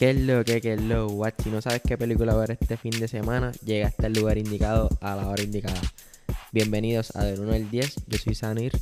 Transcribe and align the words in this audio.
¿Qué 0.00 0.08
es 0.12 0.16
lo 0.18 0.42
que, 0.46 0.62
qué 0.62 0.72
es 0.72 0.80
lo 0.80 1.08
what? 1.08 1.34
Si 1.42 1.50
no 1.50 1.60
sabes 1.60 1.82
qué 1.86 1.98
película 1.98 2.34
ver 2.34 2.52
este 2.52 2.78
fin 2.78 2.92
de 2.92 3.06
semana, 3.06 3.52
llega 3.62 3.88
hasta 3.88 4.06
el 4.06 4.14
lugar 4.14 4.38
indicado 4.38 4.88
a 5.02 5.14
la 5.14 5.28
hora 5.28 5.42
indicada. 5.42 5.78
Bienvenidos 6.52 7.14
a 7.16 7.24
Del 7.24 7.40
1 7.40 7.52
al 7.52 7.70
10, 7.70 8.06
yo 8.06 8.16
soy 8.16 8.34
Sanir 8.34 8.72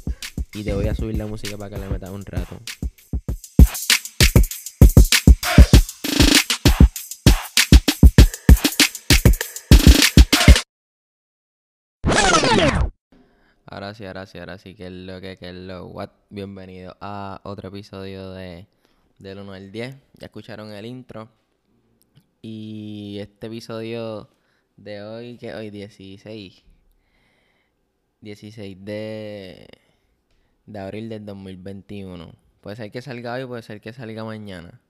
y 0.54 0.62
te 0.62 0.72
voy 0.74 0.86
a 0.86 0.94
subir 0.94 1.18
la 1.18 1.26
música 1.26 1.58
para 1.58 1.74
que 1.74 1.78
le 1.80 1.88
metas 1.88 2.10
un 2.10 2.24
rato. 2.24 2.60
Ahora 13.66 13.92
sí, 13.94 14.06
ahora 14.06 14.26
sí, 14.26 14.38
ahora 14.38 14.58
sí, 14.58 14.76
que 14.76 14.86
es 14.86 14.92
lo 14.92 15.20
que, 15.20 15.36
que 15.36 15.48
es 15.48 15.54
lo 15.56 15.88
what. 15.88 16.10
Bienvenido 16.30 16.96
a 17.00 17.40
otro 17.42 17.70
episodio 17.70 18.30
de 18.30 18.68
Del 19.18 19.38
1 19.38 19.52
al 19.52 19.72
10. 19.72 19.96
Ya 20.14 20.26
escucharon 20.26 20.72
el 20.72 20.86
intro. 20.86 21.28
Y 22.40 23.18
este 23.20 23.48
episodio 23.48 24.28
de 24.76 25.02
hoy, 25.02 25.38
que 25.38 25.54
hoy 25.54 25.70
16. 25.70 26.64
16 28.20 28.84
de, 28.84 29.68
de 30.66 30.78
abril 30.78 31.08
del 31.08 31.26
2021. 31.26 32.32
Puede 32.60 32.76
ser 32.76 32.90
que 32.90 33.02
salga 33.02 33.34
hoy, 33.34 33.46
puede 33.46 33.62
ser 33.62 33.80
que 33.80 33.92
salga 33.92 34.24
mañana. 34.24 34.80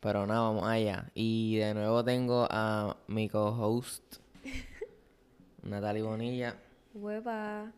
Pero 0.00 0.26
nada, 0.26 0.40
vamos 0.40 0.66
allá. 0.66 1.10
Y 1.14 1.56
de 1.56 1.74
nuevo 1.74 2.04
tengo 2.04 2.46
a 2.50 2.96
mi 3.06 3.28
co-host, 3.28 4.16
Natalie 5.62 6.02
Bonilla. 6.02 6.56
Hueva, 6.94 7.72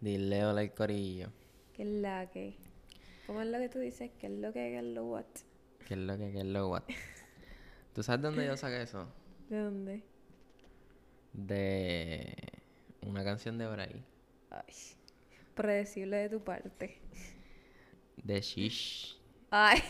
Dile 0.00 0.44
hola 0.44 0.60
al 0.60 0.74
corillo. 0.74 1.28
¿qué 1.74 1.82
es 1.82 1.88
la 1.88 2.28
que? 2.30 2.56
¿Cómo 3.26 3.40
es 3.40 3.48
lo 3.48 3.58
que 3.58 3.68
tú 3.68 3.78
dices? 3.78 4.10
¿Qué 4.18 4.26
es 4.26 4.32
lo 4.32 4.52
que? 4.52 4.60
¿Qué 4.60 4.78
es 4.78 4.84
lo 4.84 5.04
what? 5.06 5.24
¿Qué 5.86 5.94
es 5.94 6.00
lo 6.00 6.18
que, 6.18 6.32
qué 6.32 6.40
es 6.40 6.46
lo 6.46 6.68
what? 6.68 6.82
¿Tú 7.94 8.02
sabes 8.02 8.22
dónde 8.22 8.46
yo 8.46 8.56
saqué 8.56 8.82
eso? 8.82 9.06
¿De 9.48 9.58
dónde? 9.58 10.02
De 11.32 12.36
una 13.02 13.24
canción 13.24 13.58
de 13.58 13.66
Bray. 13.68 14.04
Ay, 14.50 14.74
predecible 15.54 16.16
de 16.16 16.28
tu 16.28 16.42
parte. 16.42 17.00
De 18.16 18.40
Shish. 18.40 19.20
Ay, 19.50 19.80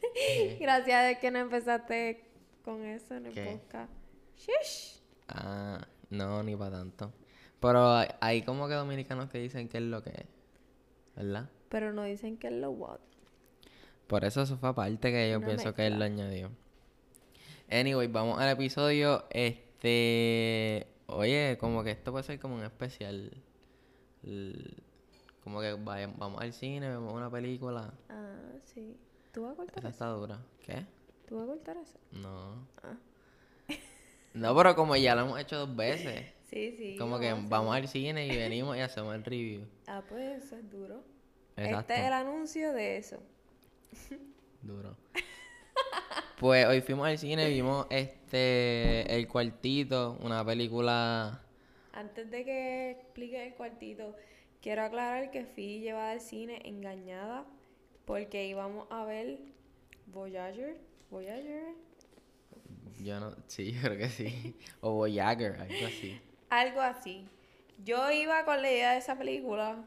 gracias 0.60 1.06
de 1.08 1.18
que 1.18 1.30
no 1.30 1.38
empezaste 1.40 2.24
con 2.64 2.84
eso 2.84 3.14
en 3.14 3.26
el 3.26 3.34
¿Qué? 3.34 3.44
podcast. 3.44 3.92
Shish. 4.36 5.02
Ah, 5.28 5.86
no, 6.10 6.42
ni 6.42 6.54
para 6.56 6.78
tanto. 6.78 7.12
Pero 7.60 7.90
hay, 7.90 8.08
hay 8.20 8.42
como 8.42 8.68
que 8.68 8.74
dominicanos 8.74 9.30
que 9.30 9.38
dicen 9.38 9.68
que 9.68 9.78
es 9.78 9.84
lo 9.84 10.02
que 10.02 10.10
es. 10.10 10.26
¿Verdad? 11.16 11.50
Pero 11.68 11.92
no 11.92 12.04
dicen 12.04 12.36
que 12.36 12.48
es 12.48 12.52
lo 12.54 12.70
what. 12.70 13.00
Por 14.06 14.24
eso 14.24 14.42
eso 14.42 14.56
fue 14.56 14.68
aparte 14.68 15.10
que 15.10 15.30
yo 15.30 15.38
Una 15.38 15.46
pienso 15.48 15.74
que 15.74 15.86
él 15.86 15.98
lo 15.98 16.04
añadió. 16.04 16.50
Anyway, 17.70 18.06
vamos 18.06 18.38
al 18.40 18.50
episodio. 18.50 19.24
Este. 19.30 20.86
Oye, 21.08 21.56
como 21.58 21.82
que 21.84 21.90
esto 21.92 22.12
puede 22.12 22.24
ser 22.24 22.38
como 22.38 22.54
un 22.56 22.62
especial. 22.64 23.32
Como 25.42 25.60
que 25.60 25.72
vaya- 25.74 26.12
vamos 26.16 26.40
al 26.42 26.52
cine, 26.52 26.88
vemos 26.88 27.12
una 27.14 27.30
película. 27.30 27.92
Ah, 28.08 28.36
sí. 28.64 28.96
¿Tú 29.32 29.42
vas 29.42 29.52
a 29.52 29.56
cortar 29.56 29.78
Esa 29.78 29.88
eso? 29.88 29.94
está 29.94 30.06
dura. 30.08 30.38
¿Qué? 30.64 30.84
¿Tú 31.28 31.36
vas 31.36 31.44
a 31.44 31.46
cortar 31.48 31.76
eso? 31.76 31.98
No. 32.12 32.66
Ah. 32.82 32.96
No, 34.34 34.54
pero 34.54 34.76
como 34.76 34.94
ya 34.96 35.14
lo 35.14 35.22
hemos 35.22 35.40
hecho 35.40 35.56
dos 35.66 35.74
veces. 35.74 36.26
Sí, 36.50 36.74
sí. 36.76 36.96
Como 36.98 37.18
que 37.18 37.32
vamos 37.32 37.74
al 37.74 37.88
cine 37.88 38.26
y 38.26 38.36
venimos 38.36 38.76
y 38.76 38.80
hacemos 38.80 39.14
el 39.14 39.24
review. 39.24 39.62
Ah, 39.86 40.02
pues 40.06 40.44
eso 40.44 40.56
es 40.56 40.70
duro. 40.70 41.02
Exacto. 41.56 41.80
Este 41.80 41.94
es 41.94 42.06
el 42.06 42.12
anuncio 42.12 42.72
de 42.72 42.96
eso. 42.98 43.22
Duro. 44.62 44.96
Pues 46.38 46.66
hoy 46.66 46.82
fuimos 46.82 47.08
al 47.08 47.16
cine, 47.16 47.48
vimos 47.48 47.86
este 47.88 49.16
El 49.16 49.26
Cuartito, 49.26 50.18
una 50.20 50.44
película. 50.44 51.40
Antes 51.94 52.30
de 52.30 52.44
que 52.44 52.90
explique 52.90 53.46
el 53.46 53.54
cuartito, 53.54 54.14
quiero 54.60 54.82
aclarar 54.82 55.30
que 55.30 55.46
fui 55.46 55.80
llevada 55.80 56.10
al 56.10 56.20
cine 56.20 56.60
engañada 56.66 57.46
porque 58.04 58.46
íbamos 58.46 58.86
a 58.90 59.06
ver 59.06 59.38
Voyager. 60.08 60.76
Voyager. 61.10 61.74
Yo 63.00 63.18
no, 63.18 63.34
sí, 63.46 63.72
yo 63.72 63.80
creo 63.84 63.96
que 63.96 64.10
sí. 64.10 64.54
O 64.82 64.92
Voyager, 64.92 65.52
algo 65.58 65.86
así. 65.86 66.20
Algo 66.50 66.80
así. 66.82 67.26
Yo 67.82 68.10
iba 68.10 68.44
con 68.44 68.60
la 68.60 68.70
idea 68.70 68.92
de 68.92 68.98
esa 68.98 69.16
película 69.16 69.82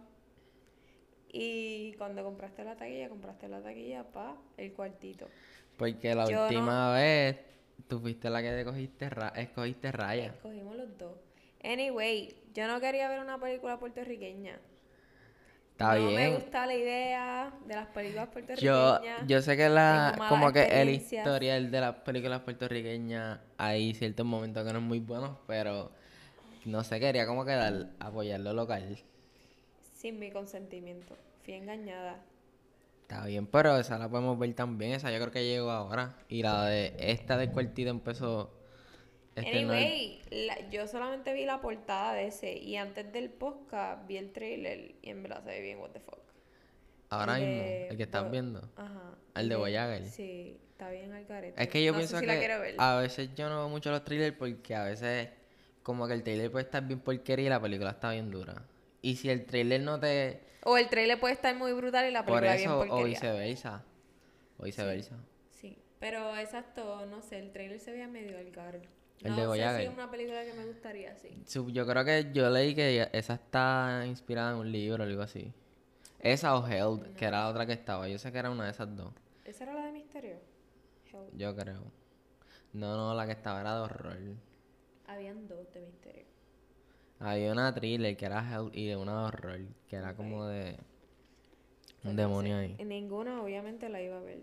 y 1.31 1.93
cuando 1.97 2.23
compraste 2.23 2.63
la 2.63 2.75
taquilla, 2.75 3.09
compraste 3.09 3.47
la 3.47 3.61
taquilla 3.61 4.03
para 4.03 4.35
el 4.57 4.73
cuartito. 4.73 5.27
Porque 5.77 6.13
la 6.15 6.27
Yo 6.29 6.37
no- 6.37 6.43
última 6.43 6.93
vez 6.93 7.37
tú 7.87 7.99
fuiste 7.99 8.29
la 8.29 8.41
que 8.41 8.51
te 8.51 8.65
cogiste 8.65 9.09
ra- 9.09 9.33
escogiste 9.35 9.91
raya. 9.91 10.25
Escogimos 10.27 10.75
los 10.75 10.97
dos. 10.97 11.13
Anyway, 11.63 12.35
yo 12.53 12.67
no 12.67 12.79
quería 12.79 13.09
ver 13.09 13.19
una 13.19 13.39
película 13.39 13.79
puertorriqueña. 13.79 14.59
Está 15.71 15.95
no 15.95 16.11
me 16.11 16.35
gusta 16.35 16.65
la 16.65 16.75
idea 16.75 17.53
de 17.65 17.75
las 17.75 17.87
películas 17.87 18.27
puertorriqueñas. 18.27 19.27
yo 19.27 19.41
sé 19.41 19.55
que 19.55 19.69
la, 19.69 20.15
como 20.27 20.51
que 20.51 20.63
el 20.81 20.89
historial 20.89 21.71
de 21.71 21.79
las 21.79 21.95
películas 21.97 22.41
puertorriqueñas 22.41 23.39
hay 23.57 23.93
ciertos 23.93 24.25
momentos 24.25 24.65
que 24.65 24.73
no 24.73 24.79
es 24.79 24.85
muy 24.85 24.99
buenos, 24.99 25.37
pero 25.47 25.91
no 26.65 26.83
sé, 26.83 26.99
quería 26.99 27.25
como 27.25 27.45
que 27.45 27.51
dar, 27.51 27.91
apoyar 27.99 28.41
lo 28.41 28.51
local. 28.51 28.97
Sin 29.99 30.17
mi 30.17 30.31
consentimiento. 30.31 31.17
Fui 31.43 31.55
engañada. 31.55 32.23
Está 33.01 33.25
bien, 33.25 33.47
pero 33.47 33.77
esa 33.77 33.97
la 33.97 34.07
podemos 34.07 34.39
ver 34.39 34.53
también, 34.53 34.93
esa 34.93 35.11
yo 35.11 35.17
creo 35.17 35.31
que 35.31 35.43
llegó 35.45 35.71
ahora. 35.71 36.15
Y 36.29 36.41
la 36.41 36.65
de 36.67 36.93
esta 36.99 37.35
del 37.37 37.51
cuartito 37.51 37.89
empezó. 37.89 38.49
este 39.35 39.63
no 39.63 39.73
es- 39.73 39.85
Anyway, 39.85 40.21
la- 40.47 40.69
yo 40.69 40.87
solamente 40.87 41.33
vi 41.33 41.45
la 41.45 41.59
portada 41.59 42.13
de 42.13 42.27
ese 42.27 42.57
y 42.57 42.75
antes 42.77 43.11
del 43.11 43.29
podcast 43.29 44.07
vi 44.07 44.15
el 44.17 44.31
trailer 44.31 44.95
y 45.01 45.09
en 45.09 45.21
verdad 45.23 45.43
se 45.43 45.49
ve 45.49 45.61
bien 45.61 45.79
what 45.79 45.89
the 45.91 45.99
fuck. 45.99 46.19
ahora 47.09 47.37
El 47.39 47.45
mismo, 47.47 47.63
de 47.63 47.87
el 47.89 47.97
que 47.97 48.03
estás 48.03 48.31
viendo. 48.31 48.69
Ajá. 48.77 49.15
El 49.35 49.49
de 49.49 49.55
Voyager. 49.57 50.05
Sí, 50.05 50.57
está 50.71 50.89
bien 50.91 51.11
al 51.11 51.25
garete. 51.25 51.61
Es 51.61 51.67
que 51.69 51.83
yo 51.83 51.91
No 51.91 51.97
sé 51.97 52.01
pienso 52.01 52.19
si 52.19 52.21
que 52.21 52.27
la 52.33 52.39
quiero 52.39 52.59
ver. 52.61 52.75
a 52.77 52.97
veces 52.99 53.29
yo 53.35 53.49
no 53.49 53.57
veo 53.57 53.69
mucho 53.69 53.89
los 53.91 54.03
trailers 54.05 54.37
porque 54.37 54.75
a 54.75 54.83
veces 54.83 55.29
como 55.83 56.07
que 56.07 56.13
el 56.13 56.21
trailer 56.23 56.51
puede 56.51 56.65
estar 56.65 56.85
bien 56.85 56.99
porquería 56.99 57.47
y 57.47 57.49
la 57.49 57.59
película 57.61 57.89
está 57.91 58.11
bien 58.11 58.29
dura. 58.29 58.61
Y 59.01 59.15
si 59.15 59.29
el 59.29 59.45
trailer 59.45 59.81
no 59.81 59.99
te... 59.99 60.41
O 60.63 60.77
el 60.77 60.89
trailer 60.89 61.19
puede 61.19 61.33
estar 61.33 61.55
muy 61.55 61.71
brutal 61.73 62.07
y 62.07 62.11
la 62.11 62.25
Por 62.25 62.41
película 62.41 62.55
bien 62.55 62.69
eso, 62.69 62.75
o 62.79 62.85
porquería. 62.85 63.05
viceversa. 63.19 63.83
O 64.57 64.63
viceversa. 64.63 65.15
Sí, 65.51 65.77
pero 65.99 66.35
exacto, 66.37 67.05
no 67.05 67.21
sé, 67.21 67.39
el 67.39 67.51
trailer 67.51 67.79
se 67.79 67.91
veía 67.91 68.07
medio 68.07 68.37
al 68.37 68.51
garete. 68.51 68.89
El 69.21 69.31
no 69.35 69.51
de 69.53 69.57
sé 69.57 69.77
si 69.79 69.83
es 69.85 69.93
una 69.93 70.09
película 70.09 70.43
que 70.45 70.53
me 70.53 70.65
gustaría. 70.65 71.15
Su- 71.45 71.69
Yo 71.71 71.85
creo 71.85 72.05
que 72.05 72.29
yo 72.33 72.49
leí 72.49 72.73
que 72.75 73.09
esa 73.11 73.33
está 73.33 74.03
inspirada 74.05 74.51
en 74.51 74.57
un 74.57 74.71
libro 74.71 75.03
o 75.03 75.07
algo 75.07 75.21
así. 75.21 75.53
Esa 76.19 76.55
o 76.55 76.65
Held, 76.67 77.15
que 77.15 77.25
era 77.25 77.39
la 77.41 77.49
otra 77.49 77.65
que 77.65 77.73
estaba. 77.73 78.07
Yo 78.07 78.17
sé 78.17 78.31
que 78.31 78.37
era 78.39 78.49
una 78.49 78.65
de 78.65 78.71
esas 78.71 78.93
dos. 78.95 79.13
¿Esa 79.45 79.63
era 79.65 79.73
la 79.73 79.85
de 79.85 79.91
Misterio? 79.93 80.37
Help. 81.11 81.35
Yo 81.37 81.55
creo. 81.55 81.83
No, 82.73 82.95
no, 82.97 83.13
la 83.13 83.25
que 83.25 83.31
estaba 83.31 83.61
era 83.61 83.75
de 83.75 83.81
horror. 83.81 84.17
Habían 85.07 85.47
dos 85.47 85.73
de 85.73 85.81
Misterio. 85.81 86.23
Había 87.19 87.51
una 87.51 87.73
thriller 87.73 88.15
que 88.15 88.25
era 88.25 88.39
Hell 88.39 88.69
y 88.73 88.93
una 88.93 89.25
horror, 89.25 89.59
que 89.87 89.95
era 89.95 90.15
como 90.15 90.45
de 90.47 90.77
un 92.03 92.15
demonio 92.15 92.57
ahí. 92.57 92.77
Ninguna, 92.83 93.41
obviamente, 93.41 93.89
la 93.89 94.01
iba 94.01 94.17
a 94.17 94.21
ver. 94.21 94.39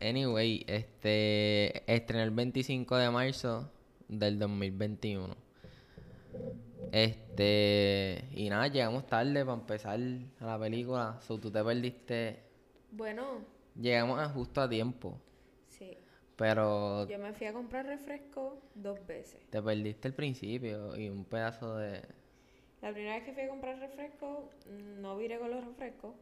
Anyway, 0.00 0.64
este 0.66 1.82
estrenó 1.92 2.24
el 2.24 2.30
25 2.30 2.96
de 2.96 3.10
marzo 3.10 3.70
del 4.08 4.38
2021. 4.38 5.34
Este, 6.90 8.28
y 8.34 8.50
nada, 8.50 8.68
llegamos 8.68 9.06
tarde 9.06 9.44
para 9.44 9.58
empezar 9.58 9.98
a 10.40 10.44
la 10.44 10.58
película. 10.58 11.18
So, 11.22 11.38
tú 11.38 11.50
te 11.50 11.64
perdiste. 11.64 12.40
Bueno, 12.90 13.40
Llegamos 13.80 14.18
a 14.18 14.28
justo 14.28 14.60
a 14.60 14.68
tiempo. 14.68 15.18
Pero 16.42 17.06
Yo 17.06 17.20
me 17.20 17.32
fui 17.32 17.46
a 17.46 17.52
comprar 17.52 17.86
refresco 17.86 18.58
dos 18.74 18.98
veces. 19.06 19.40
te 19.48 19.62
perdiste 19.62 20.08
el 20.08 20.14
principio 20.14 20.96
y 20.96 21.08
un 21.08 21.24
pedazo 21.24 21.76
de. 21.76 22.02
La 22.80 22.92
primera 22.92 23.14
vez 23.14 23.24
que 23.24 23.32
fui 23.32 23.44
a 23.44 23.48
comprar 23.48 23.78
refresco, 23.78 24.50
no 24.98 25.16
viré 25.16 25.38
con 25.38 25.52
los 25.52 25.64
refrescos. 25.64 26.16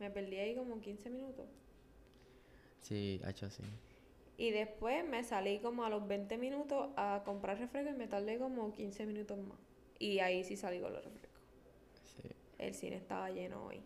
Me 0.00 0.10
perdí 0.10 0.38
ahí 0.38 0.56
como 0.56 0.80
15 0.80 1.08
minutos. 1.10 1.46
Sí, 2.80 3.20
hecho 3.24 3.46
así. 3.46 3.62
Y 4.38 4.50
después 4.50 5.08
me 5.08 5.22
salí 5.22 5.60
como 5.60 5.84
a 5.84 5.88
los 5.88 6.08
20 6.08 6.36
minutos 6.36 6.90
a 6.96 7.22
comprar 7.24 7.60
refresco 7.60 7.90
y 7.90 7.94
me 7.96 8.08
tardé 8.08 8.38
como 8.38 8.72
15 8.72 9.06
minutos 9.06 9.38
más. 9.38 9.58
Y 10.00 10.18
ahí 10.18 10.42
sí 10.42 10.56
salí 10.56 10.80
con 10.80 10.92
los 10.92 11.04
refrescos. 11.04 11.44
Sí. 12.16 12.28
El 12.58 12.74
cine 12.74 12.96
estaba 12.96 13.30
lleno 13.30 13.66
hoy. 13.66 13.82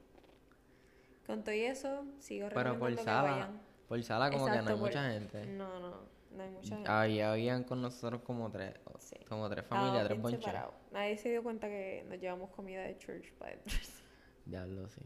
Con 1.27 1.45
todo 1.45 1.55
y 1.55 1.61
eso, 1.61 2.07
sigo 2.21 2.49
Pero 2.49 2.73
recomendando 2.73 3.03
que 3.03 3.05
sala, 3.05 3.31
vayan. 3.31 3.66
Por 3.89 4.03
sala 4.03 4.31
como 4.31 4.47
que 4.47 4.53
no 4.53 4.59
hay 4.59 4.65
por- 4.65 4.77
mucha 4.79 5.11
gente. 5.11 5.47
No, 5.47 5.79
no, 5.81 5.97
no 6.33 6.43
hay 6.43 6.51
mucha 6.51 6.75
gente. 6.75 6.91
Ahí 6.91 7.21
habían 7.21 7.65
con 7.65 7.81
nosotros 7.83 8.23
como 8.23 8.51
tres, 8.51 8.75
Sí. 8.99 9.17
como 9.29 9.49
tres 9.49 9.65
familias, 9.67 10.07
tres 10.07 10.21
bonches. 10.21 10.55
Nadie 10.93 11.17
se 11.17 11.31
dio 11.31 11.43
cuenta 11.43 11.69
que 11.69 12.05
nos 12.09 12.19
llevamos 12.19 12.51
comida 12.51 12.83
de 12.83 12.97
church 12.99 13.33
para 13.35 13.53
dentro. 13.53 13.73
Diablo, 14.45 14.89
sí. 14.89 15.01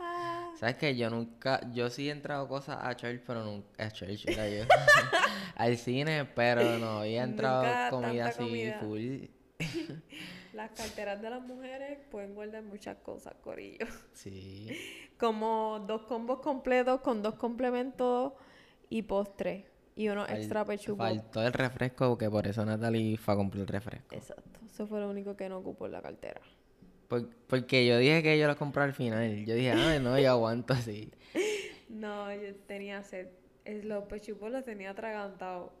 Ah, 0.00 0.52
¿Sabes 0.58 0.76
que 0.76 0.96
Yo 0.96 1.08
nunca, 1.10 1.60
yo 1.72 1.88
sí 1.88 2.08
he 2.08 2.12
entrado 2.12 2.48
cosas 2.48 2.78
a 2.82 2.96
church, 2.96 3.20
pero 3.26 3.44
nunca, 3.44 3.84
a 3.86 3.90
church 3.90 4.26
era 4.26 4.48
yo, 4.48 4.64
al 5.56 5.76
cine, 5.78 6.24
pero 6.24 6.78
no 6.78 6.98
había 7.00 7.22
entrado 7.22 7.62
Nunca 7.62 7.90
comida 7.90 8.26
así 8.26 8.38
comida. 8.38 8.78
full. 8.80 9.24
las 10.52 10.70
carteras 10.72 11.20
de 11.22 11.30
las 11.30 11.42
mujeres 11.42 11.98
pueden 12.10 12.34
guardar 12.34 12.62
muchas 12.62 12.96
cosas, 12.98 13.34
corillo. 13.42 13.86
Sí. 14.12 14.68
Como 15.18 15.84
dos 15.86 16.02
combos 16.02 16.40
completos 16.40 17.00
con 17.00 17.22
dos 17.22 17.34
complementos 17.34 18.32
y 18.88 19.02
postre. 19.02 19.66
Y 19.94 20.08
unos 20.08 20.28
Fal- 20.28 20.36
extra 20.38 20.64
pechugas. 20.64 21.14
Faltó 21.16 21.46
el 21.46 21.52
refresco, 21.52 22.16
que 22.18 22.28
por 22.30 22.46
eso 22.46 22.64
Natalie 22.64 23.16
fue 23.18 23.34
a 23.34 23.36
comprar 23.36 23.60
el 23.60 23.66
refresco. 23.68 24.14
Exacto. 24.14 24.60
Eso 24.66 24.86
fue 24.86 25.00
lo 25.00 25.10
único 25.10 25.36
que 25.36 25.48
no 25.48 25.58
ocupó 25.58 25.86
en 25.86 25.92
la 25.92 26.02
cartera. 26.02 26.40
Por- 27.08 27.28
porque 27.46 27.86
yo 27.86 27.98
dije 27.98 28.22
que 28.22 28.38
yo 28.38 28.46
lo 28.48 28.56
compré 28.56 28.82
al 28.84 28.94
final. 28.94 29.44
Yo 29.44 29.54
dije, 29.54 29.70
ay, 29.72 30.00
no, 30.00 30.18
yo 30.18 30.30
aguanto 30.30 30.72
así. 30.74 31.10
No, 31.88 32.32
yo 32.34 32.54
tenía 32.66 33.02
sed. 33.02 33.28
Es, 33.66 33.84
los 33.84 34.04
pechupos 34.04 34.50
los 34.50 34.64
tenía 34.64 34.90
atragantados. 34.92 35.72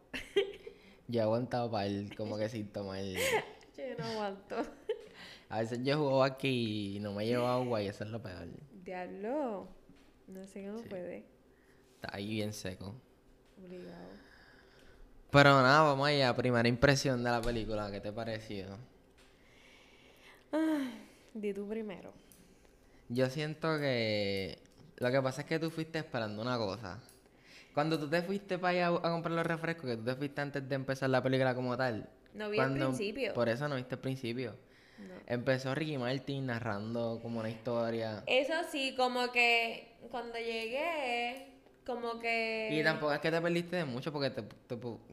Yo 1.08 1.20
he 1.20 1.22
aguantado 1.22 1.70
para 1.70 1.86
el, 1.86 2.14
como 2.14 2.36
que 2.36 2.50
sin 2.50 2.68
tomar. 2.68 3.00
Yo 3.76 3.84
no 3.98 4.04
aguanto. 4.04 4.56
A 5.48 5.60
veces 5.60 5.80
yo 5.82 5.98
juego 5.98 6.24
aquí 6.24 6.96
y 6.96 7.00
no 7.00 7.12
me 7.12 7.26
llevo 7.26 7.46
agua 7.46 7.82
y 7.82 7.88
eso 7.88 8.04
es 8.04 8.10
lo 8.10 8.22
peor. 8.22 8.48
Diablo. 8.84 9.68
No 10.28 10.46
sé 10.46 10.66
cómo 10.66 10.82
puede. 10.82 11.24
Está 11.96 12.16
ahí 12.16 12.28
bien 12.28 12.52
seco. 12.52 12.94
Obligado. 13.62 14.08
Pero 15.30 15.50
nada, 15.62 15.82
vamos 15.82 16.08
allá. 16.08 16.34
Primera 16.34 16.68
impresión 16.68 17.22
de 17.22 17.30
la 17.30 17.40
película, 17.40 17.90
¿qué 17.90 18.00
te 18.00 18.12
pareció? 18.12 18.78
Di 21.34 21.52
tú 21.52 21.68
primero. 21.68 22.12
Yo 23.08 23.28
siento 23.30 23.78
que 23.78 24.58
lo 24.96 25.10
que 25.10 25.22
pasa 25.22 25.42
es 25.42 25.46
que 25.46 25.58
tú 25.58 25.70
fuiste 25.70 25.98
esperando 25.98 26.40
una 26.40 26.56
cosa. 26.56 27.00
Cuando 27.74 27.98
tú 27.98 28.08
te 28.08 28.22
fuiste 28.22 28.58
para 28.58 28.88
allá 28.88 28.98
a 28.98 29.10
comprar 29.10 29.34
los 29.34 29.46
refrescos, 29.46 29.86
que 29.86 29.96
tú 29.96 30.04
te 30.04 30.14
fuiste 30.14 30.40
antes 30.40 30.68
de 30.68 30.74
empezar 30.74 31.08
la 31.10 31.22
película 31.22 31.54
como 31.54 31.76
tal. 31.76 32.08
No 32.34 32.48
vi 32.50 32.58
el 32.58 32.64
cuando- 32.64 32.86
principio. 32.88 33.34
Por 33.34 33.48
eso 33.48 33.68
no 33.68 33.76
viste 33.76 33.94
el 33.94 34.00
principio. 34.00 34.56
No. 34.98 35.14
Empezó 35.26 35.74
Ricky 35.74 35.98
Martin 35.98 36.46
narrando 36.46 37.18
como 37.20 37.40
una 37.40 37.50
historia. 37.50 38.22
Eso 38.26 38.54
sí, 38.70 38.94
como 38.96 39.32
que 39.32 39.96
cuando 40.10 40.38
llegué, 40.38 41.48
como 41.84 42.18
que... 42.20 42.68
Y 42.70 42.82
tampoco 42.84 43.12
es 43.12 43.20
que 43.20 43.30
te 43.30 43.40
perdiste 43.40 43.76
de 43.76 43.84
mucho 43.84 44.12
porque 44.12 44.30
te, 44.30 44.44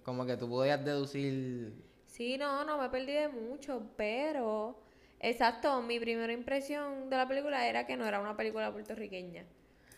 como 0.04 0.26
que 0.26 0.38
tú 0.38 0.48
podías 0.48 0.84
deducir... 0.84 1.74
Sí, 2.06 2.38
no, 2.38 2.64
no 2.66 2.78
me 2.78 2.90
perdí 2.90 3.14
de 3.14 3.30
mucho, 3.30 3.82
pero... 3.96 4.80
Exacto, 5.22 5.82
mi 5.82 6.00
primera 6.00 6.32
impresión 6.32 7.10
de 7.10 7.18
la 7.18 7.28
película 7.28 7.68
era 7.68 7.86
que 7.86 7.98
no 7.98 8.06
era 8.06 8.22
una 8.22 8.38
película 8.38 8.72
puertorriqueña. 8.72 9.46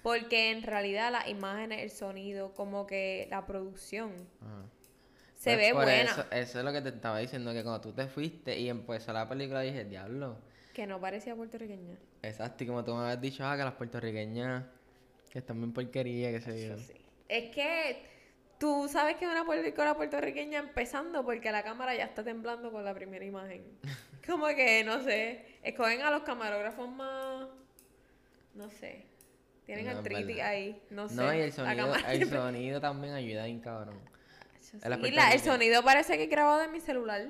Porque 0.02 0.50
en 0.52 0.64
realidad 0.64 1.12
las 1.12 1.28
imágenes, 1.28 1.82
el 1.84 1.92
sonido, 1.92 2.54
como 2.54 2.88
que 2.88 3.28
la 3.30 3.46
producción 3.46 4.14
Ajá. 4.42 4.66
Se 5.42 5.56
Pues 5.56 5.58
ve 5.58 5.74
por 5.74 5.86
buena. 5.86 6.04
Eso, 6.04 6.26
eso 6.30 6.60
es 6.60 6.66
lo 6.66 6.72
que 6.72 6.82
te 6.82 6.90
estaba 6.90 7.18
diciendo, 7.18 7.52
que 7.52 7.64
cuando 7.64 7.82
tú 7.82 7.92
te 7.94 8.06
fuiste 8.06 8.60
y 8.60 8.70
empezó 8.70 9.12
la 9.12 9.28
película 9.28 9.62
dije, 9.62 9.86
diablo. 9.86 10.38
Que 10.72 10.86
no 10.86 11.02
parecía 11.02 11.36
puertorriqueña. 11.36 11.98
Exacto, 12.22 12.64
y 12.64 12.68
como 12.68 12.84
tú 12.84 12.94
me 12.94 13.02
habías 13.02 13.20
dicho, 13.20 13.44
ah, 13.44 13.58
que 13.58 13.64
las 13.64 13.74
puertorriqueñas 13.74 14.66
que 15.32 15.40
están 15.40 15.58
bien 15.58 15.74
porquería, 15.74 16.30
que 16.30 16.42
se 16.42 16.68
yo. 16.68 16.78
Sí. 16.78 16.94
Es 17.28 17.50
que 17.56 18.04
tú 18.60 18.88
sabes 18.88 19.16
que 19.16 19.26
es 19.26 19.32
una 19.32 19.44
película 19.44 19.96
puertorriqueña 19.96 20.60
empezando 20.60 21.26
porque 21.26 21.52
la 21.52 21.64
cámara 21.64 21.96
ya 21.96 22.04
está 22.04 22.24
temblando 22.24 22.72
con 22.72 22.86
la 22.86 22.94
primera 22.94 23.26
imagen. 23.26 23.64
Como 24.28 24.46
que, 24.50 24.84
no 24.84 25.02
sé, 25.02 25.44
escogen 25.64 26.04
a 26.04 26.12
los 26.12 26.22
camarógrafos 26.22 26.88
más... 26.88 27.48
No 28.54 28.70
sé. 28.70 29.08
Tienen 29.66 29.86
No, 29.86 29.98
artritis 29.98 30.40
ahí. 30.42 30.80
No 30.92 31.10
sé. 31.10 31.16
No, 31.16 31.34
y 31.34 31.40
el 31.40 31.52
sonido, 31.52 31.96
el 31.96 32.30
sonido 32.30 32.80
también 32.80 33.16
ayuda 33.16 33.46
bien 33.46 33.60
cabrón. 33.60 34.11
Sí, 34.72 34.80
Es 34.82 35.14
la 35.14 35.32
el 35.32 35.40
sonido 35.40 35.84
parece 35.84 36.18
que 36.18 36.24
es 36.24 36.30
grabado 36.30 36.60
de 36.60 36.68
mi 36.68 36.80
celular. 36.80 37.28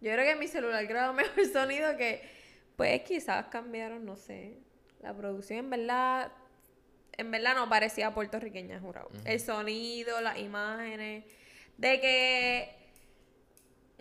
Yo 0.00 0.12
creo 0.12 0.24
que 0.24 0.36
mi 0.36 0.48
celular 0.48 0.84
graba 0.86 1.12
mejor 1.14 1.46
sonido 1.46 1.96
que... 1.96 2.22
Pues 2.76 3.02
quizás 3.02 3.46
cambiaron, 3.46 4.04
no 4.04 4.16
sé. 4.16 4.58
La 5.00 5.14
producción 5.14 5.60
en 5.60 5.70
verdad... 5.70 6.32
En 7.18 7.30
verdad 7.30 7.54
no 7.54 7.68
parecía 7.68 8.14
puertorriqueña, 8.14 8.80
jurado. 8.80 9.10
El 9.24 9.38
sonido, 9.38 10.20
las 10.20 10.38
imágenes. 10.38 11.24
De 11.76 12.00
que... 12.00 12.76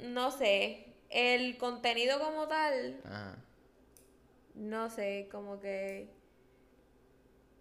No 0.08 0.32
sé. 0.32 0.86
El 1.10 1.58
contenido 1.58 2.20
como 2.20 2.48
tal... 2.48 3.02
Ajá. 3.06 3.38
No 4.56 4.90
sé, 4.90 5.28
como 5.32 5.60
que... 5.60 6.10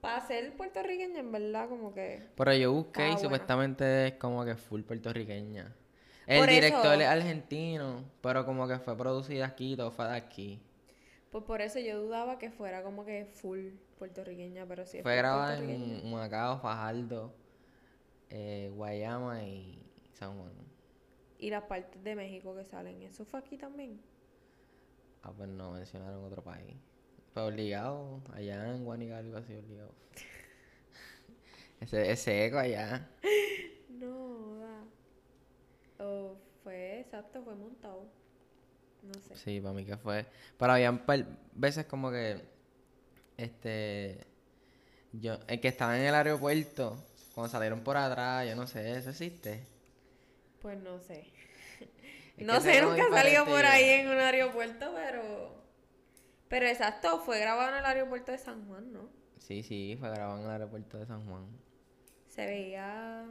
Para 0.01 0.27
ser 0.27 0.57
puertorriqueña, 0.57 1.21
en 1.21 1.31
verdad, 1.31 1.69
como 1.69 1.93
que... 1.93 2.23
Pero 2.35 2.55
yo 2.55 2.73
busqué 2.73 3.03
Ah, 3.03 3.11
y 3.13 3.19
supuestamente 3.19 4.09
es 4.09 4.13
como 4.15 4.45
que 4.45 4.57
full 4.57 4.83
puertorriqueña. 4.83 5.75
El 6.27 6.41
Por 6.41 6.49
eso- 6.49 6.61
director 6.61 7.03
es 7.03 7.07
argentino, 7.09 8.05
pero 8.23 8.47
como 8.47 8.67
que 8.67 8.79
fue 8.79 8.97
producida 8.97 9.47
aquí, 9.47 9.77
todo 9.77 9.91
fue 9.91 10.07
de 10.07 10.17
aquí. 10.17 10.63
Pues 11.31 11.45
por 11.45 11.61
eso 11.61 11.79
yo 11.79 12.01
dudaba 12.01 12.39
que 12.39 12.51
fuera 12.51 12.83
como 12.83 13.05
que 13.05 13.25
full 13.27 13.73
puertorriqueña, 13.99 14.67
pero 14.67 14.87
sí 14.87 15.03
Fue 15.03 15.17
grabada 15.17 15.59
en 15.59 16.11
Macao, 16.11 16.59
Fajardo, 16.61 17.33
eh, 18.31 18.71
Guayama 18.75 19.43
y 19.45 19.83
San 20.15 20.37
Juan. 20.39 20.53
Y 21.39 21.51
las 21.51 21.65
partes 21.65 22.03
de 22.03 22.17
México 22.17 22.55
que 22.57 22.65
salen, 22.65 23.03
¿eso 23.03 23.25
fue 23.25 23.41
aquí 23.41 23.57
también? 23.57 24.01
Ah, 25.23 25.33
pues 25.37 25.49
no 25.49 25.73
mencionaron 25.73 26.25
otro 26.25 26.43
país. 26.43 26.75
Obligado, 27.47 28.21
allá 28.33 28.75
en 28.75 28.85
Guanigal 28.85 29.25
algo 29.27 29.37
así 29.39 29.55
obligado. 29.55 29.93
Ese, 31.81 32.11
ese 32.13 32.45
eco 32.47 32.59
allá. 32.59 33.09
No, 33.89 34.59
da. 34.59 36.05
O 36.05 36.37
fue, 36.63 37.01
exacto, 37.01 37.43
fue 37.43 37.55
montado. 37.55 38.07
No 39.03 39.15
sé. 39.15 39.35
Sí, 39.37 39.61
para 39.61 39.73
mí 39.75 39.85
que 39.87 39.97
fue. 39.97 40.27
Pero 40.59 40.73
habían 40.73 41.07
par- 41.07 41.27
veces 41.55 41.87
como 41.87 42.11
que. 42.11 42.43
Este. 43.39 44.27
Yo. 45.13 45.39
El 45.49 45.61
que 45.61 45.69
estaba 45.69 45.99
en 45.99 46.05
el 46.05 46.15
aeropuerto. 46.15 47.03
Cuando 47.35 47.51
salieron 47.51 47.81
por 47.81 47.97
atrás, 47.97 48.47
yo 48.47 48.55
no 48.57 48.67
sé, 48.67 48.99
¿eso 48.99 49.11
existe? 49.11 49.63
Pues 50.61 50.79
no 50.79 50.99
sé. 50.99 51.25
Es 52.37 52.47
no 52.47 52.59
sé, 52.61 52.81
nunca 52.81 53.07
he 53.07 53.11
salido 53.11 53.45
por 53.45 53.65
ahí 53.67 53.85
en 54.01 54.09
un 54.09 54.17
aeropuerto, 54.19 54.93
pero... 54.95 55.60
Pero 56.51 56.67
exacto, 56.67 57.21
fue 57.21 57.39
grabado 57.39 57.71
en 57.71 57.77
el 57.79 57.85
aeropuerto 57.87 58.33
de 58.33 58.39
San 58.39 58.67
Juan, 58.67 58.93
¿no? 58.93 59.09
Sí, 59.39 59.63
sí, 59.63 59.97
fue 60.01 60.11
grabado 60.11 60.41
en 60.41 60.47
el 60.47 60.51
aeropuerto 60.51 60.99
de 60.99 61.07
San 61.07 61.25
Juan. 61.25 61.47
Se 62.27 62.45
veía... 62.45 63.25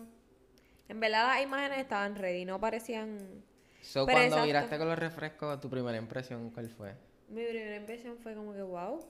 En 0.87 0.99
verdad 1.01 1.27
las 1.27 1.43
imágenes 1.43 1.79
estaban 1.79 2.15
ready, 2.15 2.45
no 2.45 2.61
parecían... 2.61 3.43
So, 3.81 4.05
Pero 4.05 4.17
cuando 4.19 4.35
exacto. 4.35 4.45
miraste 4.47 4.77
con 4.77 4.87
los 4.87 4.97
refrescos, 4.99 5.59
tu 5.59 5.69
primera 5.69 5.97
impresión, 5.97 6.49
¿cuál 6.51 6.69
fue? 6.69 6.95
Mi 7.27 7.43
primera 7.43 7.75
impresión 7.75 8.17
fue 8.17 8.35
como 8.35 8.53
que, 8.53 8.61
wow, 8.61 9.05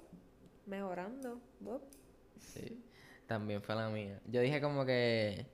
mejorando. 0.66 1.40
Sí. 2.40 2.84
También 3.28 3.62
fue 3.62 3.76
la 3.76 3.90
mía. 3.90 4.20
Yo 4.26 4.42
dije 4.42 4.60
como 4.60 4.86
que. 4.86 5.46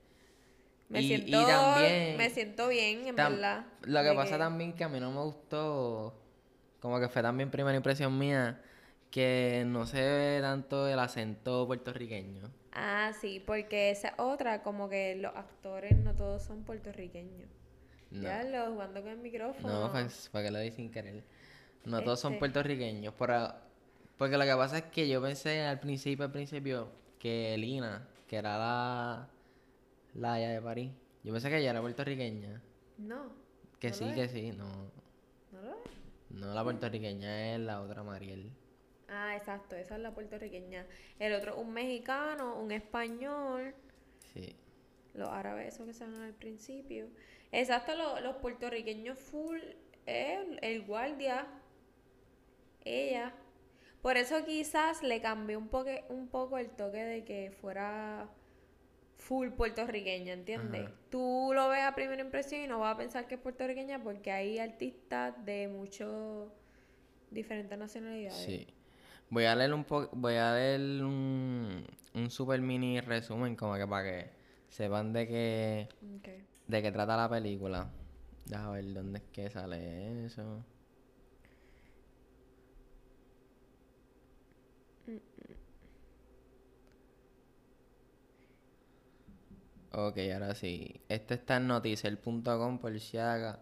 Me 0.88 1.02
y, 1.02 1.08
siento, 1.08 1.28
y 1.28 1.46
también. 1.46 2.16
me 2.16 2.30
siento 2.30 2.68
bien, 2.68 3.06
en 3.06 3.16
tam- 3.16 3.32
verdad. 3.32 3.66
Lo 3.82 4.02
que 4.02 4.12
pasa 4.14 4.38
también 4.38 4.72
que 4.72 4.84
a 4.84 4.88
mí 4.88 4.98
no 4.98 5.10
me 5.12 5.20
gustó. 5.20 6.25
Como 6.86 7.00
que 7.00 7.08
fue 7.08 7.22
también 7.22 7.50
primera 7.50 7.76
impresión 7.76 8.16
mía. 8.18 8.62
Que 9.10 9.64
no 9.66 9.86
se 9.86 10.00
ve 10.02 10.38
tanto 10.40 10.88
el 10.88 10.98
acento 10.98 11.66
puertorriqueño. 11.66 12.50
Ah, 12.72 13.12
sí, 13.20 13.40
porque 13.44 13.90
esa 13.90 14.08
es 14.08 14.14
otra, 14.18 14.62
como 14.62 14.88
que 14.88 15.16
los 15.16 15.34
actores 15.34 15.96
no 15.96 16.14
todos 16.14 16.42
son 16.42 16.64
puertorriqueños. 16.64 17.48
No. 18.10 18.22
Ya 18.22 18.44
lo 18.44 18.72
jugando 18.72 19.02
con 19.02 19.10
el 19.12 19.18
micrófono. 19.18 19.80
No, 19.80 19.90
fue, 19.90 20.08
fue 20.08 20.42
que 20.42 20.50
lo 20.50 20.58
di 20.60 20.70
sin 20.70 20.90
querer. 20.90 21.24
No 21.84 22.02
todos 22.02 22.20
son 22.20 22.34
Este. 22.34 22.40
puertorriqueños. 22.40 23.14
Pero, 23.18 23.54
porque 24.18 24.36
lo 24.38 24.44
que 24.44 24.54
pasa 24.56 24.78
es 24.78 24.84
que 24.84 25.08
yo 25.08 25.22
pensé 25.22 25.62
al 25.62 25.80
principio, 25.80 26.24
al 26.26 26.32
principio, 26.32 26.90
que 27.18 27.56
Lina, 27.58 28.08
que 28.26 28.36
era 28.36 28.58
la, 28.58 29.28
la 30.14 30.34
de 30.36 30.62
París, 30.62 30.92
yo 31.24 31.32
pensé 31.32 31.50
que 31.50 31.58
ella 31.58 31.70
era 31.70 31.80
puertorriqueña. 31.82 32.62
No, 32.98 33.30
Que 33.78 33.88
¿No 33.88 33.94
sí, 33.94 34.12
que 34.14 34.28
sí, 34.28 34.52
no. 34.52 34.90
No, 36.36 36.52
la 36.54 36.62
puertorriqueña 36.62 37.54
es 37.54 37.60
la 37.60 37.80
otra 37.80 38.02
Mariel. 38.02 38.50
Ah, 39.08 39.36
exacto, 39.36 39.76
esa 39.76 39.94
es 39.96 40.00
la 40.02 40.12
puertorriqueña. 40.12 40.86
El 41.18 41.32
otro, 41.32 41.56
un 41.58 41.72
mexicano, 41.72 42.56
un 42.60 42.72
español, 42.72 43.74
Sí. 44.32 44.54
los 45.14 45.28
árabes, 45.28 45.74
esos 45.74 45.86
que 45.86 45.94
se 45.94 46.04
al 46.04 46.34
principio. 46.34 47.08
Exacto, 47.52 47.94
lo- 47.94 48.20
los 48.20 48.36
puertorriqueños 48.36 49.18
full, 49.18 49.60
él, 50.06 50.58
el 50.60 50.82
guardia, 50.84 51.46
ella. 52.84 53.32
Por 54.02 54.16
eso 54.16 54.44
quizás 54.44 55.02
le 55.02 55.20
cambió 55.20 55.58
un, 55.58 55.68
poque, 55.68 56.04
un 56.08 56.28
poco 56.28 56.58
el 56.58 56.70
toque 56.70 57.02
de 57.02 57.24
que 57.24 57.50
fuera 57.50 58.28
full 59.26 59.48
puertorriqueña, 59.50 60.32
¿entiendes? 60.32 60.86
Ajá. 60.86 60.94
Tú 61.10 61.50
lo 61.52 61.68
ves 61.68 61.82
a 61.82 61.94
primera 61.94 62.22
impresión 62.22 62.62
y 62.62 62.68
no 62.68 62.78
vas 62.78 62.94
a 62.94 62.98
pensar 62.98 63.26
que 63.26 63.34
es 63.34 63.40
puertorriqueña 63.40 64.02
porque 64.02 64.30
hay 64.30 64.58
artistas 64.58 65.34
de 65.44 65.68
muchos 65.68 66.48
diferentes 67.30 67.76
nacionalidades. 67.76 68.38
Sí. 68.38 68.66
Voy 69.28 69.44
a 69.44 69.56
leer 69.56 69.74
un 69.74 69.84
po 69.84 70.08
voy 70.12 70.34
a 70.34 70.54
leer 70.54 71.02
un, 71.02 71.84
un 72.14 72.30
super 72.30 72.60
mini 72.60 73.00
resumen 73.00 73.56
como 73.56 73.74
que 73.74 73.86
para 73.86 74.04
que 74.04 74.30
sepan 74.68 75.12
de 75.12 75.26
qué 75.26 75.88
de 76.68 76.82
qué 76.82 76.92
trata 76.92 77.16
la 77.16 77.28
película. 77.28 77.90
Déjame 78.44 78.76
ver 78.76 78.94
dónde 78.94 79.18
es 79.18 79.24
que 79.32 79.50
sale 79.50 80.24
eso. 80.26 80.64
Ok, 89.98 90.18
ahora 90.34 90.54
sí. 90.54 91.00
Esto 91.08 91.32
está 91.32 91.56
en 91.56 91.68
noticiel.com 91.68 92.78
por 92.78 93.00
si 93.00 93.16
haga. 93.16 93.60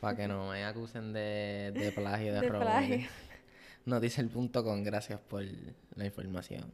Para 0.00 0.16
que 0.16 0.26
no 0.26 0.50
me 0.50 0.64
acusen 0.64 1.12
de, 1.12 1.70
de 1.72 1.92
plagio 1.92 2.34
de, 2.34 2.40
De 2.40 2.48
robo. 2.48 2.64
Noticiel.com, 3.86 4.82
gracias 4.82 5.20
por 5.20 5.44
la 5.94 6.04
información. 6.04 6.72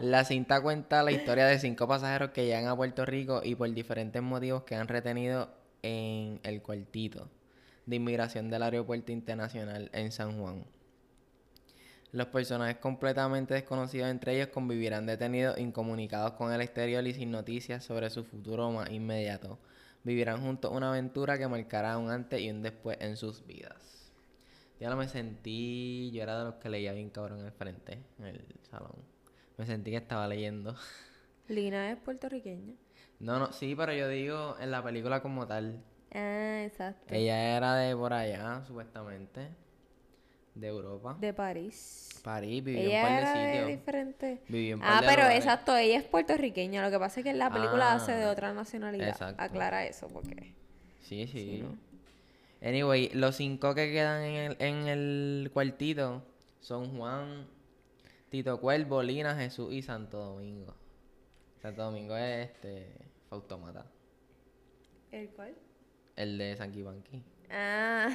La 0.00 0.24
cinta 0.24 0.60
cuenta 0.60 1.04
la 1.04 1.12
historia 1.12 1.46
de 1.46 1.60
cinco 1.60 1.86
pasajeros 1.86 2.30
que 2.30 2.46
llegan 2.46 2.66
a 2.66 2.74
Puerto 2.74 3.06
Rico 3.06 3.42
y 3.44 3.54
por 3.54 3.72
diferentes 3.72 4.22
motivos 4.22 4.64
quedan 4.64 4.88
retenidos 4.88 5.48
en 5.82 6.40
el 6.42 6.60
cuartito 6.62 7.28
de 7.86 7.94
inmigración 7.94 8.50
del 8.50 8.64
aeropuerto 8.64 9.12
internacional 9.12 9.88
en 9.92 10.10
San 10.10 10.36
Juan. 10.40 10.64
Los 12.10 12.28
personajes 12.28 12.78
completamente 12.78 13.52
desconocidos 13.52 14.08
entre 14.08 14.34
ellos 14.34 14.48
convivirán 14.48 15.04
detenidos, 15.04 15.58
incomunicados 15.58 16.32
con 16.32 16.52
el 16.52 16.62
exterior 16.62 17.06
y 17.06 17.12
sin 17.12 17.30
noticias 17.30 17.84
sobre 17.84 18.08
su 18.08 18.24
futuro 18.24 18.70
más 18.70 18.90
inmediato. 18.90 19.58
Vivirán 20.04 20.40
juntos 20.40 20.72
una 20.72 20.88
aventura 20.88 21.36
que 21.36 21.46
marcará 21.48 21.98
un 21.98 22.10
antes 22.10 22.40
y 22.40 22.50
un 22.50 22.62
después 22.62 22.96
en 23.00 23.18
sus 23.18 23.46
vidas. 23.46 24.10
Ya 24.80 24.88
no 24.88 24.96
me 24.96 25.06
sentí, 25.06 26.10
yo 26.12 26.22
era 26.22 26.38
de 26.38 26.44
los 26.44 26.54
que 26.54 26.70
leía 26.70 26.92
bien 26.92 27.10
cabrón 27.10 27.44
al 27.44 27.52
frente, 27.52 27.98
en 28.18 28.24
el 28.24 28.44
salón. 28.70 28.94
Me 29.58 29.66
sentí 29.66 29.90
que 29.90 29.98
estaba 29.98 30.26
leyendo. 30.26 30.74
Lina 31.48 31.90
es 31.90 31.98
puertorriqueña. 31.98 32.74
No, 33.18 33.38
no, 33.38 33.52
sí, 33.52 33.74
pero 33.76 33.92
yo 33.92 34.08
digo 34.08 34.56
en 34.60 34.70
la 34.70 34.82
película 34.82 35.20
como 35.20 35.46
tal. 35.46 35.82
Ah, 36.14 36.62
exacto. 36.64 37.12
Ella 37.12 37.56
era 37.56 37.74
de 37.74 37.94
por 37.94 38.14
allá, 38.14 38.64
supuestamente. 38.66 39.48
De 40.60 40.66
Europa. 40.68 41.16
De 41.20 41.32
París. 41.32 42.08
París, 42.24 42.64
vivió 42.64 42.80
en 42.82 42.96
un 42.96 43.02
par 43.02 43.20
de 43.34 43.46
sitios. 43.50 43.66
diferente. 43.68 44.40
Vivió 44.48 44.74
en 44.74 44.80
un 44.80 44.84
Ah, 44.84 44.88
par 44.88 45.00
de 45.02 45.06
pero 45.06 45.22
lugares. 45.22 45.38
exacto, 45.44 45.76
ella 45.76 45.98
es 45.98 46.04
puertorriqueña. 46.04 46.82
Lo 46.84 46.90
que 46.90 46.98
pasa 46.98 47.20
es 47.20 47.24
que 47.24 47.30
en 47.30 47.38
la 47.38 47.50
película 47.52 47.92
Ah, 47.92 47.94
hace 47.94 48.12
de 48.12 48.26
otra 48.26 48.52
nacionalidad. 48.52 49.08
exacto. 49.08 49.40
Aclara 49.42 49.86
eso, 49.86 50.08
porque. 50.08 50.52
Sí, 51.02 51.26
sí. 51.28 51.62
¿no? 51.62 51.76
Anyway, 52.66 53.10
los 53.14 53.36
cinco 53.36 53.74
que 53.74 53.92
quedan 53.92 54.22
en 54.24 54.34
el, 54.34 54.56
en 54.58 54.88
el 54.88 55.50
cuartito 55.52 56.22
son 56.60 56.96
Juan, 56.98 57.46
Tito 58.30 58.60
Cuervo, 58.60 59.00
Lina, 59.02 59.36
Jesús 59.36 59.72
y 59.72 59.80
Santo 59.82 60.18
Domingo. 60.18 60.74
Santo 61.62 61.82
Domingo 61.84 62.16
es 62.16 62.48
este 62.50 62.88
Fautomata, 63.30 63.86
¿El 65.12 65.28
cuál? 65.30 65.54
el 66.16 66.36
de 66.36 66.56
Sanquibanqui. 66.56 67.22
Ah, 67.50 68.08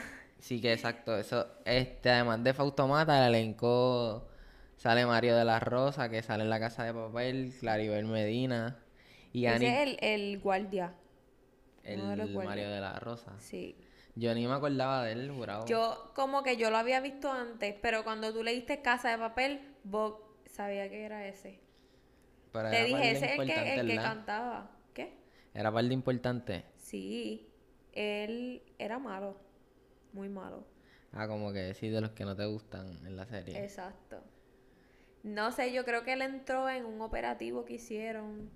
Sí 0.44 0.60
que 0.60 0.74
exacto, 0.74 1.18
eso, 1.18 1.48
este, 1.64 2.10
además 2.10 2.44
de 2.44 2.54
Fautomata, 2.54 3.18
el 3.26 3.34
elenco 3.34 4.28
sale 4.76 5.06
Mario 5.06 5.38
de 5.38 5.46
la 5.46 5.62
Rosa, 5.62 6.10
que 6.10 6.22
sale 6.22 6.44
en 6.44 6.50
la 6.50 6.60
casa 6.60 6.84
de 6.84 6.94
papel, 6.94 7.54
Claribel 7.62 8.04
Medina 8.04 8.84
y 9.32 9.46
Ani, 9.46 9.66
ese 9.66 9.84
es 9.84 9.88
el, 9.88 9.98
el 10.02 10.40
guardia. 10.42 10.96
el 11.86 12.18
de. 12.18 12.26
Mario 12.26 12.70
de 12.70 12.82
la 12.82 13.00
Rosa. 13.00 13.40
Sí. 13.40 13.78
Yo 14.16 14.36
ni 14.36 14.46
me 14.46 14.56
acordaba 14.56 15.06
de 15.06 15.14
él, 15.14 15.32
jurado. 15.32 15.66
Yo, 15.66 16.12
como 16.14 16.44
que 16.44 16.58
yo 16.58 16.70
lo 16.70 16.76
había 16.76 17.00
visto 17.00 17.32
antes, 17.32 17.78
pero 17.82 18.04
cuando 18.04 18.34
tú 18.34 18.44
leíste 18.44 18.82
Casa 18.82 19.12
de 19.12 19.20
Papel, 19.20 19.62
Bob 19.86 20.20
sabía 20.46 20.90
que 20.90 21.06
era 21.06 21.26
ese. 21.26 21.62
Pero 22.52 22.70
Te 22.70 22.84
dije, 22.84 23.12
ese 23.12 23.34
es 23.34 23.40
el 23.40 23.48
que, 23.48 23.76
el 23.76 23.88
que 23.88 23.96
cantaba. 23.96 24.72
¿Qué? 24.94 25.14
Era 25.54 25.72
par 25.72 25.86
de 25.86 25.94
importante. 25.94 26.66
Sí, 26.76 27.48
él 27.94 28.62
era 28.78 29.00
malo. 29.00 29.38
Muy 30.14 30.30
malo. 30.30 30.64
Ah, 31.12 31.28
como 31.28 31.52
que 31.54 31.74
sí, 31.74 31.90
de 31.90 32.02
los 32.02 32.12
que 32.12 32.26
no 32.26 32.36
te 32.36 32.46
gustan 32.46 32.88
en 33.06 33.16
la 33.16 33.26
serie. 33.26 33.64
Exacto. 33.64 34.24
No 35.24 35.52
sé, 35.52 35.72
yo 35.72 35.86
creo 35.86 36.04
que 36.04 36.14
él 36.14 36.22
entró 36.22 36.70
en 36.70 36.86
un 36.86 37.02
operativo 37.02 37.66
que 37.66 37.74
hicieron. 37.76 38.50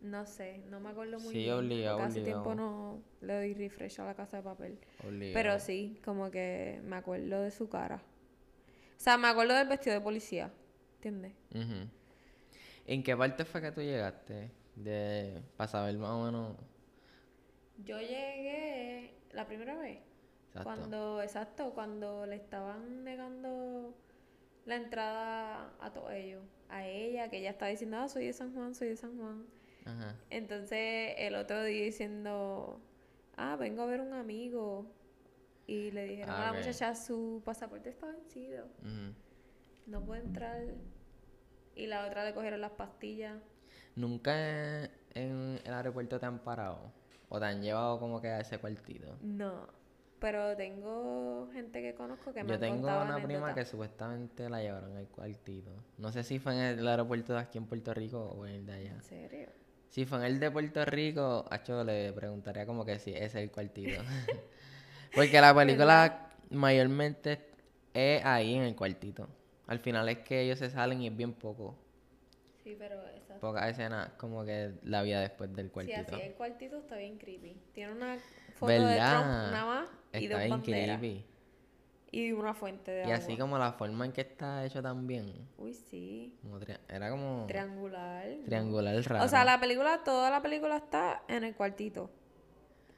No 0.00 0.26
sé, 0.26 0.58
no 0.68 0.80
me 0.80 0.90
acuerdo 0.90 1.18
muy 1.18 1.32
Sí, 1.32 1.38
bien. 1.44 1.54
obligado, 1.54 1.96
porque 1.96 2.08
hace 2.10 2.20
obligado. 2.20 2.42
tiempo 2.42 2.54
no 2.54 3.02
le 3.22 3.34
doy 3.34 3.54
refresh 3.54 4.00
a 4.00 4.04
la 4.04 4.14
casa 4.14 4.36
de 4.36 4.42
papel. 4.42 4.78
Obligado. 5.02 5.32
Pero 5.34 5.58
sí, 5.58 5.98
como 6.04 6.30
que 6.30 6.80
me 6.84 6.96
acuerdo 6.96 7.40
de 7.42 7.50
su 7.50 7.68
cara. 7.70 7.96
O 7.96 9.00
sea, 9.00 9.16
me 9.16 9.28
acuerdo 9.28 9.54
del 9.54 9.68
vestido 9.68 9.94
de 9.94 10.00
policía. 10.02 10.52
¿Entiendes? 10.96 11.32
Ujú. 11.54 11.88
¿En 12.86 13.02
qué 13.02 13.16
parte 13.16 13.44
fue 13.46 13.60
que 13.62 13.72
tú 13.72 13.80
llegaste? 13.80 14.50
De... 14.76 15.42
Para 15.56 15.68
saber 15.68 15.96
más 15.96 16.10
o 16.10 16.24
menos... 16.26 16.56
Yo 17.84 17.98
llegué 17.98 19.14
la 19.34 19.46
primera 19.46 19.76
vez. 19.76 19.98
Exacto. 20.48 20.62
Cuando, 20.64 21.22
exacto, 21.22 21.72
cuando 21.74 22.26
le 22.26 22.36
estaban 22.36 23.02
negando 23.04 23.94
la 24.66 24.76
entrada 24.76 25.72
a 25.80 25.92
todos 25.92 26.12
ellos. 26.12 26.42
A 26.68 26.86
ella, 26.86 27.28
que 27.28 27.38
ella 27.38 27.50
está 27.50 27.66
diciendo, 27.66 27.98
ah, 27.98 28.08
soy 28.08 28.26
de 28.26 28.32
San 28.32 28.54
Juan, 28.54 28.74
soy 28.74 28.88
de 28.88 28.96
San 28.96 29.16
Juan. 29.18 29.46
Ajá. 29.84 30.16
Entonces 30.30 31.14
el 31.18 31.34
otro 31.34 31.62
día 31.64 31.84
diciendo, 31.84 32.80
ah, 33.36 33.56
vengo 33.56 33.82
a 33.82 33.86
ver 33.86 34.00
un 34.00 34.12
amigo. 34.12 34.86
Y 35.66 35.90
le 35.92 36.04
dijeron 36.04 36.30
Ah, 36.30 36.48
a 36.48 36.50
ok. 36.50 36.54
la 36.56 36.60
muchacha, 36.60 36.94
su 36.94 37.42
pasaporte 37.44 37.88
está 37.90 38.06
vencido. 38.06 38.66
No 39.86 40.04
puede 40.04 40.22
entrar. 40.22 40.62
Y 41.74 41.86
la 41.86 42.06
otra 42.06 42.24
le 42.24 42.34
cogieron 42.34 42.60
las 42.60 42.72
pastillas. 42.72 43.40
¿Nunca 43.96 44.84
en 45.14 45.60
el 45.64 45.72
aeropuerto 45.74 46.18
te 46.20 46.26
han 46.26 46.38
parado? 46.38 46.92
¿O 47.34 47.40
te 47.40 47.46
han 47.46 47.60
llevado 47.60 47.98
como 47.98 48.20
que 48.20 48.28
a 48.28 48.38
ese 48.38 48.58
cuartito? 48.58 49.18
No. 49.20 49.66
Pero 50.20 50.56
tengo 50.56 51.48
gente 51.52 51.82
que 51.82 51.92
conozco 51.92 52.32
que 52.32 52.44
me 52.44 52.48
Yo 52.48 52.54
han 52.54 52.60
tengo 52.60 52.86
una 52.86 53.20
prima 53.20 53.52
que 53.52 53.64
supuestamente 53.64 54.48
la 54.48 54.62
llevaron 54.62 54.96
al 54.96 55.08
cuartito. 55.08 55.72
No 55.98 56.12
sé 56.12 56.22
si 56.22 56.38
fue 56.38 56.54
en 56.54 56.78
el 56.78 56.86
aeropuerto 56.86 57.32
de 57.32 57.40
aquí 57.40 57.58
en 57.58 57.66
Puerto 57.66 57.92
Rico 57.92 58.20
o 58.20 58.46
en 58.46 58.54
el 58.54 58.66
de 58.66 58.72
allá. 58.72 58.92
¿En 58.92 59.02
serio? 59.02 59.48
Si 59.90 60.06
fue 60.06 60.18
en 60.18 60.24
el 60.26 60.38
de 60.38 60.48
Puerto 60.52 60.84
Rico, 60.84 61.44
Acho 61.50 61.82
le 61.82 62.12
preguntaría 62.12 62.66
como 62.66 62.84
que 62.84 63.00
si 63.00 63.10
ese 63.10 63.24
es 63.24 63.34
el 63.34 63.50
cuartito. 63.50 64.00
Porque 65.16 65.40
la 65.40 65.52
película 65.52 66.30
mayormente 66.50 67.40
es 67.92 68.24
ahí 68.24 68.54
en 68.54 68.62
el 68.62 68.76
cuartito. 68.76 69.28
Al 69.66 69.80
final 69.80 70.08
es 70.08 70.18
que 70.18 70.42
ellos 70.42 70.60
se 70.60 70.70
salen 70.70 71.02
y 71.02 71.08
es 71.08 71.16
bien 71.16 71.32
poco. 71.32 71.74
Sí, 72.64 72.74
pero 72.78 73.00
exacto. 73.10 73.40
Pocas 73.40 73.70
escenas 73.70 74.10
como 74.16 74.44
que 74.44 74.72
la 74.84 75.02
vida 75.02 75.20
después 75.20 75.54
del 75.54 75.66
Sí, 75.66 75.72
cuartito. 75.72 76.16
así 76.16 76.22
el 76.24 76.32
cuartito 76.34 76.78
está 76.78 76.96
bien 76.96 77.18
creepy. 77.18 77.56
Tiene 77.74 77.92
una 77.92 78.16
foto 78.54 78.66
¿Verdad? 78.72 78.88
de 78.88 78.96
Trump 78.96 79.52
nada 79.52 79.64
más 79.66 79.88
y 80.14 80.24
Está 80.24 80.34
dos 80.38 80.44
bien 80.46 80.60
creepy. 80.62 81.24
Y 82.10 82.32
una 82.32 82.54
fuente 82.54 82.90
de 82.92 83.00
Y 83.00 83.02
agua. 83.04 83.16
así 83.16 83.36
como 83.36 83.58
la 83.58 83.72
forma 83.72 84.04
en 84.06 84.12
que 84.12 84.20
está 84.22 84.64
hecho 84.64 84.80
también. 84.80 85.32
Uy, 85.58 85.74
sí. 85.74 86.38
como 86.42 86.58
era 86.88 87.10
como 87.10 87.44
Triangular. 87.48 88.24
triangular 88.46 88.94
raro. 89.04 89.24
O 89.24 89.28
sea, 89.28 89.44
la 89.44 89.58
película, 89.60 90.02
toda 90.04 90.30
la 90.30 90.40
película 90.40 90.76
está 90.76 91.22
en 91.28 91.44
el 91.44 91.54
cuartito. 91.56 92.10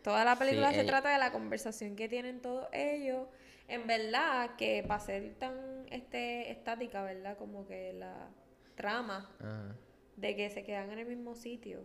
Toda 0.02 0.25
la 0.25 0.37
película 0.37 0.70
se 0.70 0.82
ella- 0.82 0.87
trata 0.90 1.11
de 1.11 1.18
la 1.18 1.32
conversación 1.32 1.96
que 1.96 2.08
tienen 2.08 2.40
todos 2.40 2.68
ellos. 2.73 3.26
En 3.68 3.87
verdad, 3.88 4.54
que 4.56 4.85
para 4.87 5.00
ser 5.00 5.35
tan 5.40 5.87
este, 5.90 6.52
estática, 6.52 7.02
¿verdad? 7.02 7.37
Como 7.37 7.66
que 7.66 7.94
la 7.94 8.28
trama 8.76 9.28
Ajá, 9.40 9.75
de 10.16 10.37
que 10.37 10.49
se 10.50 10.62
quedan 10.64 10.90
en 10.92 11.00
el 11.00 11.06
mismo 11.06 11.35
sitio. 11.35 11.80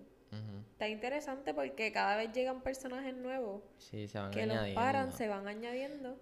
Está 0.71 0.87
interesante 0.87 1.53
porque 1.53 1.91
cada 1.91 2.15
vez 2.15 2.31
llegan 2.31 2.61
personajes 2.61 3.13
nuevos 3.15 3.61
Sí, 3.77 4.07
se 4.07 4.17
van 4.17 4.31
que 4.31 4.45
los 4.45 4.55
añadiendo. 4.55 4.81
paran, 4.81 5.11
se 5.11 5.27
van 5.27 5.45
añadiendo. 5.47 6.17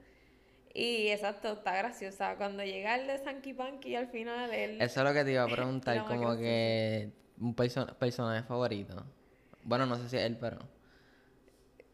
Y 0.74 1.10
exacto, 1.10 1.54
está 1.54 1.76
graciosa. 1.78 2.36
Cuando 2.36 2.64
llega 2.64 2.96
el 2.96 3.06
de 3.08 3.18
Sanky 3.20 3.54
Panky 3.54 3.96
al 3.96 4.08
final, 4.08 4.52
él... 4.52 4.82
Eso 4.82 5.02
es 5.02 5.08
lo 5.08 5.14
que 5.14 5.24
te 5.24 5.32
iba 5.34 5.44
a 5.44 5.48
preguntar, 5.56 6.06
como 6.06 6.36
que 6.38 7.12
un 7.40 7.56
perso- 7.56 7.96
personaje 7.98 8.44
favorito. 8.48 9.06
Bueno, 9.64 9.86
no 9.86 9.96
sé 9.98 10.10
si 10.10 10.18
es 10.18 10.24
él, 10.24 10.38
pero. 10.40 10.58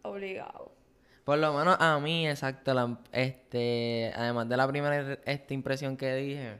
Obligado. 0.04 0.72
Por 1.24 1.40
lo 1.40 1.54
menos 1.54 1.76
a 1.80 2.00
mí, 2.00 2.28
exacto, 2.30 2.74
la- 2.74 3.00
este, 3.12 4.12
además 4.16 4.48
de 4.48 4.58
la 4.58 4.68
primera 4.68 5.18
esta 5.26 5.54
impresión 5.54 5.98
que 5.98 6.14
dije, 6.16 6.58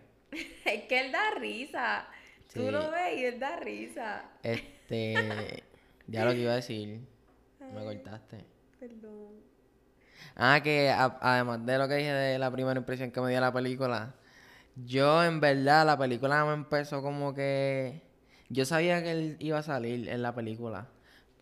Es 0.76 0.84
que 0.84 1.00
él 1.06 1.12
da 1.12 1.32
risa. 1.40 2.08
Tú 2.54 2.72
lo 2.72 2.92
ves 2.92 3.18
y 3.18 3.26
él 3.26 3.40
da 3.40 3.56
risa. 3.58 4.26
este, 4.44 5.64
ya 6.08 6.26
lo 6.26 6.32
que 6.32 6.40
iba 6.40 6.52
a 6.52 6.56
decir, 6.56 7.02
me 7.74 7.84
cortaste. 7.84 8.46
Perdón. 8.80 9.34
Ah, 10.36 10.62
que 10.64 10.90
a- 10.90 11.18
además 11.22 11.66
de 11.66 11.78
lo 11.78 11.88
que 11.88 11.96
dije 11.96 12.12
de 12.12 12.40
la 12.40 12.52
primera 12.52 12.80
impresión 12.80 13.12
que 13.12 13.22
me 13.22 13.30
dio 13.32 13.40
la 13.42 13.52
película, 13.54 14.16
yo 14.76 15.24
en 15.24 15.40
verdad 15.40 15.86
la 15.86 15.98
película 15.98 16.46
me 16.46 16.54
empezó 16.54 17.02
como 17.02 17.34
que... 17.34 18.02
Yo 18.50 18.66
sabía 18.66 19.02
que 19.02 19.12
él 19.12 19.38
iba 19.40 19.58
a 19.60 19.64
salir 19.64 20.08
en 20.08 20.22
la 20.22 20.36
película, 20.36 20.88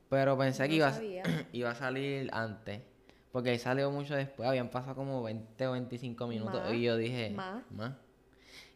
pero 0.09 0.37
pensé 0.37 0.63
No 0.63 0.69
que 0.69 0.75
iba, 0.75 0.87
a- 0.87 0.93
sabía. 0.93 1.23
iba 1.53 1.71
a 1.71 1.75
salir 1.75 2.29
antes. 2.33 2.81
Porque 3.31 3.51
él 3.51 3.59
salió 3.59 3.89
mucho 3.91 4.15
después, 4.15 4.47
habían 4.47 4.69
pasado 4.69 4.95
como 4.95 5.21
20 5.23 5.67
o 5.67 5.71
25 5.73 6.27
minutos. 6.27 6.61
Más, 6.61 6.73
y 6.73 6.83
yo 6.83 6.95
dije, 6.97 7.31
más. 7.71 7.93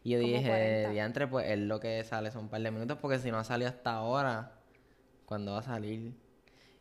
Y 0.04 0.10
yo 0.10 0.20
Como 0.20 0.32
dije, 0.32 0.48
40. 0.48 0.90
diantre, 0.90 1.26
pues 1.26 1.46
él 1.48 1.68
lo 1.68 1.80
que 1.80 2.02
sale 2.04 2.30
son 2.30 2.44
un 2.44 2.48
par 2.48 2.60
de 2.62 2.70
minutos, 2.70 2.98
porque 3.00 3.18
si 3.18 3.30
no 3.30 3.38
ha 3.38 3.44
salido 3.44 3.68
hasta 3.68 3.92
ahora, 3.92 4.52
¿cuándo 5.26 5.52
va 5.52 5.58
a 5.58 5.62
salir? 5.62 6.14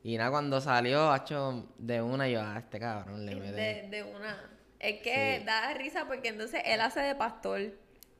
Y 0.03 0.17
nada, 0.17 0.29
cuando 0.31 0.61
salió, 0.61 1.13
hecho 1.15 1.67
de 1.77 2.01
una, 2.01 2.29
yo, 2.29 2.41
ah, 2.41 2.55
este 2.59 2.79
cabrón 2.79 3.25
le 3.25 3.35
mete. 3.35 3.51
De, 3.53 3.87
de 3.89 4.03
una. 4.03 4.37
Es 4.79 5.01
que 5.01 5.39
Sí. 5.39 5.45
da 5.45 5.73
risa 5.73 6.05
porque 6.07 6.29
entonces 6.29 6.61
él 6.65 6.79
hace 6.81 7.01
de 7.01 7.15
pastor. 7.15 7.59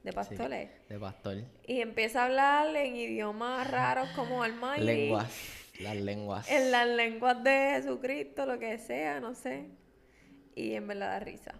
De 0.04 0.14
pastor 0.14 0.52
es. 0.54 0.70
De 0.90 1.00
pastor. 1.00 1.38
Y 1.66 1.82
empieza 1.82 2.24
a 2.24 2.26
hablar 2.26 2.76
en 2.76 2.96
idiomas 2.96 3.70
raros 3.70 4.10
como 4.16 4.44
Almighty. 4.44 4.84
Lenguas. 4.84 5.32
Las 5.80 5.96
lenguas. 5.96 6.50
En 6.50 6.72
las 6.72 6.88
lenguas 6.88 7.44
de 7.44 7.74
Jesucristo, 7.76 8.46
lo 8.48 8.58
que 8.58 8.78
sea, 8.80 9.20
no 9.20 9.36
sé. 9.36 9.70
Y 10.56 10.74
en 10.74 10.88
verdad 10.88 11.12
da 11.12 11.20
risa. 11.20 11.54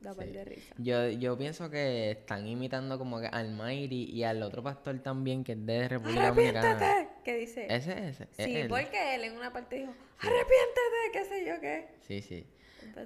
Da 0.00 0.14
par 0.14 0.26
Sí. 0.26 0.32
de 0.32 0.44
risa. 0.44 0.74
Yo, 0.78 1.08
yo 1.08 1.36
pienso 1.36 1.70
que 1.70 2.12
están 2.12 2.46
imitando 2.46 2.98
como 2.98 3.18
que 3.20 3.26
al 3.26 3.50
Mighty 3.52 4.04
y 4.12 4.22
al 4.22 4.42
otro 4.42 4.62
pastor 4.62 4.98
también, 5.00 5.42
que 5.42 5.52
es 5.52 5.66
de 5.66 5.88
República 5.88 6.28
Dominicana. 6.28 6.70
¡Arrepiéntete! 6.70 7.08
¿Qué 7.24 7.36
dice? 7.36 7.66
Ese, 7.68 8.08
ese. 8.08 8.28
es 8.36 8.44
Sí, 8.44 8.56
él. 8.56 8.68
porque 8.68 9.14
él 9.16 9.24
en 9.24 9.36
una 9.36 9.52
parte 9.52 9.76
dijo, 9.76 9.92
¡arrepiéntete! 10.20 11.12
¿Qué 11.12 11.24
sé 11.24 11.46
yo 11.46 11.60
qué? 11.60 11.88
Sí, 12.06 12.22
sí. 12.22 12.46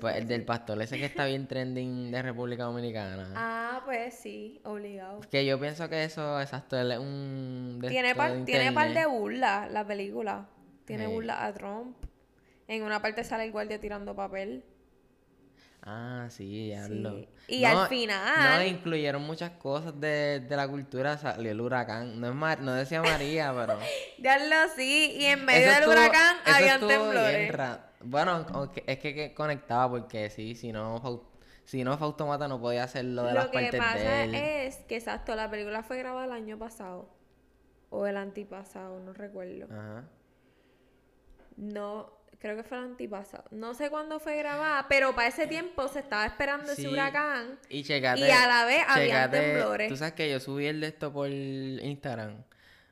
Pues 0.00 0.16
el 0.16 0.28
del 0.28 0.44
pastor, 0.44 0.80
ese 0.82 0.96
que 0.98 1.06
está 1.06 1.24
bien 1.26 1.46
trending 1.48 2.10
de 2.10 2.22
República 2.22 2.64
Dominicana. 2.64 3.32
Ah, 3.74 3.82
pues 3.86 4.14
sí, 4.14 4.60
obligado. 4.64 5.20
Que 5.30 5.46
yo 5.46 5.58
pienso 5.58 5.88
que 5.88 6.04
eso, 6.04 6.40
exacto, 6.40 6.78
es 6.78 6.98
un... 6.98 7.82
Tiene 7.88 8.14
par, 8.14 8.36
de 8.36 8.44
tiene 8.44 8.70
par 8.72 8.92
de 8.92 9.06
burlas 9.06 9.70
la 9.72 9.86
película. 9.86 10.46
Tiene 10.84 11.06
Sí. 11.06 11.10
burlas 11.12 11.38
a 11.40 11.52
Trump. 11.54 11.96
En 12.68 12.82
una 12.82 13.00
parte 13.00 13.24
sale 13.24 13.44
el 13.44 13.52
guardia 13.52 13.80
tirando 13.80 14.14
papel. 14.14 14.62
Ah, 15.84 16.28
sí, 16.30 16.68
ya 16.68 16.86
Sí. 16.86 16.94
lo. 16.94 17.26
Y 17.48 17.64
al 17.64 17.88
final- 17.88 18.60
No, 18.60 18.64
incluyeron 18.66 19.22
muchas 19.22 19.50
cosas 19.52 19.98
de, 20.00 20.38
de 20.40 20.56
la 20.56 20.68
cultura. 20.68 21.18
Salió 21.18 21.50
el 21.50 21.60
huracán. 21.60 22.20
No, 22.20 22.28
es 22.28 22.34
Mar- 22.34 22.60
no 22.60 22.72
decía 22.72 23.02
María, 23.02 23.52
pero. 23.56 23.78
Ya 24.18 24.38
lo 24.38 24.72
sí, 24.76 25.16
y 25.18 25.24
en 25.24 25.44
medio 25.44 25.62
Eso 25.62 25.70
del 25.70 25.78
estuvo- 25.80 25.92
huracán 25.92 26.36
bien 26.60 26.80
temblores. 26.88 27.52
ra- 27.52 27.90
Bueno, 28.00 28.46
aunque- 28.52 28.84
es 28.86 28.98
que, 28.98 29.12
que 29.14 29.34
conectaba 29.34 29.90
porque 29.90 30.30
sí, 30.30 30.54
si 30.54 30.70
no, 30.70 31.28
si 31.64 31.82
no 31.82 31.98
Fautomata 31.98 32.46
no 32.46 32.60
podía 32.60 32.84
hacer 32.84 33.04
lo 33.04 33.24
de 33.24 33.34
las 33.34 33.46
Lo 33.46 33.50
que 33.50 33.58
partes 33.58 33.80
pasa 33.80 33.98
de 33.98 34.24
él. 34.24 34.34
es 34.36 34.76
que, 34.86 34.96
exacto, 34.96 35.34
la 35.34 35.50
película 35.50 35.82
fue 35.82 35.98
grabada 35.98 36.26
el 36.26 36.32
año 36.32 36.58
pasado. 36.58 37.08
O 37.90 38.06
el 38.06 38.16
antipasado, 38.16 39.00
no 39.00 39.12
recuerdo. 39.12 39.66
Ajá. 39.70 40.04
No, 41.56 42.10
creo 42.38 42.56
que 42.56 42.62
fue 42.64 42.78
el 42.78 42.84
antipasado. 42.84 43.44
No 43.50 43.74
sé 43.74 43.88
cuándo 43.90 44.18
fue 44.20 44.36
grabada, 44.36 44.86
pero 44.88 45.14
para 45.14 45.28
ese 45.28 45.46
tiempo 45.46 45.86
se 45.88 46.00
estaba 46.00 46.26
esperando 46.26 46.66
Sí. 46.74 46.82
ese 46.82 46.88
huracán. 46.90 47.58
Y 47.68 47.82
checate. 47.84 48.20
Y 48.20 48.30
a 48.30 48.46
la 48.46 48.64
vez 48.64 48.82
checate- 48.94 49.30
temblores. 49.40 49.88
Tú 49.88 49.96
sabes 49.96 50.14
que 50.14 50.30
yo 50.30 50.40
subí 50.40 50.66
el 50.66 50.80
de 50.80 50.88
esto 50.88 51.12
por 51.12 51.28
Instagram. 51.30 52.42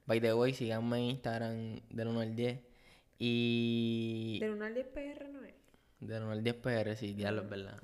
By 0.06 0.20
the 0.20 0.34
way, 0.34 0.52
síganme 0.54 0.98
en 0.98 1.04
Instagram 1.04 1.80
del 1.90 2.08
1 2.08 2.20
al 2.20 2.34
10. 2.36 2.58
Y. 3.18 4.38
Del 4.40 4.52
1 4.52 4.64
al 4.64 4.74
10 4.74 4.86
PR 4.88 5.28
no 5.28 5.44
es. 5.44 5.54
Del 6.00 6.22
1 6.22 6.32
al 6.32 6.42
10 6.42 6.56
PR, 6.56 6.96
sí, 6.96 7.12
diablo, 7.14 7.42
es 7.42 7.48
verdad. 7.50 7.78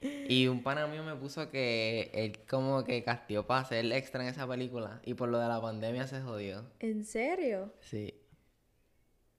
Y 0.00 0.46
un 0.46 0.62
pana 0.62 0.86
mío 0.86 1.02
me 1.02 1.16
puso 1.16 1.50
que 1.50 2.10
él 2.14 2.38
como 2.48 2.84
que 2.84 3.02
castió 3.02 3.46
para 3.48 3.60
hacer 3.62 3.84
extra 3.92 4.22
en 4.22 4.28
esa 4.28 4.46
película. 4.46 5.00
Y 5.04 5.14
por 5.14 5.28
lo 5.28 5.38
de 5.40 5.48
la 5.48 5.60
pandemia 5.60 6.06
se 6.06 6.20
jodió. 6.20 6.64
¿En 6.78 7.04
serio? 7.04 7.74
Sí. 7.80 8.14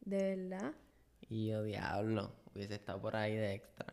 ¿De 0.02 0.36
verdad? 0.36 0.74
Y 1.30 1.48
yo, 1.50 1.64
diablo, 1.64 2.34
hubiese 2.54 2.76
estado 2.76 3.02
por 3.02 3.16
ahí 3.16 3.36
de 3.36 3.54
extra. 3.54 3.86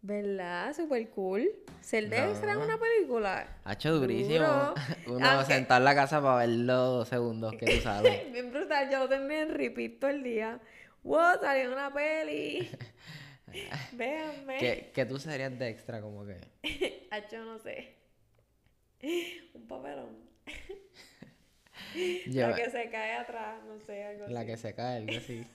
¿Verdad? 0.00 0.74
Super 0.74 1.08
cool. 1.10 1.48
Ser 1.80 2.08
de 2.08 2.30
extra 2.30 2.52
en 2.52 2.58
una 2.58 2.78
película. 2.78 3.58
Ha 3.64 3.72
hecho 3.72 3.94
durísimo. 3.98 4.38
Duro. 4.46 4.74
Uno 5.16 5.26
Aunque- 5.28 5.52
sentado 5.54 5.78
en 5.78 5.84
la 5.84 5.94
casa 5.94 6.22
para 6.22 6.36
ver 6.38 6.50
los 6.50 6.66
dos 6.76 7.08
segundos 7.08 7.54
que 7.58 7.66
tú 7.66 7.72
sabes. 7.82 8.30
Bien 8.32 8.52
brutal, 8.52 8.88
yo 8.90 9.06
lo 9.06 9.08
en 9.14 9.54
repeat 9.54 9.98
todo 9.98 10.10
el 10.10 10.22
día. 10.22 10.60
Wow, 11.02 11.40
salió 11.40 11.64
en 11.64 11.72
una 11.72 11.92
peli. 11.92 12.70
Véanme. 13.92 14.58
¿Qué, 14.58 14.90
qué 14.94 15.06
tú 15.06 15.18
serías 15.18 15.58
de 15.58 15.68
extra 15.68 16.00
como 16.02 16.24
que? 16.26 17.08
Hacho, 17.10 17.44
no 17.44 17.58
sé. 17.58 17.96
Un 19.54 19.66
papelón. 19.66 20.28
Yo, 22.26 22.48
La 22.48 22.54
que 22.54 22.70
se 22.70 22.90
cae 22.90 23.14
atrás, 23.14 23.62
no 23.64 23.80
sé, 23.80 24.04
algo 24.04 24.26
la 24.28 24.40
así. 24.40 24.46
que 24.48 24.56
se 24.58 24.74
cae, 24.74 24.96
algo 24.98 25.16
así. 25.16 25.46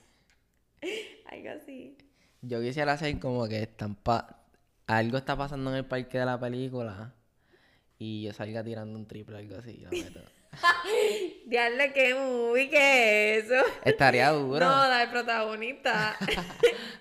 Algo 1.30 1.50
así. 1.50 1.96
Yo 2.42 2.60
quisiera 2.60 2.92
hacer 2.92 3.18
como 3.18 3.46
que 3.48 3.62
están 3.62 3.94
pa- 3.94 4.40
algo 4.86 5.16
está 5.16 5.36
pasando 5.36 5.70
en 5.70 5.76
el 5.78 5.84
parque 5.86 6.18
de 6.18 6.26
la 6.26 6.38
película 6.38 7.14
y 7.98 8.22
yo 8.24 8.32
salga 8.34 8.62
tirando 8.62 8.98
un 8.98 9.06
triple, 9.06 9.38
algo 9.38 9.56
así. 9.56 9.78
la 9.82 9.90
meto. 9.90 10.20
Diablo, 11.46 11.84
qué 11.94 12.14
movie 12.14 12.68
que 12.70 13.38
es 13.38 13.44
eso. 13.46 13.64
Estaría 13.84 14.30
duro. 14.30 14.60
No, 14.60 14.66
No, 14.70 14.88
da 14.88 15.02
el 15.02 15.10
protagonista. 15.10 16.16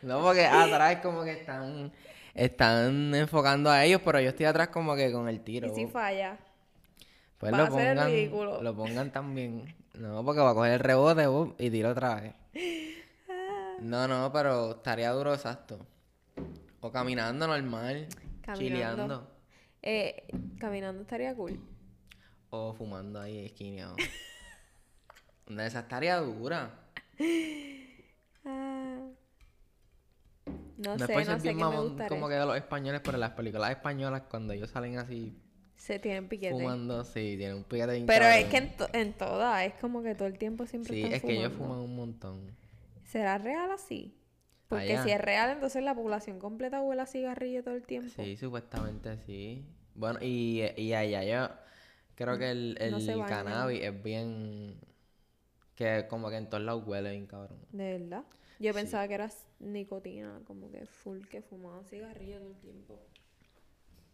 porque 0.01 0.45
atrás 0.45 0.97
como 1.01 1.23
que 1.23 1.33
están, 1.33 1.91
están 2.33 3.13
enfocando 3.15 3.69
a 3.69 3.83
ellos, 3.83 4.01
pero 4.03 4.19
yo 4.21 4.29
estoy 4.29 4.45
atrás 4.45 4.69
como 4.69 4.95
que 4.95 5.11
con 5.11 5.27
el 5.29 5.41
tiro. 5.41 5.67
y 5.67 5.75
si 5.75 5.87
falla. 5.87 6.37
Pues 7.37 7.51
va 7.53 7.57
lo 7.57 7.63
a 7.65 7.69
pongan, 7.69 8.11
ridículo. 8.11 8.61
lo 8.61 8.75
pongan 8.75 9.11
también. 9.11 9.75
No, 9.95 10.23
porque 10.23 10.39
va 10.41 10.51
a 10.51 10.53
coger 10.53 10.73
el 10.73 10.79
rebote 10.79 11.27
boom, 11.27 11.55
y 11.59 11.69
tiro 11.69 11.89
otra 11.91 12.15
vez. 12.21 12.33
No, 13.83 14.07
no, 14.07 14.31
pero 14.31 14.71
estaría 14.71 15.11
duro 15.11 15.33
exacto. 15.33 15.85
O 16.79 16.91
caminando 16.91 17.47
normal, 17.47 18.07
Caminando. 18.41 18.55
chileando. 18.57 19.31
Eh, 19.81 20.27
caminando 20.59 21.01
estaría 21.01 21.35
cool. 21.35 21.59
O 22.49 22.73
fumando 22.73 23.19
ahí 23.19 23.45
esquineado. 23.45 23.95
Una 25.49 25.63
de 25.63 25.67
esas 25.67 25.83
estaría 25.83 26.17
dura. 26.17 26.79
Ah. 28.45 28.99
No 30.77 30.97
No 30.97 31.05
sé, 31.07 31.13
no 31.25 31.39
sé 31.39 31.47
qué 31.49 31.53
me 31.55 31.65
gustaría. 31.81 32.09
como 32.09 32.27
que 32.27 32.35
de 32.35 32.45
los 32.45 32.55
españoles, 32.57 33.01
pero 33.03 33.15
en 33.17 33.21
las 33.21 33.31
películas 33.31 33.71
españolas 33.71 34.23
cuando 34.29 34.53
ellos 34.53 34.69
salen 34.69 34.97
así 34.97 35.37
Se 35.75 35.99
tienen 35.99 36.27
piquete. 36.27 36.53
fumando, 36.53 37.03
sí, 37.05 37.35
tienen 37.37 37.57
un 37.57 37.63
piquete 37.63 38.03
Pero 38.07 38.25
es 38.25 38.45
que 38.45 38.57
en, 38.57 38.75
to- 38.77 38.89
en 38.93 39.13
todas, 39.13 39.63
es 39.65 39.73
como 39.75 40.01
que 40.03 40.15
todo 40.15 40.27
el 40.27 40.37
tiempo 40.37 40.65
siempre 40.65 40.93
Sí, 40.93 41.03
están 41.03 41.13
es 41.13 41.21
que 41.21 41.37
ellos 41.39 41.53
fuman 41.53 41.79
un 41.79 41.95
montón. 41.95 42.55
¿Será 43.13 43.37
real 43.37 43.71
así? 43.71 44.13
Porque 44.67 44.93
Allá. 44.93 45.03
si 45.03 45.11
es 45.11 45.21
real, 45.21 45.51
entonces 45.51 45.83
la 45.83 45.93
población 45.93 46.39
completa 46.39 46.81
huele 46.81 47.03
a 47.03 47.05
cigarrillo 47.05 47.63
todo 47.63 47.75
el 47.75 47.83
tiempo. 47.85 48.23
Sí, 48.23 48.35
supuestamente 48.37 49.17
sí. 49.25 49.63
Bueno, 49.95 50.19
y, 50.21 50.63
y 50.77 50.93
allá 50.93 51.23
yo 51.23 51.55
creo 52.15 52.37
que 52.37 52.51
el, 52.51 52.77
No 52.79 52.97
el 52.97 53.25
cannabis 53.25 53.81
es 53.83 54.03
bien... 54.03 54.79
Que 55.75 56.05
como 56.09 56.29
que 56.29 56.37
en 56.37 56.49
todos 56.49 56.63
lados 56.63 56.83
huele 56.87 57.11
bien 57.11 57.27
cabrón. 57.27 57.59
¿De 57.71 57.97
verdad? 57.99 58.23
Yo 58.59 58.71
Sí. 58.71 58.73
pensaba 58.73 59.07
que 59.07 59.15
era 59.15 59.29
nicotina, 59.59 60.41
como 60.45 60.71
que 60.71 60.85
full 60.85 61.25
que 61.27 61.41
fumaban 61.41 61.83
cigarrillo 61.85 62.39
todo 62.39 62.49
el 62.49 62.55
tiempo. 62.57 62.99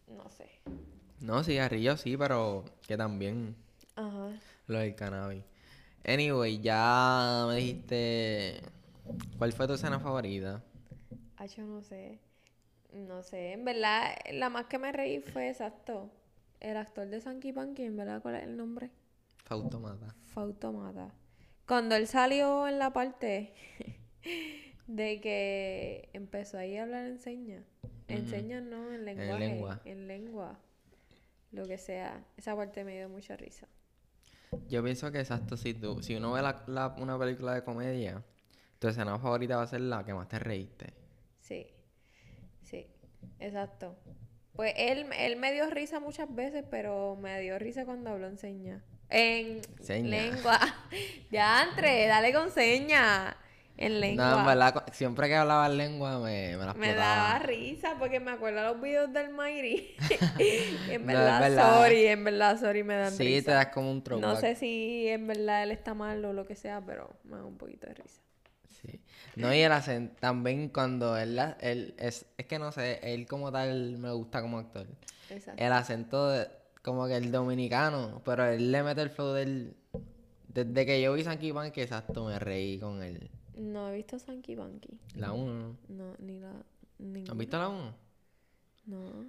No 0.08 0.30
sé. 0.30 0.50
No, 1.22 1.44
cigarrillos 1.44 2.02
sí, 2.02 2.18
pero 2.18 2.66
que 2.88 2.98
también 2.98 3.56
Ajá. 3.96 4.40
lo 4.68 4.80
del 4.80 4.96
cannabis. 4.96 5.44
Anyway, 6.06 6.60
ya 6.62 7.46
me 7.48 7.58
dijiste... 7.58 8.62
¿Cuál 9.38 9.54
fue 9.54 9.68
tu 9.68 9.74
escena 9.74 10.00
favorita? 10.00 10.64
Ah, 11.38 11.46
yo 11.46 11.64
no 11.64 11.82
sé. 11.82 12.20
No 12.94 13.24
sé. 13.24 13.54
En 13.54 13.66
verdad, 13.66 14.16
la 14.32 14.50
más 14.50 14.66
que 14.66 14.78
me 14.80 14.92
reí 14.92 15.22
fue 15.22 15.50
exacto. 15.50 16.12
El 16.60 16.76
actor 16.78 17.08
de 17.08 17.22
Sanky 17.22 17.54
Panky, 17.54 17.84
en 17.84 17.96
verdad, 17.96 18.22
¿cuál 18.22 18.36
es 18.36 18.44
el 18.44 18.58
nombre? 18.58 18.92
Fautomata. 19.46 20.14
Fautomata. 20.34 21.14
Cuando 21.68 21.96
él 21.96 22.08
salió 22.08 22.68
en 22.68 22.80
la 22.80 22.92
parte 22.92 23.54
de 24.88 25.22
que 25.22 26.10
empezó 26.14 26.58
ahí 26.58 26.78
a 26.78 26.84
hablar 26.84 27.06
en 27.06 27.20
señas. 27.20 27.64
En 28.08 28.26
no, 28.70 28.92
en 28.92 29.06
lenguaje. 29.06 29.40
lengua. 29.40 29.82
En 29.86 30.08
lengua. 30.08 30.60
Lo 31.52 31.68
que 31.68 31.78
sea. 31.78 32.26
Esa 32.38 32.56
parte 32.56 32.84
me 32.84 32.98
dio 32.98 33.08
mucha 33.08 33.38
risa. 33.38 33.68
Yo 34.68 34.84
pienso 34.84 35.12
que 35.12 35.20
exacto, 35.20 35.58
si, 35.58 35.74
tú, 35.76 36.02
si 36.02 36.16
uno 36.16 36.34
ve 36.34 36.42
la- 36.42 36.64
la- 36.68 36.96
una 37.00 37.18
película 37.20 37.54
de 37.54 37.64
comedia, 37.64 38.24
tu 38.80 38.88
escena 38.88 39.18
favorita 39.20 39.58
va 39.58 39.64
a 39.64 39.68
ser 39.68 39.82
la 39.82 40.04
que 40.04 40.14
más 40.14 40.28
te 40.28 40.40
reíste. 40.40 40.94
Sí. 41.40 41.68
Sí. 42.64 42.88
Exacto. 43.40 43.96
Pues 44.54 44.74
él, 44.78 45.06
él 45.18 45.36
me 45.38 45.54
dio 45.54 45.70
risa 45.70 46.00
muchas 46.00 46.34
veces, 46.34 46.64
pero 46.70 47.16
me 47.16 47.40
dio 47.42 47.58
risa 47.60 47.86
cuando 47.86 48.10
habló 48.12 48.28
en 48.28 48.38
señas. 48.38 48.82
En 49.10 49.62
Seña. 49.82 50.10
lengua. 50.10 50.60
ya, 51.32 51.64
entre, 51.70 52.08
dale 52.08 52.32
con 52.34 52.52
señas. 52.52 53.36
En 53.78 54.02
lengua. 54.02 54.32
No, 54.32 54.40
en 54.42 54.46
verdad, 54.46 54.84
siempre 54.92 55.30
que 55.30 55.36
hablaba 55.36 55.66
en 55.68 55.78
lengua 55.78 56.20
me, 56.20 56.58
me 56.58 56.66
la 56.66 56.74
Me 56.74 56.94
daba 56.94 57.40
risa 57.40 57.96
porque 57.98 58.20
me 58.20 58.32
acuerdo 58.32 58.62
los 58.74 58.82
videos 58.82 59.12
del 59.14 59.30
Mayri. 59.30 59.96
en 60.90 61.06
No, 61.06 61.12
es 61.14 61.18
verdad, 61.18 61.40
verdad. 61.42 61.76
sorry, 61.84 62.06
en 62.08 62.24
verdad, 62.26 62.60
sorry, 62.60 62.84
me 62.84 62.96
dan 62.96 63.12
Sí, 63.14 63.24
risa. 63.24 63.46
te 63.46 63.52
das 63.52 63.68
como 63.68 63.90
un 63.90 63.98
No 64.00 64.04
throwback. 64.04 64.40
sé 64.42 64.56
si 64.56 65.08
en 65.08 65.28
verdad 65.28 65.64
él 65.64 65.72
está 65.72 65.94
mal 65.94 66.24
o 66.26 66.34
lo 66.34 66.46
que 66.46 66.56
sea, 66.58 66.82
pero 66.86 67.10
me 67.24 67.38
da 67.38 67.46
un 67.46 67.58
poquito 67.58 67.88
de 67.88 67.94
risa. 67.94 68.22
Sí. 68.82 69.00
No, 69.36 69.54
y 69.54 69.60
el 69.60 69.72
acento, 69.72 70.16
también 70.20 70.70
cuando 70.70 71.18
él, 71.18 71.38
él 71.62 71.96
es, 71.98 72.26
es 72.38 72.46
que 72.46 72.60
no 72.60 72.72
sé, 72.72 73.00
él 73.14 73.28
como 73.28 73.52
tal 73.52 73.98
me 73.98 74.12
gusta 74.12 74.42
como 74.42 74.60
actor. 74.60 74.88
Exacto. 75.30 75.64
El 75.64 75.72
acento 75.74 76.30
de- 76.30 76.48
como 76.82 77.08
que 77.08 77.18
el 77.18 77.32
dominicano, 77.32 78.22
pero 78.26 78.46
él 78.46 78.72
le 78.72 78.84
mete 78.84 79.02
el 79.02 79.10
flow 79.10 79.34
del... 79.34 79.76
Desde 80.48 80.86
que 80.86 81.02
yo 81.02 81.14
vi 81.14 81.24
Sanky 81.24 81.52
Pan, 81.54 81.72
que 81.72 81.84
exacto, 81.84 82.26
me 82.26 82.40
reí 82.40 82.80
con 82.80 83.04
él. 83.04 83.30
No 83.56 83.90
he 83.90 83.96
visto 83.98 84.18
Sanky 84.18 84.56
Banky. 84.56 84.98
La 85.16 85.32
1, 85.34 85.78
No, 85.90 86.16
ni 86.20 86.40
la. 86.40 86.54
Ninguna. 86.98 87.32
¿Has 87.32 87.38
visto 87.38 87.58
la 87.60 87.68
1? 87.68 87.96
No. 88.86 89.26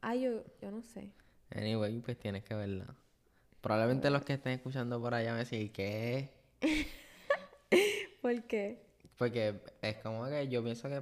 Ah, 0.00 0.14
yo, 0.16 0.42
yo 0.60 0.70
no 0.70 0.82
sé. 0.82 1.12
Anyway, 1.54 2.00
pues 2.00 2.18
tienes 2.18 2.42
que 2.42 2.54
verla. 2.54 2.86
Probablemente 3.60 4.10
los 4.10 4.22
que 4.24 4.34
estén 4.34 4.52
escuchando 4.52 5.00
por 5.00 5.14
allá 5.14 5.32
me 5.32 5.40
decir 5.40 5.70
que 5.72 6.30
¿Por 8.26 8.42
qué? 8.42 8.82
Porque 9.16 9.60
es 9.80 9.98
como 9.98 10.26
que 10.26 10.48
yo 10.48 10.60
pienso 10.64 10.88
que 10.88 11.00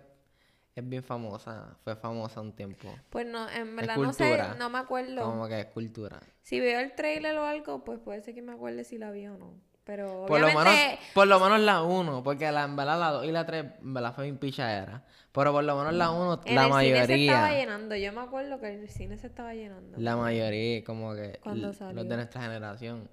es 0.74 0.87
bien 0.87 1.02
famosa. 1.02 1.74
Fue 1.82 1.96
famosa 1.96 2.42
un 2.42 2.52
tiempo. 2.52 2.94
Pues 3.08 3.26
no, 3.26 3.48
en 3.48 3.74
verdad 3.76 3.96
no 3.96 4.12
sé, 4.12 4.38
no 4.58 4.68
me 4.68 4.76
acuerdo. 4.78 5.22
Como 5.24 5.48
que 5.48 5.60
es 5.60 5.66
cultura. 5.66 6.20
Si 6.42 6.60
veo 6.60 6.80
el 6.80 6.94
trailer 6.94 7.38
o 7.38 7.46
algo, 7.46 7.82
pues 7.82 7.98
puede 8.00 8.20
ser 8.20 8.34
que 8.34 8.42
me 8.42 8.52
acuerde 8.52 8.84
si 8.84 8.98
la 8.98 9.10
vi 9.10 9.26
o 9.26 9.38
no. 9.38 9.54
Pero 9.84 10.26
Por 10.26 10.38
lo, 10.40 10.48
menos, 10.48 10.74
por 11.14 11.26
lo 11.26 11.40
menos 11.40 11.60
la 11.60 11.82
1, 11.82 12.22
porque 12.22 12.52
la, 12.52 12.64
en 12.64 12.76
verdad 12.76 13.00
la 13.00 13.10
2 13.10 13.24
y 13.26 13.32
la 13.32 13.46
3 13.46 13.64
en 13.80 13.94
verdad 13.94 14.14
fue 14.14 14.24
bien 14.24 14.37
pichadera. 14.37 15.04
Pero 15.32 15.52
por 15.52 15.64
lo 15.64 15.76
menos 15.78 15.94
la 15.94 16.10
1, 16.10 16.40
en 16.44 16.54
la 16.54 16.66
el 16.66 16.72
cine 16.72 17.06
se 17.06 17.14
estaba 17.14 17.40
mayoría. 17.40 17.60
llenando. 17.60 17.96
Yo 17.96 18.12
me 18.12 18.20
acuerdo 18.20 18.60
que 18.60 18.68
el 18.74 18.88
cine 18.90 19.16
se 19.16 19.28
estaba 19.28 19.54
llenando. 19.54 19.96
La 19.98 20.16
mayoría, 20.16 20.84
como 20.84 21.14
que 21.14 21.40
salió. 21.42 21.72
los 21.94 22.06
de 22.06 22.16
nuestra 22.16 22.42
generación. 22.42 23.08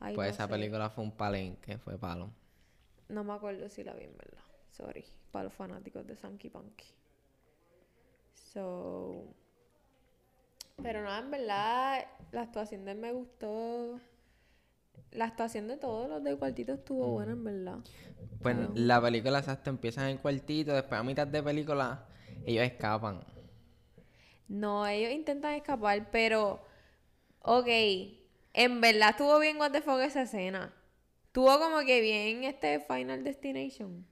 Ay, 0.00 0.16
pues 0.16 0.28
no 0.28 0.34
esa 0.34 0.44
sé. 0.44 0.50
película 0.50 0.90
fue 0.90 1.04
un 1.04 1.12
palenque, 1.12 1.78
fue 1.78 1.98
palo. 1.98 2.30
No 3.08 3.24
me 3.24 3.32
acuerdo 3.32 3.68
si 3.68 3.84
la 3.84 3.94
vi 3.94 4.04
en 4.04 4.16
verdad. 4.16 4.42
Sorry. 4.70 5.04
Para 5.30 5.44
los 5.44 5.54
fanáticos 5.54 6.06
de 6.06 6.16
Sanky 6.16 6.50
Punky. 6.50 6.86
So. 8.52 9.34
Pero 10.82 11.02
no, 11.02 11.16
en 11.16 11.30
verdad, 11.30 12.06
la 12.32 12.42
actuación 12.42 12.84
de 12.84 12.92
él 12.92 12.98
me 12.98 13.12
gustó. 13.12 14.00
La 15.12 15.26
actuación 15.26 15.68
de 15.68 15.76
todos 15.76 16.08
los 16.08 16.22
del 16.22 16.38
cuartito 16.38 16.74
estuvo 16.74 17.06
buena, 17.08 17.32
en 17.32 17.44
verdad. 17.44 17.78
Pues 18.42 18.56
la 18.74 19.00
película 19.00 19.38
exacto 19.38 19.70
empieza 19.70 20.02
en 20.02 20.16
el 20.16 20.20
cuartito, 20.20 20.72
después 20.74 21.00
a 21.00 21.02
mitad 21.02 21.26
de 21.26 21.42
película 21.42 22.06
ellos 22.44 22.64
escapan. 22.64 23.24
No, 24.48 24.86
ellos 24.86 25.12
intentan 25.12 25.54
escapar, 25.54 26.10
pero. 26.10 26.60
Ok. 27.40 27.68
En 28.54 28.80
verdad 28.80 29.10
estuvo 29.10 29.38
bien 29.38 29.58
what 29.58 29.72
the 29.72 29.80
fuck 29.80 30.00
esa 30.00 30.22
escena. 30.22 30.74
Estuvo 31.38 31.56
como 31.60 31.86
que 31.86 32.00
bien 32.00 32.42
este 32.42 32.80
Final 32.80 33.22
Destination. 33.22 34.04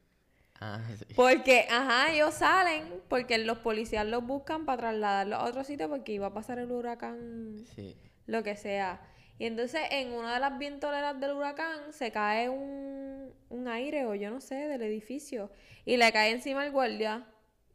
Ah, 0.60 0.80
sí. 0.96 1.12
Porque, 1.16 1.66
ajá, 1.68 2.12
ellos 2.14 2.34
salen 2.34 2.84
porque 3.08 3.36
los 3.38 3.58
policías 3.58 4.06
los 4.06 4.24
buscan 4.24 4.64
para 4.64 4.78
trasladarlos 4.78 5.40
a 5.40 5.44
otro 5.44 5.64
sitio 5.64 5.88
porque 5.88 6.12
iba 6.12 6.28
a 6.28 6.32
pasar 6.32 6.60
el 6.60 6.70
huracán, 6.70 7.64
Sí. 7.74 7.96
lo 8.26 8.44
que 8.44 8.54
sea. 8.54 9.00
Y 9.40 9.46
entonces 9.46 9.80
en 9.90 10.12
una 10.12 10.34
de 10.34 10.40
las 10.40 10.56
vientoleras 10.56 11.18
del 11.20 11.32
huracán 11.32 11.92
se 11.92 12.12
cae 12.12 12.48
un, 12.48 13.32
un 13.48 13.66
aire 13.66 14.06
o 14.06 14.14
yo 14.14 14.30
no 14.30 14.40
sé, 14.40 14.54
del 14.54 14.82
edificio 14.82 15.50
y 15.84 15.96
le 15.96 16.12
cae 16.12 16.30
encima 16.30 16.64
el 16.64 16.70
guardia. 16.70 17.26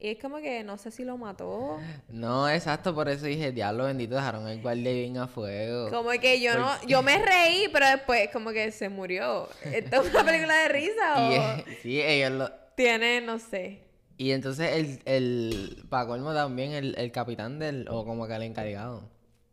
Y 0.03 0.09
es 0.09 0.17
como 0.19 0.37
que 0.37 0.63
no 0.63 0.79
sé 0.79 0.89
si 0.89 1.03
lo 1.05 1.15
mató. 1.15 1.77
No, 2.09 2.49
exacto, 2.49 2.95
por 2.95 3.07
eso 3.07 3.27
dije, 3.27 3.51
diablo 3.51 3.83
bendito, 3.85 4.15
dejaron 4.15 4.47
el 4.47 4.59
guardia 4.59 4.91
bien 4.93 5.15
a 5.19 5.27
fuego. 5.27 5.91
Como 5.91 6.09
que 6.19 6.41
yo 6.41 6.57
no, 6.57 6.71
yo 6.87 7.03
me 7.03 7.19
reí, 7.23 7.67
pero 7.71 7.85
después 7.85 8.29
como 8.33 8.49
que 8.49 8.71
se 8.71 8.89
murió. 8.89 9.47
¿Esto 9.63 10.01
es 10.01 10.09
una 10.09 10.25
película 10.25 10.57
de 10.63 10.69
risa 10.69 11.29
o 11.29 11.69
Y 11.69 11.75
sí, 11.83 12.01
ellos 12.01 12.31
lo... 12.31 12.51
tiene, 12.75 13.21
no 13.21 13.37
sé? 13.37 13.83
Y 14.17 14.31
entonces 14.31 14.71
el, 14.75 15.01
el 15.05 15.85
para 15.87 16.07
colmo 16.07 16.33
también 16.33 16.71
el, 16.71 16.95
el 16.97 17.11
capitán 17.11 17.59
del, 17.59 17.87
o 17.87 18.03
como 18.03 18.25
que 18.27 18.33
el 18.35 18.41
encargado, 18.41 19.07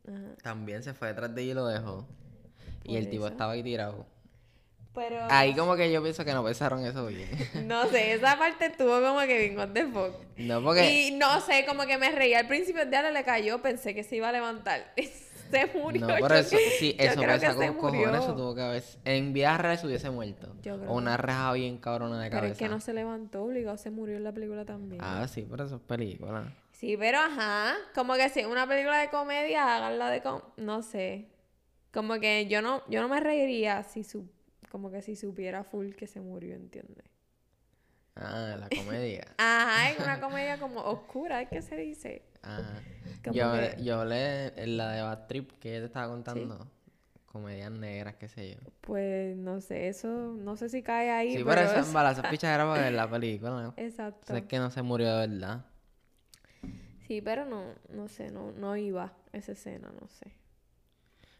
Ajá. 0.07 0.35
también 0.43 0.83
se 0.83 0.95
fue 0.95 1.09
detrás 1.09 1.35
de 1.35 1.43
ella 1.43 1.53
y 1.53 1.55
lo 1.57 1.67
dejó. 1.67 2.09
Y 2.85 2.97
el 2.97 3.11
tipo 3.11 3.27
eso. 3.27 3.33
estaba 3.33 3.53
ahí 3.53 3.63
tirado. 3.63 4.07
Pero 4.99 5.27
Ahí 5.31 5.55
como 5.55 5.77
que 5.77 5.93
yo 5.93 6.03
pienso 6.03 6.25
que 6.25 6.33
no 6.33 6.45
pensaron 6.45 6.85
eso 6.85 7.07
bien. 7.07 7.29
no 7.67 7.87
sé, 7.87 8.15
esa 8.15 8.39
parte 8.39 8.67
estuvo 8.67 9.01
como 9.01 9.21
que 9.21 9.39
bien 9.39 9.57
what 9.57 9.69
the 9.69 9.87
fuck. 9.87 10.15
no 10.37 10.63
porque... 10.63 10.91
Y 10.91 11.11
no 11.13 11.41
sé, 11.41 11.65
como 11.67 11.87
que 11.87 11.99
me 11.99 12.11
reí 12.11 12.35
al 12.35 12.49
principio 12.49 12.85
de 12.85 13.13
le 13.13 13.25
cayó, 13.25 13.63
pensé 13.63 13.95
que 13.95 14.03
se 14.03 14.17
iba 14.17 14.29
a 14.29 14.33
levantar. 14.33 14.93
se 15.51 15.67
murió. 15.79 16.07
No, 16.07 16.17
por 16.19 16.33
eso, 16.33 16.57
sí, 16.79 16.97
eso 16.99 17.21
pesa 17.21 17.55
con 17.55 17.75
cojones, 17.75 18.23
eso 18.23 18.35
tuvo 18.35 18.55
que 18.55 18.63
haber... 18.63 18.83
En 19.05 19.33
vida 19.33 19.57
real 19.57 19.79
se 19.79 19.87
hubiese 19.87 20.11
muerto. 20.11 20.49
Yo 20.63 20.79
creo 20.79 20.91
O 20.91 20.97
una 20.97 21.17
raja 21.17 21.53
bien 21.53 21.79
cabrona 21.79 22.21
de 22.21 22.29
Pero 22.29 22.41
cabeza. 22.41 22.53
es 22.53 22.59
que 22.59 22.69
no 22.69 22.81
se 22.81 22.93
levantó, 22.93 23.45
obligado 23.45 23.77
se 23.77 23.91
murió 23.91 24.17
en 24.17 24.25
la 24.25 24.33
película 24.33 24.65
también. 24.65 25.01
Ah, 25.03 25.27
sí, 25.29 25.47
pero 25.49 25.65
eso 25.65 25.77
es 25.77 25.83
película. 25.83 26.53
Sí, 26.73 26.97
pero 26.97 27.19
ajá, 27.19 27.75
como 27.95 28.15
que 28.15 28.29
si 28.29 28.45
una 28.45 28.67
película 28.69 28.99
de 28.99 29.11
comedia, 29.11 29.77
háganla 29.77 30.11
de 30.11 30.23
com 30.23 30.41
no 30.57 30.83
sé. 30.83 31.27
Como 31.93 32.21
que 32.21 32.47
yo 32.47 32.63
no, 32.63 32.83
yo 32.89 33.01
no 33.01 33.09
me 33.09 33.19
reiría 33.19 33.83
si 33.83 34.05
su, 34.05 34.29
como 34.69 34.91
que 34.91 35.03
si 35.03 35.17
supiera 35.17 35.65
full 35.65 35.93
que 35.95 36.07
se 36.07 36.21
murió, 36.21 36.55
¿entiendes? 36.55 37.05
Ah, 38.17 38.57
la 38.59 38.69
comedia. 38.69 39.27
Ajá, 39.39 39.91
es 39.91 39.99
una 39.99 40.21
comedia 40.21 40.59
como 40.59 40.81
oscura, 40.83 41.41
¿es 41.43 41.49
que 41.49 41.63
se 41.63 41.77
dice? 41.77 42.23
Como 42.43 43.35
yo, 43.35 43.53
que- 43.53 43.83
yo 43.83 44.01
hablé 44.01 44.49
en 44.63 44.77
la 44.77 44.93
de 44.93 45.03
Bad 45.03 45.27
Trip 45.27 45.53
que 45.61 45.71
ella 45.71 45.81
te 45.81 45.87
estaba 45.87 46.09
contando. 46.09 46.69
Comedias 47.27 47.71
negras, 47.71 48.17
qué 48.17 48.27
sé 48.29 48.53
yo. 48.55 48.71
Pues 48.81 49.37
no 49.37 49.61
sé, 49.61 49.89
eso, 49.89 50.09
no 50.09 50.57
sé 50.57 50.69
si 50.71 50.83
cae 50.83 51.11
ahí, 51.11 51.33
Sí, 51.37 51.45
pero 51.45 51.49
pero 51.51 51.61
esa 51.63 51.81
es- 51.81 51.87
embarazo 51.89 52.23
pichadera 52.31 52.65
para 52.65 52.85
ver 52.85 52.93
la 52.95 53.09
película. 53.11 53.51
¿no? 53.63 53.75
Exacto. 53.77 54.21
O 54.23 54.27
sea, 54.27 54.39
es 54.39 54.45
que 54.45 54.59
no 54.59 54.71
se 54.71 54.83
murió 54.83 55.15
de 55.17 55.27
verdad. 55.29 55.67
Sí, 57.07 57.21
pero 57.21 57.45
no, 57.45 57.65
no 57.91 58.09
sé, 58.09 58.31
no, 58.31 58.51
no 58.53 58.77
iba 58.77 59.13
esa 59.33 59.53
escena, 59.53 59.91
no 60.01 60.09
sé. 60.09 60.33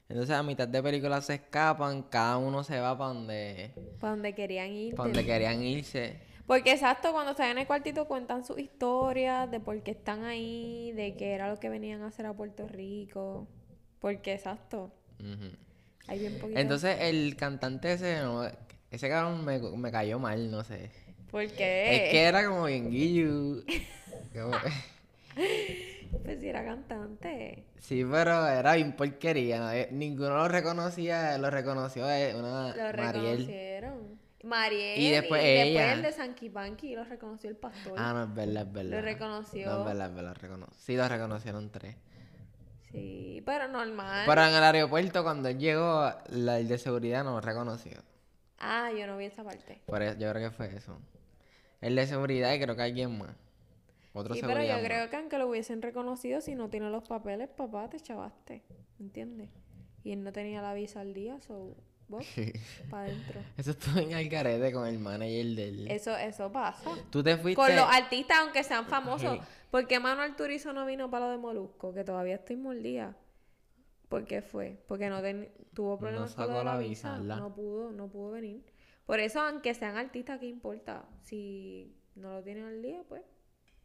Entonces 0.09 0.35
a 0.35 0.43
mitad 0.43 0.67
de 0.67 0.83
película 0.83 1.21
se 1.21 1.35
escapan, 1.35 2.03
cada 2.03 2.39
uno 2.39 2.65
se 2.65 2.81
va 2.81 2.97
para 2.97 3.13
donde, 3.13 3.73
Para 4.01 4.13
donde 4.13 4.35
querían 4.35 4.71
ir. 4.73 4.95
pa' 4.95 5.03
donde 5.05 5.25
querían 5.27 5.63
irse. 5.63 6.17
Porque 6.47 6.73
exacto, 6.73 7.13
cuando 7.13 7.33
están 7.33 7.51
en 7.51 7.59
el 7.59 7.67
cuartito 7.67 8.07
cuentan 8.07 8.43
sus 8.43 8.59
historias 8.59 9.51
de 9.51 9.61
por 9.61 9.83
qué 9.83 9.91
están 9.91 10.25
ahí, 10.25 10.93
de 10.93 11.15
qué 11.15 11.33
era 11.33 11.51
lo 11.51 11.61
que 11.61 11.69
venían 11.69 12.01
a 12.03 12.07
hacer 12.07 12.25
a 12.25 12.33
Puerto 12.33 12.67
Rico. 12.67 13.47
Porque 14.01 14.33
exacto, 14.33 14.91
Ujú. 15.21 15.51
hay 16.07 16.19
bien 16.21 16.39
poquito. 16.39 16.59
Entonces 16.59 16.97
el 17.01 17.37
cantante 17.37 17.93
ese, 17.93 18.21
no, 18.23 18.45
ese 18.91 19.09
cabrón 19.11 19.45
me, 19.45 19.59
me 19.59 19.91
cayó 19.93 20.19
mal, 20.19 20.51
no 20.51 20.65
sé. 20.65 20.91
¿Por 21.31 21.47
qué? 21.49 22.07
Es 22.07 22.11
que 22.13 22.23
era 22.23 22.47
como 22.47 22.65
bien 22.65 22.91
guillu. 22.91 23.63
Como- 24.33 24.57
Pues 26.25 26.41
si 26.41 26.49
era 26.49 26.65
cantante. 26.65 27.65
Sí, 27.79 28.05
pero 28.11 28.47
era 28.47 28.75
bien 28.75 28.93
porquería. 28.97 29.59
nadie- 29.61 29.89
ninguno 29.91 30.31
lo 30.37 30.49
reconocía, 30.49 31.37
lo 31.39 31.51
reconoció 31.51 32.09
eh, 32.11 32.35
una 32.35 32.69
Lo 32.69 32.83
Mariel. 32.97 33.13
reconocieron. 33.13 34.19
Mariel. 34.45 35.01
Y 35.01 35.11
después 35.11 35.43
ella. 35.45 35.93
el 35.95 36.03
de 36.03 36.13
Sanky 36.13 36.49
Panky 36.49 36.95
lo 36.95 37.05
reconoció 37.05 37.51
el 37.51 37.57
pastor. 37.57 37.95
Ah, 37.97 38.13
no, 38.15 38.23
es 38.25 38.35
verdad, 38.35 38.67
es 38.67 38.73
verdad. 38.73 39.03
reconoció. 39.03 39.67
No, 39.71 39.81
es 39.81 39.85
verdad, 39.87 40.09
es 40.11 40.15
verdad, 40.15 40.37
recono- 40.41 40.69
Sí, 40.77 40.97
lo 40.97 41.09
reconocieron 41.09 41.71
tres. 41.71 41.97
Sí, 42.91 43.43
pero 43.45 43.69
normal. 43.69 44.25
Pero 44.27 44.43
en 44.45 44.55
el 44.55 44.63
aeropuerto, 44.63 45.23
cuando 45.23 45.49
él 45.49 45.59
llegó, 45.59 46.11
la, 46.29 46.59
el 46.59 46.69
de 46.69 46.79
seguridad 46.79 47.23
no 47.25 47.33
lo 47.33 47.41
reconoció. 47.41 47.99
Ah, 48.59 48.91
yo 48.99 49.07
no 49.07 49.17
vi 49.19 49.27
esa 49.27 49.45
parte. 49.45 49.83
Por 49.87 50.03
eso, 50.03 50.19
yo 50.19 50.31
creo 50.33 50.51
que 50.51 50.57
fue 50.57 50.75
eso. 50.75 50.99
El 51.81 51.95
de 51.97 52.07
seguridad 52.07 52.53
y 52.55 52.61
creo 52.61 52.75
que 52.75 52.83
alguien 52.83 53.19
más. 53.19 53.31
Otro 54.13 54.35
Sí, 54.35 54.41
pero 54.45 54.63
yo 54.63 54.73
más. 54.75 54.83
creo 54.85 55.11
que 55.11 55.17
aunque 55.17 55.39
lo 55.39 55.49
hubiesen 55.49 55.83
reconocido, 55.83 56.41
si 56.41 56.55
no 56.55 56.69
tiene 56.71 56.91
los 56.91 57.07
papeles, 57.07 57.49
papá, 57.49 57.89
te 57.91 58.01
chavaste. 58.01 58.63
¿Entiendes? 58.99 59.51
Y 60.05 60.13
él 60.13 60.23
no 60.25 60.33
tenía 60.33 60.63
la 60.63 60.75
visa 60.75 61.01
al 61.01 61.13
día, 61.15 61.41
so, 61.41 61.77
vos, 62.09 62.25
para 62.91 63.05
adentro. 63.05 63.41
Eso 63.57 63.73
estuvo 63.73 64.01
en 64.01 64.15
Algarete 64.15 64.73
con 64.73 64.87
el 64.87 64.99
manager 64.99 65.47
del... 65.55 65.91
Eso, 65.91 66.17
eso 66.17 66.51
pasa. 66.51 66.91
Tú 67.11 67.23
te 67.23 67.37
fuiste... 67.37 67.57
Con 67.61 67.75
los 67.77 67.85
artistas, 67.85 68.39
aunque 68.41 68.65
sean 68.65 68.87
famosos. 68.87 69.35
Sí. 69.39 69.45
¿Por 69.71 69.87
qué 69.87 70.01
Manuel 70.01 70.35
Turizo 70.35 70.73
no 70.73 70.87
vino 70.87 71.11
para 71.11 71.27
lo 71.27 71.33
de 71.33 71.39
Molusco? 71.39 71.93
Que 71.93 72.03
todavía 72.05 72.37
estoy 72.37 72.57
mordida. 72.57 73.17
¿Por 74.09 74.25
qué 74.25 74.41
fue? 74.41 74.83
Porque 74.89 75.11
no 75.11 75.21
ten- 75.21 75.53
tuvo 75.75 75.99
problemas 75.99 76.35
con 76.35 76.45
lo 76.45 76.49
sacó 76.49 76.59
de 76.61 76.65
la, 76.65 76.73
la 76.75 76.79
visa. 76.81 77.19
visa, 77.19 77.37
no 77.37 77.55
pudo, 77.55 77.93
no 77.93 78.09
pudo 78.09 78.31
venir. 78.31 78.65
Por 79.05 79.21
eso, 79.21 79.41
aunque 79.43 79.75
sean 79.75 79.97
artistas, 79.99 80.39
¿qué 80.41 80.47
importa? 80.47 81.05
Si 81.23 81.95
no 82.15 82.33
lo 82.33 82.43
tienen 82.43 82.65
al 82.65 82.81
día, 82.81 83.03
pues, 83.07 83.23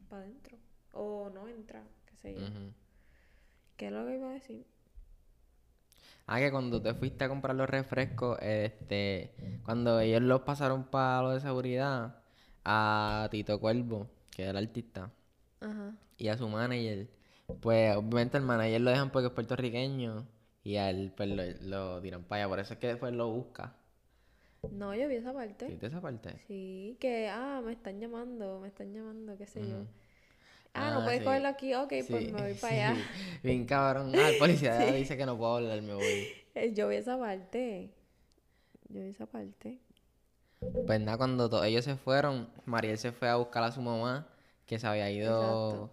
para 0.09 0.23
adentro. 0.23 0.57
O 0.93 1.29
no 1.33 1.47
entra, 1.47 1.83
qué 2.05 2.15
sé 2.17 2.33
yo. 2.33 2.41
Ujú. 2.41 2.73
¿Qué 3.77 3.87
es 3.87 3.91
lo 3.91 4.05
que 4.05 4.15
iba 4.15 4.29
a 4.29 4.33
decir? 4.33 4.65
Ah, 6.25 6.39
que 6.39 6.51
cuando 6.51 6.81
te 6.81 6.93
fuiste 6.93 7.25
a 7.25 7.29
comprar 7.29 7.55
los 7.55 7.69
refrescos, 7.69 8.37
este, 8.41 9.33
cuando 9.65 9.99
ellos 9.99 10.21
los 10.21 10.41
pasaron 10.41 10.85
para 10.85 11.21
lo 11.21 11.31
de 11.31 11.41
seguridad, 11.41 12.15
a 12.63 13.27
Tito 13.29 13.59
Cuervo, 13.59 14.07
que 14.31 14.43
era 14.43 14.51
el 14.51 14.67
artista, 14.67 15.11
Ajá. 15.59 15.95
y 16.17 16.27
a 16.29 16.37
su 16.37 16.47
manager, 16.47 17.09
pues 17.61 17.95
obviamente 17.95 18.37
el 18.37 18.43
manager 18.43 18.81
lo 18.81 18.91
dejan 18.91 19.11
porque 19.11 19.27
es 19.27 19.33
puertorriqueño, 19.33 20.25
y 20.63 20.77
a 20.77 20.89
él 20.89 21.11
pues 21.15 21.29
lo, 21.29 21.43
lo 21.95 22.01
tiran 22.01 22.23
para 22.23 22.43
allá, 22.43 22.49
por 22.49 22.59
eso 22.59 22.73
es 22.73 22.79
que 22.79 22.87
después 22.87 23.13
lo 23.13 23.29
busca. 23.29 23.75
No, 24.71 24.95
yo 24.95 25.07
vi 25.07 25.15
esa 25.15 25.29
¿Sí 25.31 25.35
parte. 25.35 25.65
viste 25.67 25.87
esa 25.87 26.01
parte? 26.01 26.37
Sí, 26.47 26.97
que, 26.99 27.27
ah, 27.29 27.61
me 27.63 27.73
están 27.73 27.99
llamando, 27.99 28.59
me 28.59 28.67
están 28.69 28.93
llamando, 28.93 29.37
qué 29.37 29.45
sé 29.45 29.59
yo. 29.61 29.85
Ah, 30.73 30.91
no 30.91 31.01
Ah, 31.01 31.03
puedes 31.03 31.19
sí. 31.19 31.25
cogerlo 31.25 31.47
aquí, 31.49 31.73
ok, 31.75 31.93
pues 32.09 32.31
me 32.31 32.41
voy 32.41 32.53
sí. 32.55 32.59
para 32.61 32.73
allá. 32.89 32.95
Bien 33.43 33.65
cabrón. 33.65 34.11
Ah, 34.15 34.29
el 34.29 34.37
policía 34.37 34.77
dice 34.93 35.15
que 35.17 35.25
no 35.25 35.37
puedo 35.37 35.57
hablar, 35.57 35.81
me 35.81 35.93
voy. 35.93 36.03
Eh, 36.55 36.71
Yo 36.71 36.87
vi 36.87 36.97
esa 36.97 37.17
parte. 37.17 37.89
Yo 38.89 39.01
vi 39.01 39.09
esa 39.09 39.25
parte. 39.25 39.79
Pues 40.85 40.99
nada, 41.01 41.17
cuando 41.17 41.49
todos 41.49 41.65
ellos 41.65 41.83
se 41.83 41.95
fueron, 41.95 42.47
Mariel 42.65 42.99
se 42.99 43.11
fue 43.11 43.27
a 43.27 43.37
buscar 43.37 43.63
a 43.63 43.71
su 43.71 43.81
mamá, 43.81 44.27
que 44.67 44.77
se 44.77 44.85
había 44.85 45.09
ido 45.09 45.31
Exacto. 45.41 45.91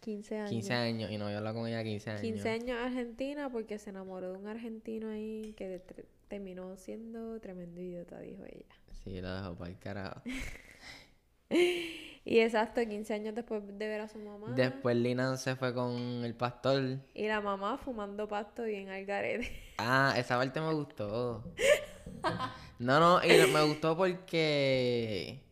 15 0.00 0.36
años. 0.36 0.50
15 0.50 0.72
años 0.74 1.10
y 1.10 1.16
no 1.16 1.24
había 1.24 1.38
hablado 1.38 1.56
con 1.60 1.68
ella 1.68 1.82
15 1.82 2.10
años. 2.10 2.20
15 2.20 2.48
años 2.50 2.76
a 2.78 2.84
Argentina 2.84 3.48
porque 3.50 3.78
se 3.78 3.88
enamoró 3.90 4.32
de 4.32 4.38
un 4.38 4.46
argentino 4.46 5.08
ahí 5.08 5.54
que 5.56 5.68
de- 5.68 5.82
terminó 6.28 6.76
siendo 6.76 7.40
tremendo 7.40 7.80
idiota, 7.80 8.20
dijo 8.20 8.44
ella. 8.44 8.66
Sí, 9.04 9.20
lo 9.20 9.34
dejó 9.34 9.56
para 9.56 9.70
el 9.70 9.78
carajo. 9.78 10.22
Y 12.30 12.40
exacto, 12.40 12.82
15 12.86 13.14
años 13.14 13.34
después 13.34 13.62
de 13.66 13.88
ver 13.88 14.02
a 14.02 14.08
su 14.08 14.18
mamá. 14.18 14.52
Después 14.54 14.94
Lina 14.94 15.34
se 15.38 15.56
fue 15.56 15.72
con 15.72 15.96
el 16.22 16.34
pastor. 16.34 16.98
Y 17.14 17.26
la 17.26 17.40
mamá 17.40 17.78
fumando 17.78 18.28
pasto 18.28 18.64
bien 18.64 18.90
al 18.90 19.06
garete. 19.06 19.50
Ah, 19.78 20.12
esa 20.14 20.36
parte 20.36 20.60
me 20.60 20.74
gustó. 20.74 21.42
No, 22.78 23.00
no, 23.00 23.24
y 23.24 23.50
me 23.50 23.62
gustó 23.62 23.96
porque. 23.96 25.42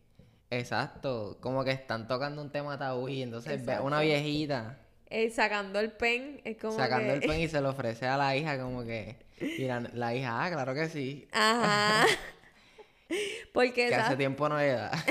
Exacto, 0.51 1.37
como 1.41 1.63
que 1.63 1.71
están 1.71 2.07
tocando 2.07 2.41
un 2.43 2.51
tema 2.51 2.77
tabú 2.77 3.09
y 3.09 3.23
entonces 3.23 3.65
ve 3.65 3.79
una 3.79 4.01
viejita 4.01 4.77
Eh, 5.09 5.29
sacando 5.29 5.79
el 5.79 5.91
pen, 5.93 6.41
es 6.43 6.57
como 6.57 6.73
sacando 6.75 7.13
el 7.13 7.21
pen 7.21 7.39
y 7.39 7.47
se 7.47 7.61
lo 7.61 7.69
ofrece 7.69 8.05
a 8.07 8.17
la 8.17 8.35
hija, 8.35 8.59
como 8.61 8.83
que. 8.83 9.15
Y 9.39 9.65
la, 9.65 9.79
la 9.93 10.13
hija, 10.15 10.43
ah, 10.45 10.49
claro 10.51 10.73
que 10.73 10.89
sí. 10.89 11.27
Ajá. 11.31 12.05
Porque 13.53 13.87
Que 13.87 13.95
hace 13.95 14.17
tiempo 14.17 14.49
no 14.49 14.57
le 14.57 14.67
da. 14.73 14.91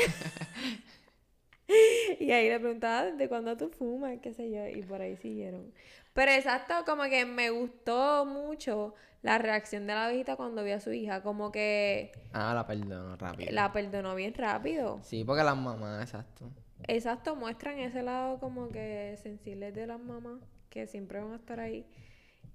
Y 2.20 2.30
ahí 2.30 2.48
le 2.48 2.60
preguntaba, 2.60 3.06
¿desde 3.06 3.28
cuándo 3.28 3.56
tú 3.56 3.68
fumas? 3.70 4.18
qué 4.22 4.32
sé 4.32 4.50
yo, 4.50 4.66
y 4.68 4.82
por 4.82 5.00
ahí 5.00 5.16
siguieron. 5.16 5.72
Pero 6.12 6.30
exacto, 6.32 6.74
como 6.86 7.04
que 7.04 7.26
me 7.26 7.50
gustó 7.50 8.24
mucho 8.24 8.94
la 9.22 9.38
reacción 9.38 9.86
de 9.86 9.94
la 9.94 10.08
viejita 10.08 10.36
cuando 10.36 10.62
vio 10.62 10.76
a 10.76 10.80
su 10.80 10.92
hija, 10.92 11.22
como 11.22 11.50
que 11.50 12.12
Ah, 12.32 12.54
la 12.54 12.66
perdono 12.66 13.16
rápido. 13.16 13.50
la 13.52 13.72
perdonó 13.72 14.14
bien 14.14 14.32
rápido. 14.34 15.00
Sí, 15.02 15.24
porque 15.24 15.42
las 15.42 15.56
mamás, 15.56 16.02
exacto. 16.04 16.50
Exacto, 16.88 17.34
muestran 17.36 17.78
ese 17.78 18.02
lado 18.02 18.38
como 18.38 18.68
que 18.68 19.18
sensibles 19.22 19.74
de 19.74 19.86
las 19.86 19.98
mamás, 20.00 20.40
que 20.70 20.86
siempre 20.86 21.20
van 21.20 21.32
a 21.32 21.36
estar 21.36 21.58
ahí. 21.60 21.86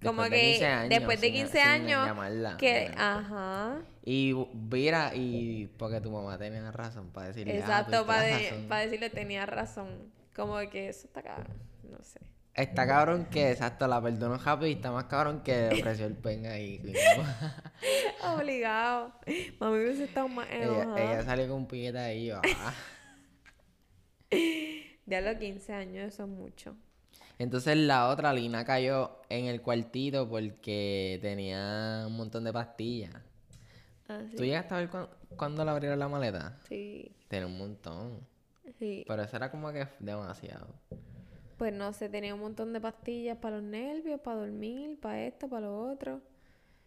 Como 0.04 0.24
Después 0.24 0.32
de 0.32 0.38
que 0.38 0.52
15 0.54 0.66
años, 0.68 0.90
después 0.90 1.22
de 1.22 1.28
sin- 1.28 1.36
15 1.36 1.58
sin 1.60 1.68
años, 1.68 2.08
llamarla, 2.08 2.58
que, 2.58 2.88
bueno. 2.88 2.96
ajá, 3.04 3.82
Y 4.04 4.34
mira, 4.72 5.12
y 5.14 5.68
porque 5.78 6.02
tu 6.02 6.10
mamá 6.12 6.38
tenía 6.40 6.72
razón 6.72 7.12
para 7.12 7.28
decirle. 7.28 7.54
ah, 7.54 7.58
exacto, 7.60 7.92
tuviste 8.04 8.08
para 8.08 8.30
razón. 8.40 8.70
decirle 8.70 9.10
tenía 9.12 9.46
razón. 9.46 10.12
Como 10.36 10.58
que 10.72 10.90
eso 10.90 11.06
está 11.08 11.20
acá, 11.20 11.46
no 11.84 12.02
sé. 12.04 12.20
Está 12.56 12.88
cabrón 12.88 13.26
que, 13.26 13.52
exacto, 13.52 13.88
la 13.88 14.02
perdonó 14.02 14.38
rápido 14.38 14.68
y 14.68 14.74
está 14.74 14.92
más 14.92 15.06
cabrón 15.06 15.42
que 15.44 15.68
ofreció 15.72 16.06
el 16.08 16.16
pen 16.16 16.46
ahí. 16.48 16.82
Obligado. 18.24 19.14
Mami 19.60 19.78
hubiese 19.84 20.06
estado 20.06 20.28
más 20.28 20.48
ella, 20.52 20.64
enojada. 20.84 21.02
ella 21.14 21.24
salió 21.24 21.48
con 21.48 21.58
un 21.58 21.68
piquete 21.68 21.98
ahí. 22.00 22.32
ah. 22.32 22.42
De 25.06 25.16
a 25.16 25.22
los 25.22 25.36
15 25.38 25.74
años, 25.74 26.14
eso 26.14 26.24
es 26.24 26.30
mucho. 26.30 26.76
Entonces 27.38 27.76
la 27.76 28.10
otra, 28.10 28.34
Lina, 28.34 28.64
cayó 28.66 29.20
en 29.30 29.46
el 29.46 29.62
cuartito 29.62 30.30
porque 30.30 31.18
tenía 31.22 32.04
un 32.08 32.16
montón 32.16 32.44
de 32.44 32.54
pastillas. 32.54 33.14
Ah, 34.08 34.22
¿Tú 34.36 34.44
llegaste 34.44 34.74
a 34.74 34.78
ver 34.78 34.90
cuándo 35.36 35.66
le 35.66 35.72
abrieron 35.72 35.98
la 36.00 36.08
maleta? 36.08 36.60
Sí, 36.68 37.16
Tenía 37.28 37.48
un 37.48 37.58
montón. 37.58 38.20
sí. 38.78 39.04
Pero 39.08 39.24
eso 39.24 39.36
era 39.38 39.50
como 39.50 39.72
que 39.72 39.88
demasiado. 40.00 40.68
Pues 41.58 41.74
no 41.74 41.94
sé, 41.94 42.10
tenía 42.10 42.34
un 42.34 42.42
montón 42.42 42.74
de 42.74 42.82
pastillas 42.82 43.38
para 43.38 43.58
los 43.58 43.66
nervios, 43.66 44.20
para 44.22 44.38
dormir, 44.38 45.00
para 45.00 45.24
esto, 45.26 45.48
para 45.48 45.68
lo 45.68 45.92
otro. 45.92 46.22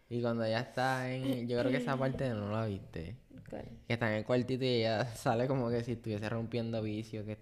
Y 0.09 0.21
cuando 0.23 0.45
ella 0.45 0.61
está 0.61 1.11
en... 1.13 1.49
Yo 1.49 1.59
creo 1.59 1.71
que 1.71 1.79
esa 1.79 1.97
parte 1.97 2.29
no 2.31 2.51
la 2.51 2.67
viste. 2.67 3.17
¿Cuál? 3.49 3.65
Que 3.87 3.95
está 3.95 4.09
en 4.11 4.19
el 4.19 4.25
cuartito 4.25 4.65
y 4.65 4.69
ella 4.69 5.05
sale 5.17 5.47
como 5.49 5.71
que 5.71 5.83
si 5.85 5.93
estuviese 5.93 6.29
rompiendo 6.29 6.83
vicios, 6.83 7.25
que, 7.25 7.39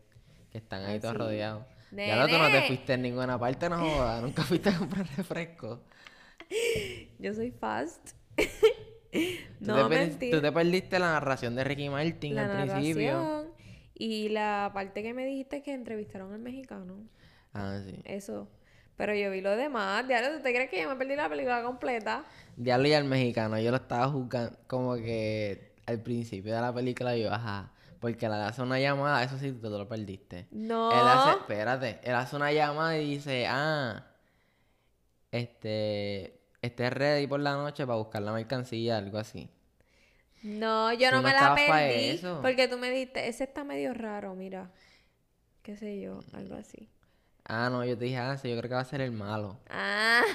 que 0.51 0.59
están 0.59 0.85
ahí 0.85 0.96
Ah, 0.96 1.01
todos 1.01 1.14
sí. 1.14 1.18
rodeados. 1.18 1.66
Ya 1.92 2.16
no, 2.16 2.27
tú 2.27 2.38
no 2.38 2.46
te 2.46 2.53
Nene. 2.53 2.66
fuiste 2.68 2.94
en 2.94 3.03
ninguna 3.03 3.38
parte, 3.38 3.68
no 3.68 3.79
jodas. 3.79 4.22
Nunca 4.22 4.42
fuiste 4.42 4.70
a 4.70 4.79
comprar 4.79 5.07
refresco. 5.16 5.83
Yo 7.18 7.35
soy 7.35 7.51
fast. 7.51 8.11
No, 9.61 9.88
te 9.90 9.94
mentira. 9.94 10.38
Tú 10.38 10.42
te 10.42 10.51
perdiste 10.53 10.98
la 10.98 11.12
narración 11.12 11.55
de 11.55 11.64
Ricky 11.64 11.90
Martin 11.90 12.35
la 12.35 12.62
al 12.62 12.70
principio. 12.70 13.55
y 13.94 14.31
la 14.31 14.70
parte 14.72 15.03
que 15.03 15.12
me 15.12 15.27
dijiste 15.27 15.62
que 15.62 15.75
entrevistaron 15.75 16.33
al 16.33 16.38
mexicano. 16.40 16.94
Ah, 17.53 17.79
sí. 17.87 18.01
Eso. 18.05 18.48
Pero 18.96 19.14
yo 19.14 19.31
vi 19.31 19.40
lo 19.40 19.57
demás. 19.57 20.07
Diablo, 20.07 20.37
¿tú 20.37 20.42
te 20.42 20.52
crees 20.55 20.70
que 20.70 20.83
yo 20.83 20.88
me 20.88 20.96
perdí 20.96 21.16
la 21.16 21.28
película 21.28 21.62
completa? 21.62 22.24
Diablo 22.57 22.88
y 22.88 22.92
al 22.92 23.05
mexicano, 23.05 23.59
yo 23.59 23.70
lo 23.70 23.78
estaba 23.78 24.09
juzgando 24.09 24.57
como 24.66 24.94
que 24.96 25.72
al 25.87 26.00
principio 26.00 26.55
de 26.55 26.61
la 26.61 26.72
película 26.72 27.16
yo, 27.16 27.33
ajá. 27.33 27.72
Porque 28.00 28.26
él 28.26 28.33
hace 28.33 28.61
una 28.62 28.81
llamada, 28.81 29.22
eso 29.22 29.38
sí, 29.38 29.52
tú 29.52 29.61
te 29.61 29.68
lo 29.78 29.88
perdiste. 29.88 30.48
No. 30.50 30.90
Él 30.90 31.07
hace, 31.07 31.38
espérate, 31.38 32.00
él 32.02 32.14
hace 32.14 32.35
una 32.37 32.52
llamada 32.52 32.98
y 32.98 33.09
dice, 33.14 33.46
ah, 33.48 34.07
este, 35.31 36.40
esté 36.61 36.90
ready 36.90 37.26
por 37.26 37.40
la 37.40 37.52
noche 37.52 37.87
para 37.87 37.98
buscar 37.98 38.22
la 38.22 38.33
mercancía, 38.33 38.98
algo 38.98 39.18
así. 39.18 39.48
No, 40.42 40.92
yo 40.92 41.11
Tú 41.11 41.16
no 41.16 41.22
me 41.22 41.33
la 41.33 41.55
perdí. 41.55 42.09
eso. 42.11 42.40
Porque 42.42 42.66
tú 42.66 42.76
me 42.76 42.90
dijiste, 42.90 43.28
ese 43.28 43.44
está 43.44 43.62
medio 43.62 43.94
raro, 43.94 44.35
mira. 44.35 44.70
Qué 45.62 45.76
sé 45.76 46.00
yo, 46.00 46.20
algo 46.33 46.57
así. 46.57 46.90
Ah, 47.55 47.69
no, 47.69 47.85
yo 47.85 47.99
te 47.99 48.07
dije, 48.07 48.17
ah, 48.17 48.38
sí, 48.38 48.49
yo 48.49 48.57
creo 48.57 48.71
que 48.71 48.75
va 48.77 48.81
a 48.81 48.85
ser 48.87 49.03
el 49.03 49.12
malo. 49.12 49.61
Ah. 49.69 50.23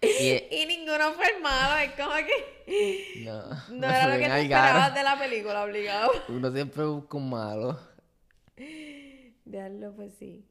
Y, 0.00 0.44
Y 0.52 0.66
ninguno 0.66 1.12
fue 1.14 1.26
el 1.34 1.42
malo, 1.42 1.76
es 1.78 1.90
como 1.94 2.14
que 2.14 3.24
no, 3.24 3.48
no 3.70 3.88
era 3.88 4.06
lo 4.06 4.12
que 4.12 4.18
bien 4.18 4.30
te 4.30 4.42
esperabas 4.42 4.94
de 4.94 5.02
la 5.02 5.18
película, 5.18 5.64
obligado. 5.64 6.12
Uno 6.28 6.52
siempre 6.52 6.84
busca 6.84 7.16
un 7.16 7.30
malo. 7.30 7.80
Diablo, 9.44 9.92
pues 9.96 10.12
sí. 10.20 10.46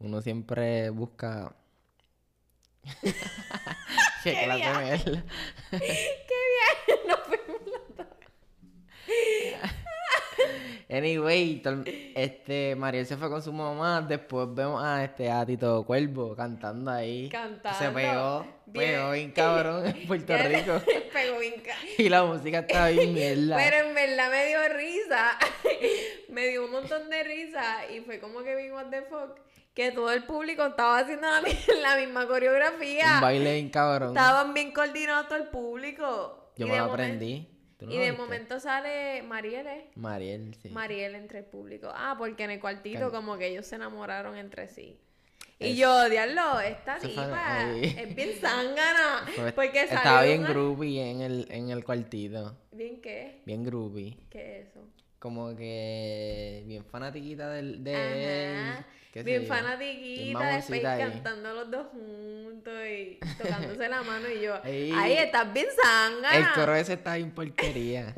Uno 0.00 0.20
siempre 0.20 0.90
busca. 0.90 1.54
Qué 4.24 4.34
clase 4.44 4.64
de 4.64 4.84
mierda. 4.84 5.24
no 7.06 7.16
fuimos 7.18 7.60
los 7.66 7.96
dos. 7.96 8.06
Anyway, 10.90 11.62
este, 12.14 12.76
Mariel 12.76 13.06
se 13.06 13.16
fue 13.16 13.30
con 13.30 13.42
su 13.42 13.52
mamá. 13.52 14.02
Después 14.02 14.46
vemos 14.54 14.82
a 14.82 15.02
este 15.04 15.30
a 15.30 15.44
Tito 15.46 15.84
Cuervo 15.84 16.36
cantando 16.36 16.90
ahí. 16.90 17.28
Cantando. 17.30 17.78
Se 17.78 17.88
pegó, 17.90 18.46
Bien. 18.66 18.90
pegó 18.96 19.10
bien 19.12 19.30
cabrón 19.32 19.86
en 19.86 20.06
Puerto 20.06 20.36
Rico. 20.36 20.82
Pegó 21.12 21.38
bien 21.38 21.54
Y 21.98 22.08
la 22.08 22.24
música 22.24 22.58
estaba 22.60 22.88
bien 22.90 23.14
mierda. 23.14 23.56
Pero 23.56 23.88
en 23.88 23.94
verdad 23.94 24.30
me 24.30 24.46
dio 24.46 24.58
risa. 24.76 25.38
me 26.28 26.48
dio 26.48 26.64
un 26.66 26.72
montón 26.72 27.08
de 27.08 27.22
risa. 27.22 27.90
Y 27.90 28.00
fue 28.00 28.18
como 28.18 28.42
que 28.42 28.54
vi 28.56 28.70
what 28.70 28.86
the 28.90 29.02
fuck. 29.02 29.38
Que 29.74 29.92
todo 29.92 30.12
el 30.12 30.24
público 30.24 30.66
estaba 30.66 30.98
haciendo 30.98 31.26
la, 31.26 31.40
mi- 31.40 31.56
la 31.80 31.96
misma 31.96 32.26
coreografía. 32.26 33.14
Un 33.14 33.20
baile 33.22 33.54
bien 33.54 33.70
cabrón. 33.70 34.10
Estaban 34.10 34.52
bien 34.52 34.72
coordinados 34.72 35.28
todo 35.28 35.38
el 35.38 35.48
público. 35.48 36.52
Yo 36.58 36.66
Y 36.66 36.70
me 36.70 36.76
lo 36.76 36.84
aprendí. 36.84 37.48
¿Tú 37.82 37.88
no 37.88 37.92
Y 37.94 37.98
de 37.98 38.10
viste? 38.10 38.16
momento 38.22 38.60
sale 38.60 39.22
Mariel, 39.22 39.66
¿eh? 39.66 39.90
Mariel, 39.96 40.54
sí. 40.62 40.68
Mariel 40.68 41.16
entre 41.16 41.40
el 41.40 41.44
público. 41.44 41.90
Ah, 41.92 42.14
porque 42.16 42.44
en 42.44 42.52
el 42.52 42.60
cuartito 42.60 43.00
Can- 43.00 43.10
como 43.10 43.36
que 43.38 43.48
ellos 43.48 43.66
se 43.66 43.74
enamoraron 43.74 44.36
entre 44.36 44.68
sí. 44.68 44.98
Y 45.58 45.72
Es- 45.72 45.76
yo, 45.76 46.08
diablo, 46.08 46.60
esta 46.60 46.98
tipa 46.98 47.70
es 47.76 48.14
bien 48.16 48.30
zángana. 48.40 49.26
Porque 49.56 49.82
Estaba 49.82 50.22
bien 50.22 50.40
una- 50.40 50.50
groovy 50.50 50.98
en 51.00 51.20
el, 51.22 51.46
en 51.50 51.70
el 51.70 51.84
cuartito. 51.84 52.56
¿Bien 52.70 53.00
qué? 53.00 53.42
Bien 53.46 53.64
groovy. 53.64 54.16
¿Qué 54.30 54.60
es 54.60 54.68
eso? 54.68 54.80
Como 55.22 55.54
que 55.54 56.64
bien 56.66 56.84
fanatiquita 56.84 57.48
del, 57.50 57.84
de 57.84 57.94
Ajá. 57.94 58.86
él. 59.14 59.24
Bien 59.24 59.46
fanatiquita, 59.46 60.56
después 60.56 60.84
ahí. 60.84 61.00
cantando 61.00 61.54
los 61.54 61.70
dos 61.70 61.86
juntos 61.92 62.74
y 62.90 63.20
tocándose 63.38 63.88
la 63.88 64.02
mano 64.02 64.28
y 64.28 64.40
yo, 64.40 64.56
Ey. 64.64 64.90
ahí 64.90 65.12
estás 65.12 65.52
bien 65.52 65.66
zángana. 65.80 66.36
El 66.36 66.52
coro 66.54 66.74
ese 66.74 66.94
está 66.94 67.14
bien 67.14 67.30
porquería. 67.30 68.12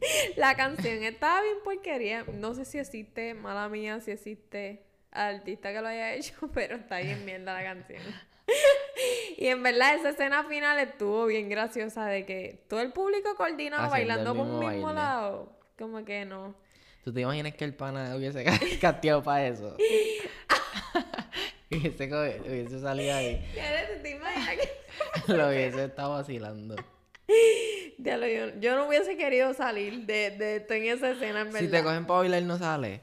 La 0.36 0.56
canción 0.56 1.02
estaba 1.04 1.42
bien 1.42 1.56
porquería. 1.62 2.24
No 2.32 2.54
sé 2.54 2.64
si 2.64 2.78
existe, 2.78 3.34
mala 3.34 3.68
mía, 3.68 4.00
si 4.00 4.12
existe 4.12 4.82
artista 5.10 5.74
que 5.74 5.82
lo 5.82 5.88
haya 5.88 6.14
hecho, 6.14 6.32
pero 6.54 6.76
está 6.76 7.00
bien 7.00 7.22
mierda 7.26 7.52
la 7.52 7.64
canción. 7.64 8.02
y 9.36 9.48
en 9.48 9.62
verdad 9.62 9.96
esa 9.96 10.08
escena 10.08 10.44
final 10.44 10.78
estuvo 10.78 11.26
bien 11.26 11.50
graciosa 11.50 12.06
de 12.06 12.24
que 12.24 12.64
todo 12.66 12.80
el 12.80 12.92
público 12.94 13.34
coordinado 13.36 13.92
Haciendo 13.92 14.14
bailando 14.14 14.34
por 14.34 14.46
un 14.46 14.52
mismo 14.52 14.70
mismo 14.70 14.86
baile. 14.86 15.00
lado. 15.02 15.55
Como 15.78 16.04
que 16.04 16.24
no. 16.24 16.54
¿Tú 17.04 17.12
te 17.12 17.20
imaginas 17.20 17.54
que 17.54 17.64
el 17.64 17.74
pana 17.74 18.16
hubiese 18.16 18.44
casteado 18.80 19.22
para 19.22 19.46
eso? 19.46 19.76
hubiese, 21.70 22.40
hubiese 22.40 22.80
salido 22.80 23.14
ahí. 23.14 23.44
¿Qué 23.54 23.98
¿Te 24.02 24.10
imaginas 24.10 24.56
que 25.26 25.32
Lo 25.32 25.48
hubiese 25.48 25.84
estado 25.84 26.14
vacilando. 26.14 26.76
Diablo, 27.98 28.26
yo, 28.26 28.60
yo 28.60 28.76
no 28.76 28.88
hubiese 28.88 29.16
querido 29.16 29.52
salir 29.52 30.06
de, 30.06 30.30
de 30.30 30.56
esto 30.56 30.74
en 30.74 30.84
esa 30.84 31.10
escena, 31.10 31.40
en 31.40 31.46
verdad. 31.46 31.60
Si 31.60 31.68
te 31.68 31.82
cogen 31.82 32.06
para 32.06 32.20
bailar 32.20 32.42
no 32.42 32.58
sale. 32.58 33.02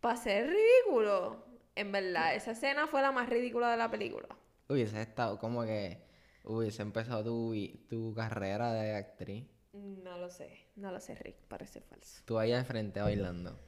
Para 0.00 0.16
ser 0.16 0.48
ridículo. 0.48 1.44
En 1.74 1.92
verdad, 1.92 2.34
esa 2.34 2.52
escena 2.52 2.86
fue 2.86 3.02
la 3.02 3.12
más 3.12 3.28
ridícula 3.28 3.70
de 3.70 3.76
la 3.76 3.90
película. 3.90 4.28
Hubiese 4.68 5.02
estado 5.02 5.38
como 5.38 5.64
que 5.64 5.98
hubiese 6.44 6.82
empezado 6.82 7.24
tu, 7.24 7.54
tu 7.88 8.14
carrera 8.14 8.72
de 8.72 8.96
actriz. 8.96 9.44
No 9.76 10.18
lo 10.18 10.30
sé, 10.30 10.50
no 10.76 10.90
lo 10.90 11.00
sé, 11.00 11.14
Rick, 11.16 11.36
parece 11.48 11.80
falso. 11.80 12.22
Tú 12.24 12.38
ahí 12.38 12.52
al 12.52 12.64
frente 12.64 13.00
bailando. 13.00 13.58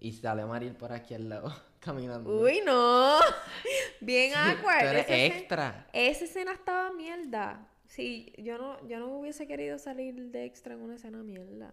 Y 0.00 0.12
sale 0.12 0.44
Mariel 0.44 0.76
por 0.76 0.92
aquí 0.92 1.14
al 1.14 1.28
lado, 1.28 1.54
caminando. 1.80 2.30
Uy, 2.42 2.60
no. 2.64 3.18
Bien 4.00 4.32
Tú 4.32 4.38
awkward. 4.38 4.86
eres 4.86 5.04
Esa 5.06 5.14
escena- 5.14 5.34
extra. 5.38 5.88
Esa 5.92 6.24
escena 6.24 6.52
estaba 6.52 6.92
mierda. 6.92 7.68
Sí, 7.86 8.32
yo 8.38 8.58
no, 8.58 8.86
yo 8.88 8.98
no 8.98 9.18
hubiese 9.18 9.46
querido 9.46 9.78
salir 9.78 10.14
de 10.30 10.44
extra 10.44 10.74
en 10.74 10.82
una 10.82 10.96
escena 10.96 11.22
mierda. 11.22 11.72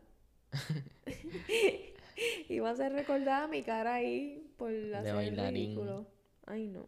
Iba 2.50 2.70
a 2.70 2.76
ser 2.76 2.92
recordada 2.94 3.48
mi 3.48 3.64
cara 3.64 3.96
ahí 3.96 4.54
por 4.58 4.70
hacer 4.70 5.08
el 5.08 5.16
bailarín. 5.16 5.66
ridículo. 5.66 6.08
Ay, 6.46 6.68
no. 6.68 6.88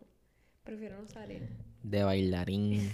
Prefiero 0.63 1.01
no 1.01 1.07
salir. 1.07 1.49
De 1.81 2.03
bailarín. 2.03 2.91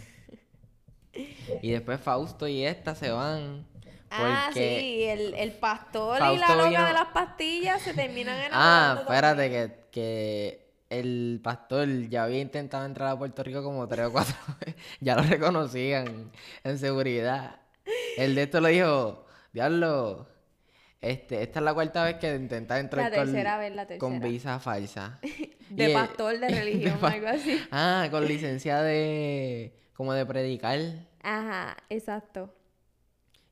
y 1.62 1.72
después 1.72 2.00
Fausto 2.00 2.48
y 2.48 2.64
esta 2.64 2.96
se 2.96 3.12
van. 3.12 3.66
Ah, 4.12 4.50
sí, 4.54 5.04
el, 5.04 5.34
el 5.36 5.52
pastor 5.54 6.18
y 6.34 6.38
la 6.38 6.56
loca 6.56 6.70
vino- 6.70 6.86
de 6.88 6.94
las 6.94 7.08
pastillas 7.10 7.82
se 7.82 7.94
terminan 7.94 8.36
enamorando 8.42 8.54
Ah, 8.54 8.98
espérate, 9.02 9.50
que, 9.50 9.76
que 9.92 10.70
el 10.90 11.40
pastor 11.44 11.88
ya 12.10 12.24
había 12.24 12.40
intentado 12.40 12.86
entrar 12.86 13.10
a 13.10 13.18
Puerto 13.20 13.44
Rico 13.44 13.64
como 13.64 13.88
tres 13.88 14.08
o 14.08 14.12
cuatro 14.12 14.36
veces. 14.66 14.76
Ya 15.00 15.16
lo 15.16 15.22
reconocían 15.24 16.32
en 16.64 16.80
seguridad. 16.80 17.60
El 18.18 18.36
de 18.36 18.44
esto 18.44 18.60
le 18.62 18.70
dijo, 18.72 19.26
diablo, 19.54 20.28
este, 21.02 21.42
esta 21.44 21.60
es 21.60 21.66
la 21.66 21.74
cuarta 21.74 22.04
vez 22.04 22.16
que 22.16 22.36
intenta 22.36 22.80
entrar 22.80 23.10
La 23.12 23.18
con, 23.18 23.26
tercera 23.28 23.58
vez, 23.58 23.76
la 23.76 23.86
con 24.00 24.14
tercera. 24.14 24.28
visa 24.30 24.60
falsa. 24.60 25.20
De 25.70 25.84
Y 25.84 25.86
el- 25.86 25.94
pastor, 25.94 26.40
de 26.40 26.50
religión, 26.50 26.98
pa- 27.00 27.10
algo 27.12 27.28
así. 27.28 27.62
Ah, 27.72 28.08
con 28.10 28.26
licencia 28.26 28.82
de, 28.82 29.78
como 29.94 30.14
de 30.14 30.26
predicar. 30.26 30.80
Ajá, 31.22 31.78
exacto. 31.90 32.56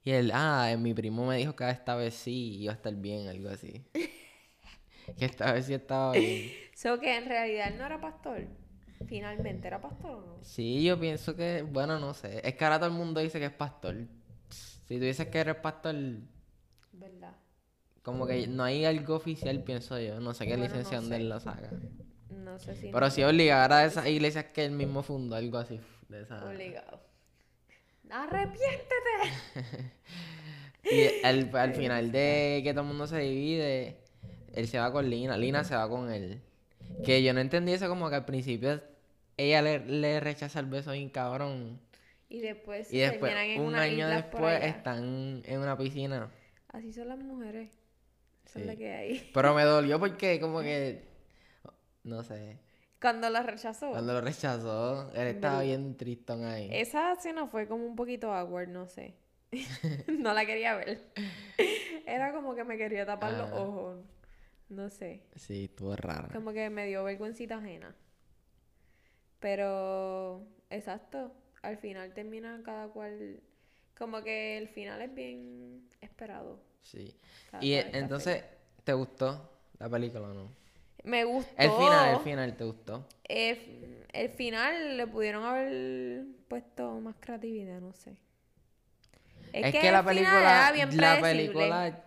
Y 0.08 0.12
él, 0.12 0.32
ah, 0.34 0.74
mi 0.80 0.94
primo 0.94 1.26
me 1.26 1.36
dijo 1.36 1.54
que 1.54 1.70
esta 1.70 1.94
vez 1.98 2.14
sí 2.14 2.60
iba 2.62 2.72
a 2.72 2.76
estar 2.78 2.96
bien, 2.96 3.28
algo 3.28 3.50
así. 3.50 3.84
que 5.18 5.26
esta 5.26 5.52
vez 5.52 5.66
sí 5.66 5.74
estaba 5.74 6.14
bien. 6.14 6.50
So 6.76 6.98
que 6.98 7.18
en 7.18 7.26
realidad 7.26 7.68
él 7.74 7.78
no 7.78 7.86
era 7.86 8.00
pastor. 8.00 8.48
Finalmente, 9.06 9.68
¿era 9.68 9.82
pastor 9.82 10.12
o 10.12 10.22
no? 10.26 10.44
Sí, 10.44 10.82
yo 10.82 10.98
pienso 10.98 11.36
que, 11.36 11.62
bueno, 11.62 12.00
no 12.00 12.14
sé. 12.14 12.40
Es 12.48 12.56
que 12.56 12.64
ahora 12.64 12.80
todo 12.80 12.88
el 12.88 12.96
mundo 12.96 13.20
dice 13.20 13.38
que 13.38 13.48
es 13.48 13.52
pastor. 13.52 14.08
Si 14.50 14.98
tú 14.98 15.04
dices 15.04 15.28
que 15.28 15.40
eres 15.40 15.56
pastor, 15.58 15.96
¿Verdad? 16.94 17.36
como 18.02 18.26
que 18.26 18.48
no 18.48 18.64
hay 18.64 18.86
algo 18.86 19.16
oficial, 19.16 19.62
pienso 19.62 20.00
yo. 20.00 20.22
No 20.22 20.34
sé 20.34 20.46
qué 20.48 20.56
Bueno, 20.56 20.68
no 20.70 20.70
licencia 20.70 21.02
donde 21.02 21.18
sé. 21.18 21.22
él 21.22 21.28
lo 21.28 21.40
saca. 21.42 21.70
No 22.30 22.58
sé 22.60 22.76
si. 22.76 22.92
Pero 22.94 23.10
sí 23.10 23.24
obligara 23.24 23.80
a 23.80 23.86
esas 23.86 24.08
iglesias 24.08 24.46
que 24.54 24.64
él 24.64 24.72
mismo 24.72 25.04
fundó, 25.04 25.36
algo 25.36 25.58
así. 25.58 25.82
De 26.08 26.22
esa... 26.22 26.46
Obligado. 26.46 27.02
¡Arrepiéntete! 28.10 29.94
Y 30.90 31.26
al, 31.26 31.54
al 31.54 31.74
final 31.74 32.12
de 32.14 32.62
que 32.64 32.72
todo 32.72 32.84
el 32.84 32.88
mundo 32.88 33.08
se 33.08 33.20
divide, 33.20 33.98
él 34.54 34.68
se 34.70 34.80
va 34.80 34.90
con 34.92 35.10
Lina, 35.10 35.38
Lina 35.38 35.66
se 35.66 35.76
va 35.76 35.90
con 35.90 36.10
él. 36.10 36.42
Que 37.04 37.22
yo 37.24 37.34
no 37.34 37.42
entendí 37.42 37.74
eso 37.74 37.90
como 37.90 38.10
que 38.10 38.16
al 38.16 38.24
principio 38.26 38.82
ella 39.36 39.62
le, 39.62 39.80
le 39.80 40.20
rechaza 40.22 40.62
el 40.62 40.68
beso 40.68 40.94
bien 40.94 41.10
cabrón. 41.10 41.82
Y 42.30 42.40
después, 42.40 42.94
Y 42.94 43.00
después, 43.00 43.34
en 43.36 43.60
un 43.62 43.68
una 43.68 43.82
año 43.82 44.08
después, 44.08 44.64
están 44.64 45.42
en 45.46 45.60
una 45.60 45.78
piscina. 45.78 46.30
Así 46.70 46.94
son 46.94 47.10
las 47.10 47.20
mujeres. 47.20 47.70
Es 48.46 48.52
Sí. 48.54 48.64
la 48.64 48.76
que 48.78 48.94
hay. 48.94 49.30
Pero 49.34 49.54
me 49.54 49.64
dolió 49.66 50.00
porque 50.00 50.40
como 50.40 50.62
que, 50.62 51.04
no 52.04 52.24
sé, 52.24 52.60
Cuando 53.00 53.30
la 53.30 53.44
rechazó. 53.44 53.92
cuando 53.92 54.14
lo 54.14 54.22
rechazó, 54.22 55.12
él 55.14 55.28
estaba 55.28 55.60
Del- 55.60 55.68
bien 55.68 55.98
tristón 55.98 56.44
ahí. 56.46 56.70
Esa 56.72 57.14
escena 57.14 57.46
fue 57.48 57.68
como 57.68 57.86
un 57.86 57.96
poquito 57.96 58.34
awkward, 58.34 58.70
no 58.70 58.88
sé. 58.88 59.16
no 60.08 60.34
la 60.34 60.46
quería 60.46 60.76
ver. 60.76 61.02
Era 62.06 62.34
como 62.34 62.56
que 62.56 62.64
me 62.64 62.78
quería 62.78 63.06
tapar 63.06 63.34
los 63.34 63.50
Ah. 63.52 63.56
ojos. 63.62 64.06
No 64.70 64.90
sé. 64.90 65.24
Sí, 65.36 65.66
estuvo 65.66 65.96
raro. 65.96 66.30
Como 66.34 66.52
que 66.52 66.70
me 66.70 66.86
dio 66.88 67.04
vergüencita 67.04 67.58
ajena. 67.58 67.96
Pero, 69.40 70.46
exacto. 70.70 71.34
Al 71.62 71.78
final 71.78 72.14
termina 72.14 72.62
cada 72.64 72.88
cual. 72.90 73.42
Como 73.98 74.22
que 74.24 74.58
el 74.58 74.68
final 74.68 75.02
es 75.02 75.14
bien 75.14 75.88
esperado. 76.02 76.60
Sí. 76.84 77.18
Cada 77.52 77.64
Y 77.64 77.74
entonces, 77.74 78.44
¿te 78.84 78.94
gustó 78.94 79.50
la 79.80 79.90
película 79.90 80.28
o 80.30 80.34
no? 80.34 80.52
Me 81.08 81.24
gustó. 81.24 81.54
El 81.58 81.72
final, 81.72 82.14
el 82.16 82.20
final, 82.20 82.58
¿te 82.58 82.64
gustó? 82.66 83.06
Eh, 83.30 84.04
el 84.12 84.30
final 84.30 84.98
le 84.98 85.08
pudieron 85.08 85.46
haber 85.46 86.26
puesto 86.50 87.00
más 87.00 87.16
creatividad, 87.20 87.80
no 87.80 87.94
sé. 87.94 88.18
Es, 89.54 89.74
que, 89.74 89.90
la 89.90 90.04
película, 90.04 90.72
bien 90.74 90.98
la 90.98 91.20
película, 91.22 92.04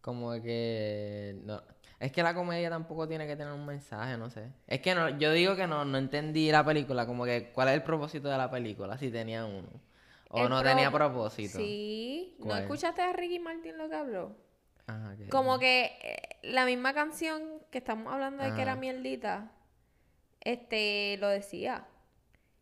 como 0.00 0.32
que, 0.40 1.36
no, 1.44 1.62
es 2.00 2.10
que 2.10 2.22
la 2.22 2.34
comedia 2.34 2.70
tampoco 2.70 3.06
tiene 3.06 3.26
que 3.26 3.36
tener 3.36 3.52
un 3.52 3.66
mensaje, 3.66 4.16
no 4.16 4.30
sé. 4.30 4.50
Es 4.66 4.80
que 4.80 4.94
no, 4.94 5.10
yo 5.18 5.32
digo 5.32 5.54
que 5.54 5.66
no, 5.66 5.84
no 5.84 5.98
entendí 5.98 6.50
la 6.50 6.64
película, 6.64 7.06
como 7.06 7.26
que, 7.26 7.50
¿cuál 7.52 7.68
es 7.68 7.74
el 7.74 7.82
propósito 7.82 8.30
de 8.30 8.38
la 8.38 8.50
película? 8.50 8.96
Si 8.96 9.10
tenía 9.10 9.44
uno. 9.44 9.68
O 10.30 10.44
El 10.44 10.48
no 10.48 10.60
pro- 10.60 10.68
tenía 10.70 10.90
propósito. 10.90 11.58
Sí. 11.58 12.34
¿No 12.38 12.56
escuchaste 12.56 13.02
a 13.02 13.12
Ricky 13.12 13.38
Martin 13.38 13.76
lo 13.76 13.90
que 13.90 13.94
habló? 13.94 14.49
Ok. 15.12 15.28
Como 15.30 15.58
que 15.58 15.96
eh, 16.02 16.36
la 16.42 16.64
misma 16.64 16.94
canción 16.94 17.42
que 17.70 17.78
estamos 17.78 18.12
hablando 18.12 18.42
de 18.42 18.54
que 18.54 18.62
era 18.62 18.72
Ajá. 18.72 18.80
mierdita, 18.80 19.50
este, 20.40 21.16
lo 21.18 21.28
decía. 21.28 21.86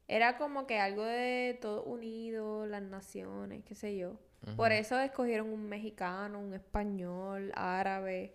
Era 0.07 0.39
como 0.39 0.67
que 0.67 0.79
algo 0.81 1.05
de 1.05 1.59
todo 1.61 1.83
unido, 1.85 2.67
las 2.67 2.83
naciones, 2.83 3.63
qué 3.65 3.75
sé 3.75 3.97
yo. 3.97 4.19
Por 4.57 4.73
eso 4.73 4.99
escogieron 5.01 5.53
un 5.53 5.69
mexicano, 5.69 6.39
un 6.39 6.55
español, 6.55 7.53
árabe, 7.55 8.35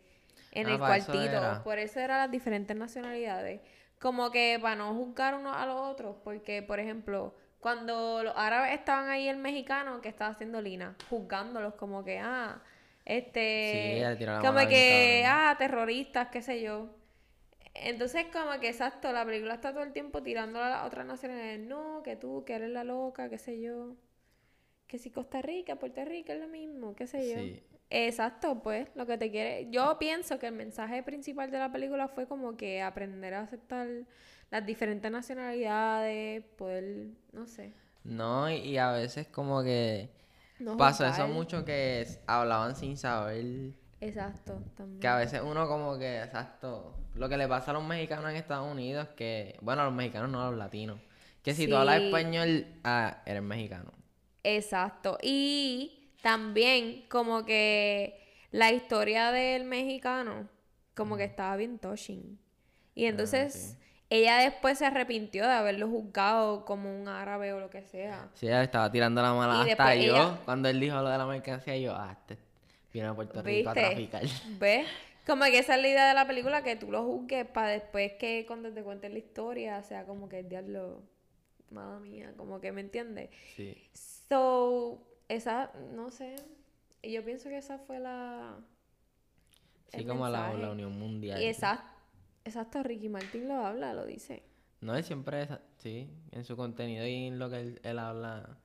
en 0.52 0.68
Ah, 0.68 0.70
el 0.70 0.76
eso 0.76 0.86
cuartito. 0.86 1.64
Por 1.64 1.80
eso 1.80 2.00
eran 2.00 2.20
las 2.20 2.30
diferentes 2.30 2.76
nacionalidades. 2.76 3.62
Como 4.00 4.30
que 4.30 4.60
para 4.62 4.76
no 4.76 4.94
juzgar 4.94 5.34
unos 5.34 5.56
a 5.56 5.66
los 5.66 5.80
otros, 5.80 6.18
porque, 6.24 6.62
por 6.62 6.80
ejemplo, 6.80 7.34
cuando 7.60 8.22
los 8.22 8.34
árabes 8.36 8.74
estaban 8.74 9.08
ahí, 9.10 9.28
el 9.30 9.38
mexicano, 9.38 10.02
que 10.02 10.10
estaba 10.10 10.32
haciendo 10.32 10.62
Lina? 10.62 10.96
Juzgándolos 11.10 11.74
como 11.76 12.04
que, 12.04 12.20
ah, 12.20 12.62
este... 13.06 13.72
Sí, 13.72 13.98
ella 13.98 14.18
tiró 14.18 14.34
la 14.34 14.40
como 14.40 14.54
mano 14.54 14.70
que, 14.70 15.24
ah, 15.26 15.56
terroristas, 15.58 16.30
qué 16.30 16.42
sé 16.42 16.62
yo. 16.62 16.90
Entonces, 17.74 18.26
como 18.32 18.60
que 18.60 18.70
exacto, 18.70 19.12
la 19.12 19.26
película 19.26 19.56
está 19.56 19.74
todo 19.74 19.84
el 19.84 19.94
tiempo 19.94 20.22
tirando 20.22 20.62
a 20.62 20.70
las 20.70 20.86
otras 20.86 21.06
naciones. 21.06 21.60
No, 21.60 22.02
que 22.04 22.16
tú, 22.16 22.44
que 22.46 22.54
eres 22.54 22.70
la 22.70 22.84
loca, 22.84 23.30
qué 23.30 23.38
sé 23.38 23.60
yo. 23.60 23.96
Que 24.88 25.00
si 25.00 25.10
Costa 25.10 25.42
Rica, 25.42 25.78
Puerto 25.78 26.06
Rico 26.06 26.32
es 26.34 26.40
lo 26.40 26.48
mismo, 26.48 26.96
qué 26.96 27.08
sé 27.08 27.30
yo. 27.30 27.40
Sí. 27.40 27.64
Exacto, 27.90 28.62
pues, 28.62 28.88
lo 28.96 29.06
que 29.06 29.18
te 29.18 29.32
quiere. 29.32 29.68
Yo 29.70 29.98
pienso 30.00 30.40
que 30.40 30.48
el 30.48 30.54
mensaje 30.54 31.04
principal 31.04 31.52
de 31.52 31.60
la 31.60 31.72
película 31.72 32.08
fue 32.08 32.28
como 32.28 32.58
que 32.58 32.82
aprender 32.82 33.34
a 33.34 33.42
aceptar 33.42 33.88
las 34.50 34.66
diferentes 34.66 35.12
nacionalidades, 35.12 36.44
poder, 36.58 37.08
no 37.32 37.46
sé. 37.46 37.74
No, 38.04 38.52
y 38.52 38.78
a 38.78 38.92
veces 38.92 39.28
como 39.28 39.64
que 39.64 40.10
No 40.64 40.78
pasó 40.78 41.06
eso 41.06 41.28
mucho 41.28 41.66
que 41.66 42.08
hablaban 42.28 42.76
sin 42.76 42.98
saber. 42.98 43.74
Exacto, 44.00 44.62
también. 44.76 45.00
Que 45.00 45.08
a 45.08 45.16
veces 45.18 45.42
uno 45.44 45.68
como 45.68 45.98
que, 45.98 46.22
exacto, 46.22 46.94
lo 47.16 47.30
que 47.30 47.38
le 47.38 47.48
pasa 47.48 47.72
a 47.72 47.74
los 47.76 47.84
mexicanos 47.84 48.30
en 48.32 48.36
Estados 48.38 48.70
Unidos, 48.72 49.08
que, 49.16 49.58
bueno, 49.62 49.82
a 49.82 49.86
los 49.86 49.94
mexicanos 49.94 50.30
no 50.30 50.42
a 50.42 50.50
los 50.50 50.58
latinos, 50.60 51.00
que 51.42 51.54
si 51.54 51.68
tú 51.68 51.76
hablas 51.76 52.00
Sí. 52.00 52.06
español, 52.08 52.66
ah, 52.84 53.22
eres 53.26 53.42
mexicano. 53.44 53.92
Exacto. 54.44 55.18
Y 55.22 56.12
también 56.22 57.06
como 57.10 57.46
que 57.46 58.22
la 58.52 58.72
historia 58.72 59.32
del 59.32 59.64
mexicano 59.66 60.48
como 60.96 61.18
que 61.18 61.24
estaba 61.24 61.56
bien 61.56 61.80
touching. 61.80 62.38
Y 62.96 63.06
entonces 63.06 63.54
sí. 63.54 63.78
Ella 64.16 64.38
después 64.38 64.78
se 64.78 64.86
arrepintió 64.86 65.44
de 65.48 65.54
haberlo 65.54 65.88
juzgado 65.88 66.66
como 66.66 66.94
un 66.94 67.08
árabe 67.08 67.52
o 67.54 67.60
lo 67.60 67.70
que 67.70 67.82
sea. 67.84 68.30
Sí, 68.36 68.46
ella 68.48 68.64
estaba 68.64 68.92
tirando 68.92 69.22
la 69.24 69.34
mala 69.34 69.68
Y 69.68 69.72
hasta 69.72 69.96
yo, 69.96 70.16
ella- 70.16 70.40
cuando 70.46 70.70
él 70.70 70.80
dijo 70.80 70.96
lo 71.02 71.10
de 71.10 71.18
la 71.18 71.26
mercancía, 71.26 71.78
yo, 71.78 71.96
ah, 71.96 72.12
este 72.12 72.38
viene 72.94 73.10
a 73.10 73.16
Puerto 73.16 73.42
Rico 73.42 73.72
a 73.72 73.74
traficar. 73.74 74.22
¿Ves? 74.60 74.86
Como 75.26 75.46
que 75.46 75.58
esa 75.58 75.76
es 75.78 75.82
la 75.82 75.88
idea 75.88 76.08
de 76.08 76.14
la 76.14 76.28
película, 76.28 76.64
que 76.64 76.76
tú 76.76 76.92
lo 76.92 77.04
juzgues 77.04 77.46
para 77.48 77.70
después 77.70 78.14
que 78.20 78.46
cuando 78.46 78.72
te 78.72 78.84
cuentes 78.84 79.12
la 79.12 79.18
historia 79.18 79.82
sea 79.82 80.06
como 80.06 80.30
que 80.30 80.40
el 80.40 80.50
diablo, 80.50 81.02
madre 81.72 82.02
mía, 82.02 82.34
como 82.38 82.60
que 82.62 82.72
me 82.72 82.82
entiendes. 82.82 83.30
Sí. 83.56 83.76
So, 83.94 85.02
esa, 85.28 85.72
no 85.96 86.12
sé, 86.12 86.36
y 87.02 87.14
yo 87.14 87.24
pienso 87.24 87.50
que 87.50 87.58
esa 87.58 87.80
fue 87.80 88.00
la... 88.00 88.56
Sí, 89.88 90.06
como 90.06 90.28
la, 90.28 90.54
la 90.54 90.72
Unión 90.72 90.98
Mundial. 91.00 91.42
Y 91.42 91.46
exacto, 91.46 91.93
exacto, 92.46 92.84
Ricky 92.84 93.10
Martin 93.10 93.48
lo 93.48 93.66
habla, 93.66 93.94
lo 93.94 94.06
dice. 94.06 94.44
No, 94.82 94.96
él 94.96 95.04
siempre, 95.04 95.44
es- 95.44 95.50
sí, 95.78 96.10
en 96.32 96.44
su 96.44 96.56
contenido 96.58 97.06
y 97.08 97.28
en 97.28 97.40
lo 97.40 97.50
que 97.50 97.60
él, 97.62 97.80
él 97.84 98.00
habla. 98.00 98.58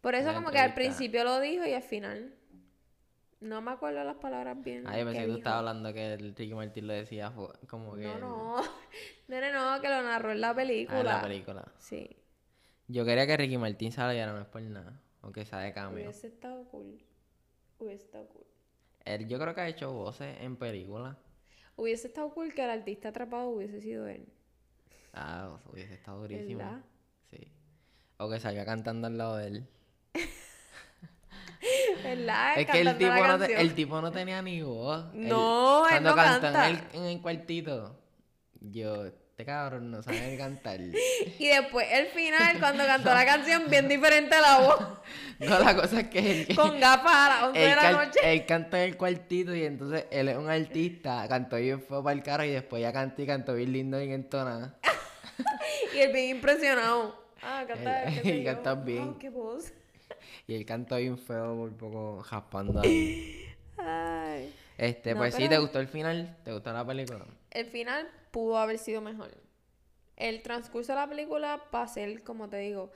Por 0.00 0.14
eso 0.14 0.32
como 0.34 0.50
que 0.50 0.58
al 0.58 0.74
principio 0.74 1.24
lo 1.24 1.40
dijo 1.40 1.64
y 1.66 1.72
al 1.72 1.82
final. 1.82 2.34
No 3.40 3.60
me 3.60 3.72
acuerdo 3.72 4.02
las 4.04 4.16
palabras 4.16 4.62
bien. 4.62 4.86
Ay, 4.86 5.00
yo 5.00 5.06
pensé 5.06 5.20
que 5.20 5.26
que 5.26 5.32
tú 5.32 5.38
estabas 5.38 5.58
hablando 5.58 5.92
que 5.92 6.14
el 6.14 6.34
Ricky 6.34 6.54
Martin 6.54 6.86
lo 6.86 6.92
decía 6.94 7.32
como 7.68 7.94
que... 7.94 8.02
No, 8.04 8.18
no. 8.18 8.62
Nene, 9.28 9.52
no, 9.52 9.80
que 9.82 9.88
lo 9.88 10.02
narró 10.02 10.32
en 10.32 10.40
la 10.40 10.50
Ah, 10.50 10.54
película. 10.54 11.00
en 11.00 11.06
la 11.06 11.22
película. 11.22 11.72
Sí. 11.78 12.08
Yo 12.88 13.04
quería 13.04 13.26
que 13.26 13.36
Ricky 13.36 13.58
Martin 13.58 13.92
saliera, 13.92 14.32
no 14.32 14.40
es 14.40 14.46
por 14.46 14.62
nada. 14.62 14.98
Aunque 15.22 15.44
sea 15.44 15.58
de 15.58 15.72
cambio. 15.74 16.04
Hubiese 16.04 16.26
estado 16.28 16.64
cool. 16.70 17.02
Hubiese 17.78 18.04
estado 18.04 18.26
cool. 18.28 18.46
Él, 19.04 19.26
yo 19.28 19.38
creo 19.38 19.54
que 19.54 19.60
ha 19.62 19.68
hecho 19.68 19.92
voces 19.92 20.36
en 20.40 20.56
películas. 20.56 21.16
Hubiese 21.76 22.06
estado 22.08 22.30
cool 22.30 22.54
que 22.54 22.62
el 22.64 22.70
artista 22.70 23.08
atrapado 23.08 23.48
hubiese 23.50 23.80
sido 23.80 24.06
él. 24.06 24.26
Ah, 25.12 25.58
hubiese 25.72 25.94
estado 25.94 26.20
durísimo. 26.20 26.58
¿Verdad? 26.58 26.80
Sí. 27.30 27.48
O 28.18 28.28
que 28.30 28.40
salga 28.40 28.64
cantando 28.64 29.06
al 29.08 29.18
lado 29.18 29.36
de 29.36 29.46
él. 29.48 29.66
¿Verdad? 32.02 32.58
Es 32.60 32.66
que 32.66 32.80
el 32.80 32.98
tipo, 32.98 33.10
la 33.10 33.28
no 33.38 33.46
te- 33.46 33.60
el 33.60 33.74
tipo 33.74 34.00
no 34.00 34.12
tenía 34.12 34.42
ni 34.42 34.60
voz. 34.62 35.06
Él- 35.14 35.28
No, 35.28 35.84
él 35.86 35.90
cuando 35.90 36.10
no 36.10 36.16
cantó 36.16 36.40
canta. 36.42 36.68
En, 36.68 36.76
el, 36.76 36.82
en 36.92 37.04
el 37.04 37.22
cuartito, 37.22 37.98
yo, 38.60 39.06
este 39.34 39.46
cabrón 39.46 39.90
no 39.90 40.00
sabe 40.00 40.36
cantar. 40.38 40.78
Y 41.40 41.48
después, 41.48 41.88
el 41.90 42.06
final, 42.06 42.56
cuando 42.60 42.86
cantó 42.86 43.12
la 43.12 43.26
canción, 43.26 43.64
bien 43.68 43.88
diferente 43.88 44.40
la 44.40 44.60
voz. 44.60 44.78
no, 45.40 45.58
la 45.58 45.74
cosa 45.74 46.00
es 46.02 46.08
que 46.08 46.42
él, 46.42 46.48
Con 46.56 46.78
gafas 46.78 47.12
a 47.12 47.28
las 47.28 47.42
11 47.48 47.58
de 47.58 47.74
la 47.74 47.92
noche. 47.92 48.20
él 48.22 48.46
canta 48.46 48.80
en 48.84 48.90
el 48.90 48.96
cuartito 48.96 49.52
y 49.52 49.64
entonces 49.64 50.06
él 50.12 50.28
es 50.28 50.36
un 50.36 50.48
artista, 50.48 51.26
cantó 51.28 51.56
bien 51.56 51.82
fue 51.82 52.00
para 52.04 52.14
el 52.14 52.22
carro 52.22 52.44
y 52.44 52.50
después 52.50 52.80
ya 52.80 52.92
cantó 52.92 53.22
y 53.22 53.26
cantó 53.26 53.54
bien 53.54 53.72
lindo 53.72 54.00
y 54.00 54.12
entonada. 54.12 54.76
Y 55.92 55.98
él 55.98 56.12
bien 56.12 56.36
impresionado. 56.36 57.20
Ah, 57.42 57.64
canta, 57.66 58.04
Él- 58.04 58.20
él 58.24 58.44
canta 58.44 58.74
bien. 58.76 59.02
Oh, 59.02 59.18
qué 59.18 59.30
voz. 59.30 59.72
Y 60.46 60.54
él 60.54 60.64
cantó 60.64 60.94
bien 60.96 61.18
feo 61.18 61.56
por 61.56 61.72
poco 61.76 62.22
jaspando 62.22 62.80
ahí. 62.82 63.43
Este, 64.76 65.12
No, 65.12 65.18
pues 65.18 65.34
sí, 65.34 65.42
pero- 65.42 65.50
¿te 65.50 65.58
gustó 65.58 65.80
el 65.80 65.88
final? 65.88 66.36
¿Te 66.44 66.52
gustó 66.52 66.72
la 66.72 66.84
película? 66.84 67.24
El 67.50 67.66
final 67.66 68.08
pudo 68.30 68.58
haber 68.58 68.78
sido 68.78 69.00
mejor. 69.00 69.30
El 70.16 70.42
transcurso 70.42 70.92
de 70.92 70.98
la 70.98 71.08
película, 71.08 71.62
para 71.70 71.86
ser, 71.88 72.22
como 72.24 72.48
te 72.48 72.58
digo, 72.58 72.90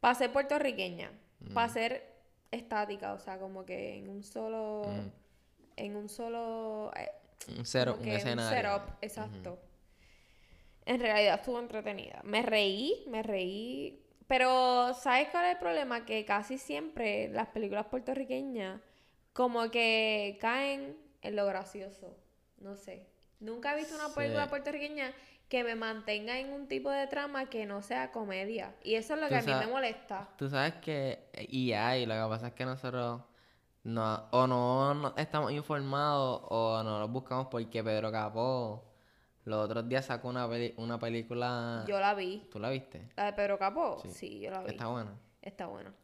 para 0.00 0.14
ser 0.14 0.32
puertorriqueña, 0.32 1.10
para 1.54 1.68
ser 1.68 2.14
estática, 2.50 3.12
o 3.14 3.18
sea, 3.18 3.38
como 3.38 3.64
que 3.64 3.96
en 3.96 4.08
un 4.08 4.22
solo. 4.22 4.82
Mm. 4.86 5.10
En 5.78 5.96
un 5.96 6.08
solo. 6.08 6.90
eh, 6.96 7.10
Un, 7.58 7.66
cero, 7.66 7.98
un 8.00 8.08
escenario. 8.08 8.56
setup, 8.78 8.94
exacto. 9.02 9.58
En 10.86 11.00
realidad 11.00 11.34
estuvo 11.36 11.58
entretenida. 11.58 12.20
Me 12.24 12.42
reí, 12.42 13.04
me 13.08 13.22
reí. 13.22 14.02
Pero, 14.28 14.94
¿sabes 14.94 15.28
cuál 15.28 15.44
es 15.46 15.52
el 15.52 15.58
problema? 15.58 16.04
Que 16.04 16.24
casi 16.24 16.58
siempre 16.58 17.28
las 17.28 17.48
películas 17.48 17.86
puertorriqueñas 17.86 18.80
como 19.32 19.70
que 19.70 20.38
caen 20.40 20.96
en 21.26 21.36
lo 21.36 21.46
gracioso. 21.46 22.16
No 22.58 22.76
sé. 22.76 23.06
Nunca 23.40 23.72
he 23.72 23.76
visto 23.76 23.94
una 23.94 24.14
película 24.14 24.44
Sí. 24.44 24.48
puertorriqueña 24.50 25.12
que 25.48 25.62
me 25.62 25.74
mantenga 25.76 26.38
en 26.38 26.52
un 26.52 26.66
tipo 26.68 26.90
de 26.90 27.06
trama 27.06 27.46
que 27.50 27.66
no 27.66 27.82
sea 27.82 28.10
comedia. 28.10 28.74
Y 28.82 28.94
eso 28.94 29.14
es 29.14 29.20
lo 29.20 29.28
que 29.28 29.36
a 29.36 29.42
mí 29.42 29.52
me 29.54 29.66
molesta. 29.66 30.28
Tú 30.36 30.48
sabes 30.48 30.74
que, 30.76 31.28
y 31.48 31.72
hay, 31.72 32.04
lo 32.06 32.14
que 32.14 32.28
pasa 32.28 32.48
es 32.48 32.52
que 32.54 32.64
nosotros 32.64 33.22
no, 33.84 34.28
o 34.32 34.46
no, 34.48 34.94
no 34.94 35.14
estamos 35.16 35.52
informados 35.52 36.40
o 36.48 36.82
no 36.82 36.98
los 36.98 37.10
buscamos 37.10 37.46
porque 37.48 37.84
Pedro 37.84 38.10
Capó 38.10 38.82
los 39.44 39.64
otros 39.64 39.88
días 39.88 40.04
sacó 40.06 40.26
una, 40.28 40.48
peli- 40.48 40.74
una 40.78 40.98
película. 40.98 41.84
Yo 41.86 42.00
la 42.00 42.14
vi. 42.14 42.48
¿Tú 42.50 42.58
la 42.58 42.68
viste? 42.70 43.08
La 43.14 43.26
de 43.26 43.32
Pedro 43.34 43.56
Capó, 43.58 44.00
Sí. 44.02 44.08
sí, 44.10 44.40
yo 44.40 44.50
la 44.50 44.62
vi. 44.62 44.70
Está 44.70 44.88
buena. 44.88 45.14
Está 45.40 45.66
buena. 45.66 45.94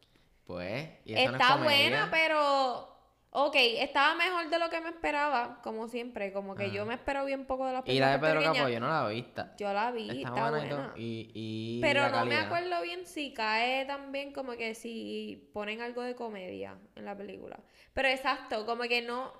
Pues, 0.45 0.89
y 1.03 1.13
eso 1.13 1.31
no 1.31 1.37
es 1.37 1.41
Está 1.41 1.55
buena, 1.57 2.07
pero. 2.09 2.92
Ok, 3.35 3.55
estaba 3.55 4.13
mejor 4.13 4.47
de 4.51 4.59
lo 4.59 4.69
que 4.69 4.79
me 4.79 4.89
esperaba, 4.89 5.59
como 5.63 5.87
siempre. 5.87 6.31
Como 6.31 6.53
que 6.55 6.69
yo 6.69 6.85
me 6.85 6.93
espero 6.93 7.25
bien 7.25 7.45
poco 7.45 7.65
de 7.65 7.73
las 7.73 7.87
Y 7.87 7.97
la 7.97 8.11
de 8.11 8.19
películas 8.19 8.53
Pedro 8.53 8.69
yo 8.69 8.79
no 8.79 8.87
la 8.87 9.09
he 9.09 9.15
visto. 9.15 9.43
Yo 9.57 9.73
la 9.73 9.91
vi, 9.91 10.07
Está, 10.07 10.29
está, 10.29 10.49
buena, 10.51 10.65
y 10.65 10.69
buena. 10.69 10.93
y, 10.95 11.31
y 11.33 11.81
Pero 11.81 12.01
la 12.01 12.09
no 12.11 12.25
me 12.27 12.35
acuerdo 12.35 12.79
bien 12.83 13.07
si 13.07 13.33
cae 13.33 13.85
también 13.85 14.33
como 14.33 14.51
que 14.51 14.75
si 14.75 15.49
ponen 15.51 15.81
algo 15.81 16.03
de 16.03 16.13
comedia 16.13 16.77
en 16.95 17.05
la 17.05 17.17
película. 17.17 17.59
Pero 17.95 18.07
exacto, 18.07 18.67
como 18.67 18.83
que 18.83 19.01
no. 19.01 19.33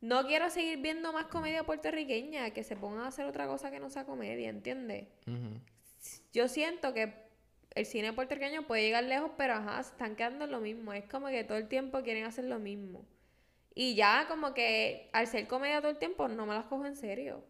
No 0.00 0.26
quiero 0.26 0.50
seguir 0.50 0.78
viendo 0.78 1.12
más 1.12 1.26
comedia 1.26 1.64
puertorriqueña, 1.64 2.50
que 2.50 2.64
se 2.64 2.76
pongan 2.76 3.04
a 3.04 3.08
hacer 3.08 3.26
otra 3.26 3.46
cosa 3.46 3.70
que 3.70 3.78
no 3.80 3.88
sea 3.90 4.04
comedia, 4.04 4.50
¿entiendes? 4.50 5.06
Yo 6.32 6.48
siento 6.48 6.92
que 6.92 7.14
el 7.74 7.86
cine 7.86 8.12
puertorriqueño 8.12 8.66
puede 8.66 8.82
llegar 8.82 9.04
lejos, 9.04 9.30
pero 9.38 9.54
ajá, 9.54 9.82
se 9.84 9.92
están 9.92 10.16
quedando 10.16 10.44
en 10.44 10.50
lo 10.50 10.60
mismo. 10.60 10.92
Es 10.92 11.04
como 11.04 11.28
que 11.28 11.44
todo 11.44 11.56
el 11.58 11.68
tiempo 11.68 12.02
quieren 12.02 12.24
hacer 12.24 12.44
lo 12.44 12.58
mismo. 12.58 13.06
Y 13.78 13.94
ya 13.94 14.24
como 14.26 14.54
que 14.54 15.10
al 15.12 15.26
ser 15.26 15.46
comedia 15.46 15.80
todo 15.80 15.90
el 15.90 15.98
tiempo 15.98 16.26
no 16.28 16.46
me 16.46 16.54
las 16.54 16.64
cojo 16.64 16.86
en 16.86 16.96
serio. 16.96 17.44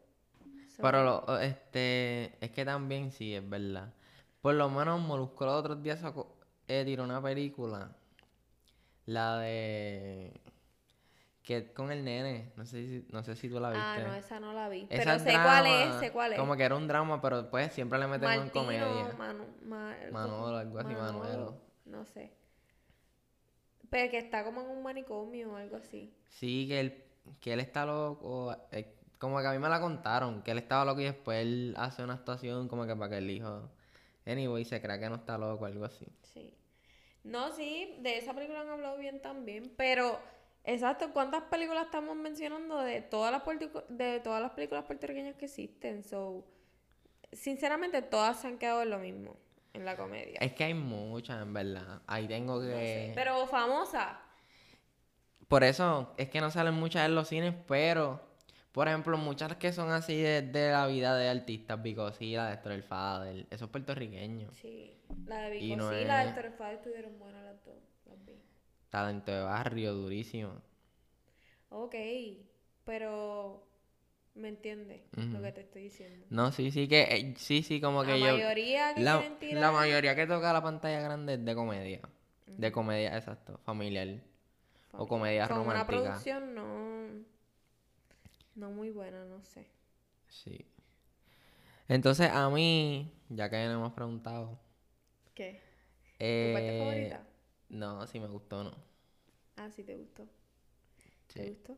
So, 0.69 0.83
Pero 0.83 1.05
lo, 1.05 1.39
este, 1.39 2.37
es 2.45 2.51
que 2.51 2.65
también 2.65 3.13
sí, 3.13 3.35
es 3.35 3.49
verdad. 3.49 3.95
Por 4.43 4.55
lo 4.57 4.69
menos 4.69 5.01
Molusco 5.01 5.47
los 5.47 5.55
otros 5.55 5.81
días 5.83 6.01
sacó, 6.01 6.37
eh, 6.67 6.83
tiró 6.85 7.05
una 7.05 7.23
película. 7.23 7.97
La 9.07 9.39
de... 9.39 10.33
Que 11.45 11.73
con 11.73 11.93
el 11.93 12.05
nene. 12.05 12.53
No 12.57 12.67
sé 12.67 12.85
si, 12.85 13.07
no 13.13 13.23
sé 13.23 13.37
si 13.37 13.49
tú 13.49 13.61
la 13.61 13.71
viste. 13.71 13.85
Ah, 13.85 13.99
no, 14.05 14.15
esa 14.17 14.41
no 14.41 14.53
la 14.53 14.69
vi. 14.69 14.89
Esa 14.91 15.05
pero 15.05 15.19
sé 15.21 15.33
cuál 15.33 15.67
es, 15.67 15.95
sé 16.01 16.11
cuál 16.11 16.33
es. 16.33 16.39
Como 16.41 16.57
que 16.57 16.65
era 16.65 16.75
un 16.75 16.89
drama, 16.89 17.21
pero 17.23 17.49
pues 17.49 17.73
siempre 17.73 18.01
le 18.01 18.09
meten 18.09 18.29
en 18.33 18.49
comedia. 18.49 19.15
Manu- 19.17 19.47
Ma- 19.65 19.95
Manolo, 20.11 20.57
algo 20.57 20.79
así, 20.81 20.93
Manuelo. 20.93 21.55
No 21.85 22.05
sé. 22.05 22.33
Pero 23.91 24.11
que 24.11 24.19
está 24.19 24.45
como 24.45 24.61
en 24.63 24.69
un 24.69 24.83
manicomio 24.83 25.53
o 25.53 25.57
algo 25.57 25.77
así. 25.77 26.13
Sí, 26.29 26.67
que 26.69 26.81
él, 26.81 27.05
que 27.41 27.53
él 27.53 27.61
está 27.61 27.87
loco. 27.87 28.57
eh, 28.73 28.93
como 29.19 29.41
que 29.41 29.47
a 29.47 29.53
mí 29.53 29.59
me 29.59 29.69
la 29.69 29.81
contaron, 29.81 30.43
que 30.43 30.51
él 30.51 30.59
estaba 30.59 30.85
loco 30.85 31.01
y 31.01 31.05
después 31.05 31.41
él 31.41 31.75
hace 31.79 32.03
una 32.03 32.15
actuación 32.15 32.69
como 32.69 32.87
que 32.87 32.95
para 32.97 33.11
que 33.11 33.19
el 33.19 33.31
hijo... 33.31 33.71
Anyway, 34.27 34.65
se 34.65 34.83
crea 34.83 34.99
que 34.99 35.09
no 35.09 35.17
está 35.17 35.39
loco, 35.39 35.67
algo 35.67 35.85
así. 35.85 36.07
Sí. 36.35 36.53
No, 37.27 37.51
sí, 37.53 37.97
de 38.01 38.19
esa 38.19 38.35
película 38.35 38.61
han 38.61 38.69
hablado 38.69 38.99
bien 38.99 39.21
también, 39.21 39.73
pero 39.77 40.21
exacto, 40.65 41.13
¿cuántas 41.13 41.43
películas 41.45 41.87
estamos 41.87 42.17
mencionando 42.17 42.79
de 42.79 43.03
todas 43.03 43.33
las 43.33 43.43
de 43.89 44.21
todas 44.21 44.41
las 44.41 44.53
películas 44.53 44.85
puertorriqueñas 44.85 45.35
que 45.35 45.47
existen? 45.47 46.05
So, 46.05 46.45
sinceramente 47.33 48.01
todas 48.03 48.41
se 48.41 48.47
han 48.47 48.59
quedado 48.59 48.83
en 48.83 48.91
lo 48.91 48.99
mismo, 48.99 49.37
en 49.77 49.85
la 49.85 49.97
comedia. 49.97 50.39
Es 50.41 50.53
que 50.53 50.65
hay 50.65 50.75
muchas, 50.75 51.43
en 51.43 51.53
verdad. 51.55 52.03
Ahí 52.07 52.27
tengo 52.27 52.61
que... 52.61 52.67
No 52.67 52.73
sé, 52.77 53.13
Pero 53.15 53.47
famosa. 53.47 54.21
Por 55.49 55.63
eso 55.65 56.13
es 56.17 56.29
que 56.29 56.41
no 56.41 56.51
salen 56.51 56.75
muchas 56.75 57.07
en 57.07 57.15
los 57.15 57.29
cines, 57.29 57.55
pero, 57.69 58.21
por 58.73 58.89
ejemplo, 58.89 59.17
muchas 59.17 59.57
que 59.57 59.73
son 59.73 59.91
así 59.93 60.17
de, 60.21 60.43
de 60.43 60.73
la 60.73 60.87
vida 60.89 61.15
de 61.17 61.29
artistas, 61.29 61.81
Bicosí, 61.81 62.35
la 62.35 62.49
de 62.49 62.55
Héctor 62.55 62.73
el 62.73 62.83
Fader, 62.83 63.47
esos 63.51 63.69
puertorriqueños. 63.71 64.57
Sí. 64.57 64.93
La 65.25 65.43
de 65.43 65.59
Y 65.59 65.61
Vico, 65.71 65.77
no 65.77 65.93
es- 65.93 66.55
Fado 66.57 66.73
estuvieron 66.73 67.17
buenas 67.19 67.45
las 67.45 67.65
dos. 67.65 67.77
Las 68.07 68.25
vi. 68.25 68.43
Talento 68.91 69.31
de 69.31 69.43
barrio, 69.43 69.95
durísimo. 69.95 70.53
Ok, 71.69 71.95
pero 72.85 73.67
me 74.37 74.49
entiendes 74.49 75.01
lo 75.17 75.43
que 75.43 75.53
te 75.53 75.61
estoy 75.63 75.83
diciendo. 75.85 76.27
No, 76.31 76.53
sí, 76.53 76.71
sí, 76.71 76.89
que, 76.89 77.03
eh, 77.03 77.35
sí, 77.37 77.63
sí, 77.63 77.81
como 77.81 78.03
La 78.05 78.09
que 78.13 78.21
yo... 78.21 78.27
mayoría 78.35 78.95
que 78.95 79.01
La, 79.03 79.23
tirar... 79.39 79.63
la 79.63 79.73
mayoría 79.73 80.15
que 80.17 80.27
toca 80.27 80.53
la 80.53 80.63
pantalla 80.63 81.01
grande 81.01 81.35
es 81.35 81.45
de 81.45 81.55
comedia. 81.55 82.01
De 82.47 82.73
comedia, 82.73 83.17
exacto, 83.17 83.59
familiar. 83.65 84.09
O 84.93 85.07
comedia 85.07 85.47
Con 85.49 85.59
una 85.59 85.85
romántica. 85.85 86.03
producción 86.03 86.55
no... 86.55 87.25
No 88.57 88.71
muy 88.71 88.91
buena, 88.91 89.25
no 89.25 89.41
sé. 89.43 89.67
Sí. 90.29 90.67
Entonces, 91.89 92.31
a 92.31 92.49
mí, 92.51 93.13
ya 93.29 93.49
que 93.51 93.57
no 93.67 93.73
hemos 93.75 93.93
preguntado... 93.93 94.59
¿Qué? 95.35 95.61
¿Tu 96.39 96.53
parte 96.53 96.73
eh, 96.73 96.79
favorita? 96.79 97.27
No, 97.69 98.07
si 98.07 98.21
me 98.21 98.29
gustó 98.29 98.61
o 98.61 98.65
no. 98.65 98.73
Ah, 99.57 99.71
sí, 99.71 99.83
te 99.85 99.97
gustó. 99.97 100.27
¿Te 101.35 101.45
Sí. 101.45 101.49
gustó? 101.51 101.77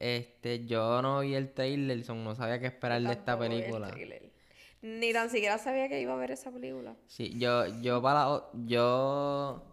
Este, 0.00 0.64
yo 0.66 1.02
no 1.02 1.20
vi 1.20 1.34
el 1.34 1.52
trailer, 1.52 2.04
son- 2.04 2.22
no 2.24 2.34
sabía 2.34 2.60
qué 2.60 2.66
esperar 2.66 3.02
de 3.02 3.12
esta 3.12 3.36
película. 3.38 3.88
Ni 4.80 5.12
tan 5.12 5.28
siquiera 5.28 5.58
sabía 5.58 5.88
que 5.88 6.00
iba 6.00 6.12
a 6.12 6.16
ver 6.16 6.30
esa 6.30 6.52
película. 6.52 6.94
Sí, 7.08 7.36
yo, 7.36 7.66
yo 7.80 8.00
para 8.00 8.44
yo 8.64 9.64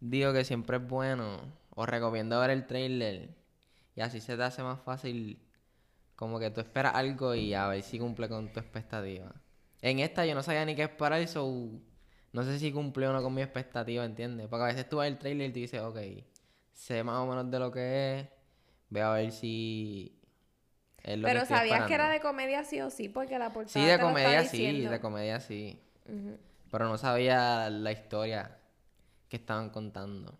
digo 0.00 0.32
que 0.32 0.44
siempre 0.44 0.76
es 0.76 0.86
bueno, 0.86 1.40
o 1.70 1.86
recomiendo 1.86 2.38
ver 2.38 2.50
el 2.50 2.66
trailer, 2.66 3.30
y 3.96 4.00
así 4.00 4.20
se 4.20 4.36
te 4.36 4.42
hace 4.44 4.62
más 4.62 4.80
fácil, 4.80 5.40
como 6.14 6.38
que 6.38 6.50
tú 6.50 6.60
esperas 6.60 6.94
algo 6.94 7.34
y 7.34 7.54
a 7.54 7.66
ver 7.66 7.82
si 7.82 7.98
cumple 7.98 8.28
con 8.28 8.52
tu 8.52 8.60
expectativa. 8.60 9.32
En 9.82 9.98
esta 9.98 10.24
yo 10.24 10.34
no 10.36 10.42
sabía 10.44 10.64
ni 10.64 10.76
qué 10.76 10.84
esperar, 10.84 11.26
so 11.26 11.52
no 12.32 12.42
sé 12.44 12.58
si 12.60 12.70
cumplió 12.70 13.10
o 13.10 13.12
no 13.12 13.22
con 13.24 13.34
mi 13.34 13.42
expectativa, 13.42 14.04
¿entiendes? 14.04 14.46
Porque 14.48 14.62
a 14.62 14.66
veces 14.68 14.88
tú 14.88 14.98
ves 14.98 15.08
el 15.08 15.18
trailer 15.18 15.50
y 15.50 15.52
te 15.52 15.58
dices, 15.60 15.80
ok, 15.80 15.98
sé 16.72 17.02
más 17.02 17.16
o 17.18 17.26
menos 17.26 17.50
de 17.50 17.58
lo 17.58 17.72
que 17.72 18.20
es, 18.20 18.28
voy 18.94 19.02
a 19.02 19.10
ver 19.10 19.32
si 19.32 20.16
es 21.02 21.18
lo 21.18 21.26
Pero 21.26 21.44
sabías 21.44 21.86
que 21.86 21.94
era 21.94 22.04
esperando". 22.04 22.12
de 22.12 22.20
comedia 22.20 22.64
sí 22.64 22.80
o 22.80 22.90
sí, 22.90 23.08
porque 23.08 23.38
la 23.38 23.52
portada 23.52 23.72
Sí, 23.72 23.80
de 23.90 23.96
te 23.96 24.02
lo 24.02 24.08
comedia 24.08 24.44
sí, 24.44 24.58
diciendo. 24.58 24.90
de 24.90 25.00
comedia 25.00 25.40
sí. 25.40 25.80
Ujú. 26.06 26.38
Pero 26.70 26.88
no 26.88 26.96
sabía 26.98 27.68
la 27.70 27.92
historia 27.92 28.56
que 29.28 29.36
estaban 29.36 29.70
contando. 29.70 30.38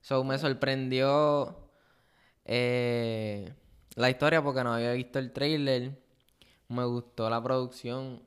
So, 0.00 0.22
me 0.24 0.38
sorprendió 0.38 1.70
eh, 2.44 3.52
la 3.96 4.10
historia 4.10 4.42
porque 4.42 4.62
no 4.64 4.74
había 4.74 4.92
visto 4.92 5.18
el 5.18 5.32
trailer. 5.32 5.98
Me 6.68 6.84
gustó 6.84 7.30
la 7.30 7.42
producción, 7.42 8.22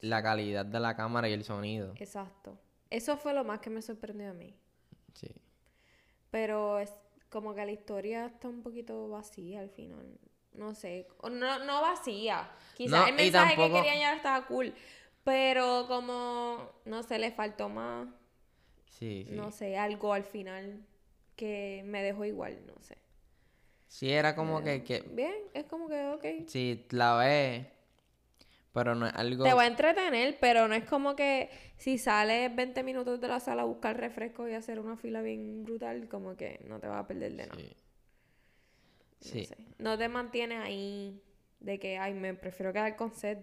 la 0.00 0.22
calidad 0.22 0.64
de 0.66 0.80
la 0.80 0.96
cámara 0.96 1.28
y 1.28 1.32
el 1.32 1.44
sonido. 1.44 1.94
Exacto. 1.96 2.58
Eso 2.90 3.16
fue 3.16 3.32
lo 3.34 3.44
más 3.44 3.60
que 3.60 3.70
me 3.70 3.82
sorprendió 3.82 4.30
a 4.30 4.34
mí. 4.34 4.54
Sí. 5.14 5.28
Pero 6.30 6.78
como 7.30 7.54
que 7.54 7.64
la 7.64 7.72
historia 7.72 8.26
está 8.26 8.48
un 8.48 8.62
poquito 8.62 9.08
vacía 9.08 9.60
al 9.60 9.70
final. 9.70 10.18
No 10.52 10.74
sé. 10.74 11.06
O 11.18 11.30
No, 11.30 11.64
no 11.64 11.80
vacía. 11.80 12.50
Quizás 12.76 13.00
No, 13.02 13.06
el 13.06 13.14
mensaje 13.14 13.54
tampoco- 13.54 13.68
que 13.76 13.80
querían 13.82 13.98
llevar 13.98 14.16
estaba 14.16 14.46
cool. 14.46 14.74
Pero 15.24 15.84
como, 15.86 16.70
no 16.86 17.02
sé, 17.02 17.18
le 17.18 17.30
faltó 17.30 17.68
más, 17.68 18.08
Sí, 18.86 19.24
sí. 19.28 19.34
no 19.34 19.50
sé, 19.52 19.76
algo 19.78 20.12
al 20.12 20.24
final 20.24 20.84
que 21.36 21.82
me 21.86 22.02
dejó 22.02 22.24
igual, 22.24 22.58
no 22.66 22.74
sé. 22.82 22.96
Sí, 23.86 24.10
era 24.10 24.34
como 24.34 24.62
que, 24.62 24.82
que 24.84 25.00
Bien, 25.12 25.34
es 25.54 25.64
como 25.66 25.88
que, 25.88 26.06
ok. 26.08 26.48
sí, 26.48 26.86
la 26.90 27.16
ves, 27.16 27.66
pero 28.72 28.94
no 28.94 29.06
es 29.06 29.14
algo... 29.14 29.44
Te 29.44 29.52
va 29.54 29.62
a 29.62 29.66
entretener, 29.66 30.36
pero 30.40 30.68
no 30.68 30.74
es 30.74 30.84
como 30.84 31.16
que 31.16 31.50
si 31.76 31.98
sales 31.98 32.54
20 32.54 32.82
minutos 32.82 33.20
de 33.20 33.28
la 33.28 33.40
sala 33.40 33.62
a 33.62 33.64
buscar 33.64 33.96
refresco 33.98 34.48
y 34.48 34.54
hacer 34.54 34.78
una 34.78 34.96
fila 34.96 35.22
bien 35.22 35.64
brutal, 35.64 36.08
como 36.08 36.36
que 36.36 36.60
no 36.68 36.78
te 36.80 36.86
vas 36.86 37.04
a 37.04 37.06
perder 37.06 37.32
de 37.34 37.46
nada. 37.46 37.60
Sí. 37.60 37.76
No 39.22 39.30
Sí. 39.30 39.44
sé. 39.44 39.56
No 39.78 39.98
te 39.98 40.08
mantienes 40.08 40.60
ahí 40.64 41.22
de 41.60 41.78
que, 41.78 41.98
ay, 41.98 42.14
me 42.14 42.32
prefiero 42.34 42.72
quedar 42.72 42.96
con 42.96 43.12
sed 43.12 43.38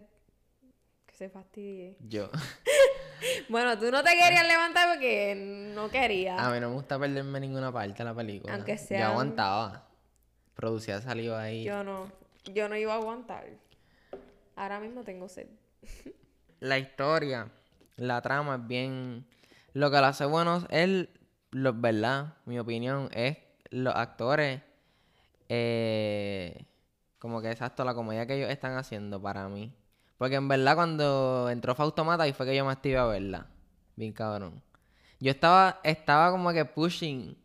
que 1.05 1.13
se 1.13 1.29
fastidie. 1.29 1.97
Yo, 2.07 2.29
Bueno, 3.49 3.77
tú 3.79 3.91
no 3.91 4.03
te 4.03 4.11
querías 4.11 4.47
levantar 4.47 4.93
porque 4.95 5.33
no 5.75 5.89
querías. 5.89 6.39
a 6.39 6.49
mí 6.51 6.59
no 6.59 6.69
me 6.69 6.75
gusta 6.75 6.97
perderme 6.99 7.39
ninguna 7.39 7.71
parte 7.71 7.93
de 7.97 8.03
la 8.03 8.13
película. 8.15 8.53
Aunque 8.55 8.77
Yo 8.77 8.83
sean- 8.83 9.11
aguantaba. 9.11 9.83
Producía 10.55 10.99
saliva 11.01 11.41
ahí. 11.43 11.63
Yo 11.63 11.83
no, 11.83 12.11
yo 12.53 12.67
no 12.69 12.75
iba 12.75 12.93
a 12.93 12.97
aguantar. 12.97 13.45
Ahora 14.57 14.79
mismo 14.79 15.03
tengo 15.03 15.29
sed. 15.29 15.47
La 16.59 16.79
historia, 16.79 17.51
la 17.95 18.21
trama 18.21 18.55
es 18.55 18.67
bien... 18.67 19.27
Lo 19.73 19.91
que 19.91 19.97
lo 19.97 20.05
hace 20.07 20.25
bueno 20.25 20.65
es, 20.71 21.07
lo, 21.51 21.73
¿verdad? 21.73 22.33
Mi 22.45 22.57
opinión 22.57 23.09
es 23.13 23.37
los 23.69 23.93
actores, 23.93 24.63
eh, 25.49 26.65
como 27.19 27.41
que 27.41 27.51
exacto, 27.51 27.85
la 27.85 27.93
comedia 27.93 28.25
que 28.25 28.37
ellos 28.37 28.49
están 28.49 28.75
haciendo 28.75 29.21
para 29.21 29.47
mí. 29.47 29.71
Porque 30.17 30.35
en 30.35 30.47
verdad 30.47 30.75
cuando 30.75 31.47
entró 31.51 31.75
Fautomata 31.75 32.23
ahí 32.23 32.33
fue 32.33 32.47
que 32.47 32.55
yo 32.55 32.65
me 32.65 32.71
activé 32.71 32.97
a 32.97 33.05
verla. 33.05 33.45
Bien 33.95 34.13
cabrón. 34.13 34.63
Yo 35.19 35.29
estaba, 35.29 35.79
estaba 35.83 36.31
como 36.31 36.51
que 36.51 36.65
pushing 36.65 37.37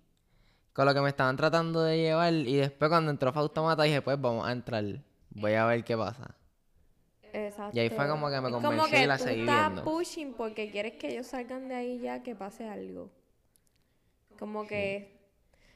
con 0.72 0.86
lo 0.86 0.94
que 0.94 1.02
me 1.02 1.10
estaban 1.10 1.36
tratando 1.36 1.82
de 1.82 1.98
llevar 1.98 2.32
y 2.32 2.56
después 2.56 2.88
cuando 2.88 3.10
entró 3.10 3.30
Fautomata 3.30 3.82
dije, 3.82 4.00
pues 4.00 4.18
vamos 4.18 4.48
a 4.48 4.52
entrar. 4.52 4.84
Voy 5.28 5.52
a 5.52 5.66
ver 5.66 5.84
qué 5.84 5.98
pasa. 5.98 6.34
Exacto. 7.32 7.76
Y 7.76 7.80
ahí 7.80 7.88
fue 7.90 8.08
como 8.08 8.30
que 8.30 8.40
me 8.40 8.48
Es 8.48 8.54
como 8.54 8.68
convencí 8.68 8.90
que 8.90 9.02
y 9.02 9.06
la 9.06 9.18
tú 9.18 9.24
seguí 9.24 9.40
estás 9.40 9.72
viendo. 9.72 9.84
pushing 9.84 10.34
porque 10.34 10.70
quieres 10.70 10.94
que 10.94 11.08
ellos 11.12 11.26
salgan 11.26 11.68
de 11.68 11.74
ahí 11.74 11.98
ya 12.00 12.22
que 12.22 12.34
pase 12.34 12.68
algo. 12.68 13.10
Como 14.38 14.66
que 14.66 15.18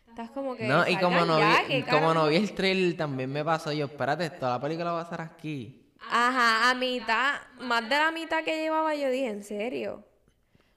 estás 0.09 0.30
como 0.30 0.57
que 0.57 0.64
No, 0.66 0.86
y 0.88 0.96
como 0.98 1.24
no, 1.24 1.38
ya, 1.38 1.62
vi, 1.68 1.82
¿qué 1.82 1.90
como 1.90 2.12
no 2.14 2.28
vi 2.28 2.36
el 2.36 2.52
trailer 2.52 2.96
también 2.96 3.30
me 3.32 3.44
pasó 3.44 3.72
yo, 3.72 3.86
espérate, 3.86 4.30
toda 4.30 4.52
la 4.52 4.61
película 4.61 4.92
va 4.92 5.00
a 5.00 5.04
estar 5.04 5.20
aquí. 5.20 5.82
Ajá, 6.11 6.70
a 6.70 6.74
mitad, 6.74 7.34
más 7.61 7.82
de 7.88 7.96
la 7.96 8.11
mitad 8.12 8.44
que 8.44 8.61
llevaba 8.61 8.94
yo 8.94 9.11
dije, 9.11 9.28
¿en 9.28 9.42
serio? 9.44 10.04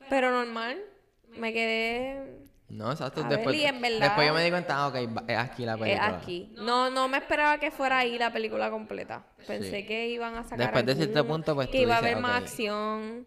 Pero 0.09 0.32
normal, 0.32 0.82
me 1.38 1.53
quedé 1.53 2.39
No, 2.70 2.91
exacto, 2.91 3.22
A 3.22 3.28
ver, 3.28 3.38
después, 3.38 3.55
y 3.57 3.65
en 3.65 3.82
verdad- 3.82 3.99
después 3.99 4.28
yo 4.28 4.34
me 4.34 4.43
di 4.43 4.51
cuenta, 4.51 4.76
ah, 4.78 4.88
ok, 4.89 4.95
es 5.28 5.38
aquí 5.38 5.65
la 5.65 5.76
película. 5.78 6.07
aquí. 6.17 6.53
No, 6.55 6.89
no 6.91 7.07
me 7.07 7.17
esperaba 7.17 7.59
que 7.59 7.72
fuera 7.72 7.97
ahí 7.99 8.20
la 8.20 8.32
película 8.32 8.70
completa. 8.70 9.26
Pensé 9.47 9.82
Sí. 9.82 9.86
que 9.88 10.07
iban 10.09 10.36
a 10.36 10.43
sacar 10.43 10.59
Después 10.59 10.86
de 10.86 10.95
cierto 10.95 11.26
punto, 11.28 11.55
pues, 11.55 11.67
que 11.67 11.78
tú 11.78 11.84
iba 11.84 11.95
a 11.95 11.97
haber 11.97 12.17
más 12.17 12.43
acción. 12.43 13.26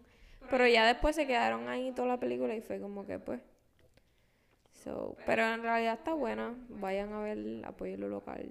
Pero 0.49 0.65
ya 0.67 0.85
después 0.85 1.15
se 1.15 1.27
quedaron 1.27 1.67
ahí 1.67 1.91
toda 1.93 2.07
la 2.07 2.19
película 2.19 2.55
y 2.55 2.61
fue 2.61 2.79
como 2.79 3.05
que 3.05 3.19
pues. 3.19 3.41
So, 4.83 5.15
pero 5.25 5.43
en 5.43 5.61
realidad 5.61 5.93
está 5.95 6.13
buena. 6.13 6.53
Vayan 6.69 7.11
a 7.13 7.19
ver, 7.21 7.37
apoyen 7.65 7.99
lo 8.01 8.07
local. 8.09 8.49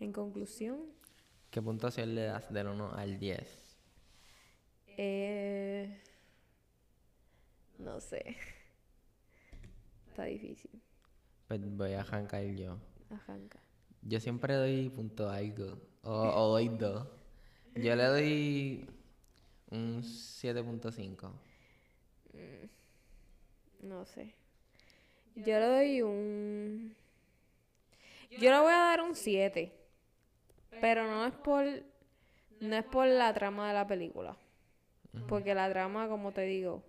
En 0.00 0.12
conclusión, 0.12 0.80
¿Qué 1.50 1.62
puntuación 1.62 2.14
le 2.14 2.24
das 2.24 2.52
del 2.52 2.66
1 2.68 2.92
al 2.94 3.18
10? 3.18 3.78
eh, 4.98 5.98
no 7.78 8.00
sé. 8.00 8.36
Está 10.18 10.26
difícil. 10.26 10.82
Pues 11.46 11.60
voy 11.76 11.92
a 11.92 12.00
arrancar 12.00 12.42
yo. 12.42 12.76
Arranca. 13.08 13.60
Yo 14.02 14.18
siempre 14.18 14.54
doy 14.54 14.88
punto 14.88 15.30
algo, 15.30 15.78
o, 16.02 16.10
o 16.10 16.48
doy 16.48 16.68
2. 16.70 17.06
Yo 17.76 17.94
le 17.94 18.04
doy 18.04 18.90
un 19.70 20.02
7.5. 20.02 21.30
No 23.82 24.04
sé. 24.06 24.34
Yo 25.36 25.60
le 25.60 25.66
doy 25.66 26.02
un... 26.02 26.96
Yo 28.32 28.50
le 28.50 28.58
voy 28.58 28.72
a 28.72 28.78
dar 28.78 29.02
un 29.02 29.14
7. 29.14 29.72
Pero 30.80 31.06
no 31.06 31.26
es 31.26 31.34
por... 31.34 31.64
No 32.58 32.74
es 32.74 32.84
por 32.86 33.06
la 33.06 33.32
trama 33.32 33.68
de 33.68 33.74
la 33.74 33.86
película. 33.86 34.36
Porque 35.28 35.54
la 35.54 35.70
trama, 35.70 36.08
como 36.08 36.32
te 36.32 36.40
digo, 36.40 36.82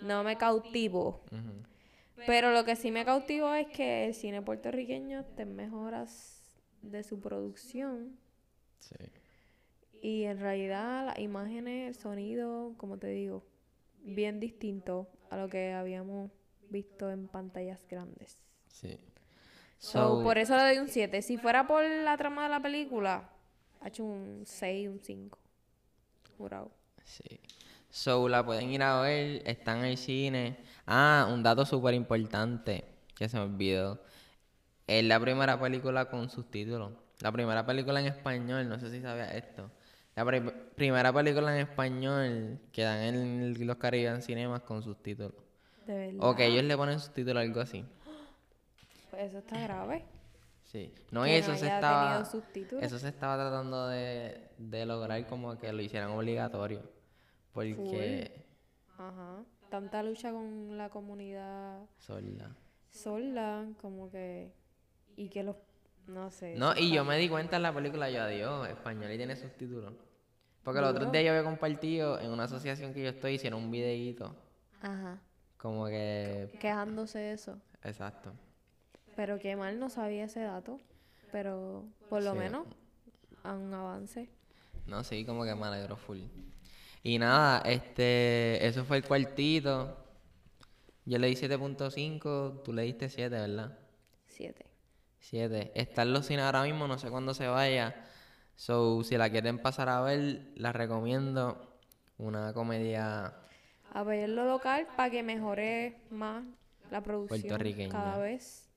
no 0.00 0.24
me 0.24 0.38
cautivó. 0.38 1.22
Ujú. 1.30 1.75
Pero 2.24 2.52
lo 2.52 2.64
que 2.64 2.76
sí 2.76 2.90
me 2.90 3.04
cautivó 3.04 3.52
es 3.54 3.66
que 3.68 4.06
el 4.06 4.14
cine 4.14 4.40
puertorriqueño 4.40 5.24
te 5.36 5.44
mejoras 5.44 6.58
de 6.82 7.02
su 7.02 7.20
producción. 7.20 8.18
Sí. 8.80 8.96
Y 10.00 10.24
en 10.24 10.38
realidad 10.38 11.06
las 11.06 11.18
imágenes, 11.18 11.88
el 11.88 11.94
sonido, 11.94 12.74
como 12.78 12.98
te 12.98 13.08
digo, 13.08 13.44
bien 14.02 14.40
distinto 14.40 15.08
a 15.30 15.36
lo 15.36 15.48
que 15.48 15.72
habíamos 15.72 16.30
visto 16.70 17.10
en 17.10 17.28
pantallas 17.28 17.86
grandes. 17.88 18.42
Sí. 18.68 18.96
So, 19.78 20.18
So, 20.18 20.22
por 20.22 20.38
eso 20.38 20.56
le 20.56 20.62
doy 20.62 20.78
un 20.78 20.88
7. 20.88 21.20
Si 21.22 21.36
fuera 21.36 21.66
por 21.66 21.84
la 21.84 22.16
trama 22.16 22.44
de 22.44 22.48
la 22.48 22.60
película, 22.60 23.30
ha 23.80 23.88
hecho 23.88 24.04
un 24.04 24.42
6, 24.46 24.88
un 24.88 25.00
5. 25.00 25.38
Jurado. 26.38 26.70
Sí. 27.04 27.40
So, 27.96 28.28
la 28.28 28.44
pueden 28.44 28.68
ir 28.70 28.82
a 28.82 29.00
ver, 29.00 29.40
están 29.46 29.78
en 29.78 29.84
el 29.86 29.96
cine. 29.96 30.58
Ah, 30.86 31.30
un 31.32 31.42
dato 31.42 31.64
súper 31.64 31.94
importante 31.94 32.84
que 33.14 33.26
se 33.26 33.38
me 33.38 33.44
olvidó. 33.44 34.02
Es 34.86 35.02
la 35.02 35.18
primera 35.18 35.58
película 35.58 36.04
con 36.10 36.28
subtítulos. 36.28 36.92
La 37.20 37.32
primera 37.32 37.64
película 37.64 37.98
en 38.00 38.08
español, 38.08 38.68
no 38.68 38.78
sé 38.78 38.90
si 38.90 39.00
sabías 39.00 39.32
esto. 39.32 39.70
La 40.14 40.26
pri- 40.26 40.42
primera 40.74 41.10
película 41.10 41.54
en 41.58 41.62
español 41.66 42.60
que 42.70 42.82
dan 42.82 42.98
en 43.00 43.66
los 43.66 43.76
Caribbean 43.78 44.20
Cinemas 44.20 44.60
con 44.60 44.82
subtítulos. 44.82 45.32
De 45.86 45.94
verdad. 45.94 46.18
O 46.20 46.36
que 46.36 46.44
ellos 46.44 46.64
le 46.64 46.76
ponen 46.76 47.00
subtítulos, 47.00 47.40
algo 47.40 47.62
así. 47.62 47.82
Pues 49.10 49.22
eso 49.30 49.38
está 49.38 49.58
grave. 49.58 50.04
Sí. 50.64 50.92
No, 51.10 51.26
y 51.26 51.30
eso 51.30 51.52
no 51.52 51.56
se 51.56 51.66
estaba. 51.66 52.22
Eso 52.82 52.98
se 52.98 53.08
estaba 53.08 53.36
tratando 53.36 53.88
de, 53.88 54.50
de 54.58 54.84
lograr 54.84 55.26
como 55.26 55.56
que 55.56 55.72
lo 55.72 55.80
hicieran 55.80 56.10
obligatorio. 56.10 56.94
Porque. 57.56 58.44
Ajá. 58.98 59.42
Tanta 59.70 60.02
lucha 60.02 60.30
con 60.30 60.78
la 60.78 60.90
comunidad 60.90 61.80
Sorda. 61.98 62.54
sorda, 62.90 63.66
como 63.80 64.10
que. 64.10 64.52
Y 65.16 65.28
que 65.28 65.42
los. 65.42 65.56
No 66.06 66.30
sé. 66.30 66.54
No, 66.56 66.76
y 66.76 66.92
yo 66.92 67.04
me 67.04 67.16
di 67.18 67.28
cuenta 67.28 67.56
en 67.56 67.62
la 67.62 67.74
película, 67.74 68.08
yo 68.10 68.22
adiós, 68.22 68.68
español 68.68 69.10
y 69.10 69.16
tiene 69.16 69.34
subtítulos. 69.34 69.92
Porque 70.62 70.80
los 70.80 70.90
otros 70.90 71.10
días 71.10 71.24
yo 71.24 71.30
había 71.30 71.42
compartido 71.44 72.20
en 72.20 72.30
una 72.30 72.44
asociación 72.44 72.92
que 72.94 73.02
yo 73.02 73.08
estoy, 73.08 73.34
hicieron 73.34 73.62
un 73.64 73.70
videíto. 73.70 74.34
Ajá. 74.80 75.18
Como 75.56 75.86
que. 75.86 76.56
Quejándose 76.60 77.18
de 77.18 77.32
eso. 77.32 77.58
Exacto. 77.82 78.32
Pero 79.16 79.38
qué 79.38 79.56
mal 79.56 79.78
no 79.80 79.88
sabía 79.88 80.24
ese 80.24 80.40
dato. 80.40 80.78
Pero 81.32 81.84
por 82.08 82.22
lo 82.22 82.32
Sí. 82.32 82.38
menos 82.38 82.66
a 83.42 83.54
un 83.54 83.72
avance. 83.74 84.28
No, 84.86 85.02
sí, 85.02 85.24
como 85.24 85.44
que 85.44 85.54
me 85.56 85.64
alegro 85.66 85.96
full. 85.96 86.20
Y 87.06 87.20
nada, 87.20 87.60
este. 87.60 88.66
Eso 88.66 88.84
fue 88.84 88.96
el 88.96 89.04
cuartito. 89.04 89.96
Yo 91.04 91.18
le 91.20 91.28
di 91.28 91.34
7.5, 91.34 92.64
tú 92.64 92.72
le 92.72 92.82
diste 92.82 93.08
7, 93.08 93.30
¿verdad? 93.30 93.78
Siete. 94.26 94.66
7. 95.20 95.70
Está 95.76 96.02
en 96.02 96.12
los 96.12 96.26
cines 96.26 96.44
ahora 96.44 96.64
mismo, 96.64 96.88
no 96.88 96.98
sé 96.98 97.08
cuándo 97.08 97.32
se 97.32 97.46
vaya. 97.46 97.94
So, 98.56 99.04
si 99.04 99.16
la 99.16 99.30
quieren 99.30 99.60
pasar 99.60 99.88
a 99.88 100.00
ver, 100.00 100.50
la 100.56 100.72
recomiendo. 100.72 101.78
Una 102.18 102.52
comedia 102.52 103.34
Apoyar 103.92 104.30
lo 104.30 104.44
local 104.44 104.88
para 104.96 105.08
que 105.08 105.22
mejore 105.22 106.00
más 106.10 106.44
la 106.90 107.04
producción 107.04 107.40
Puertorriqueña. 107.40 107.92
cada 107.92 108.18
vez. 108.18 108.68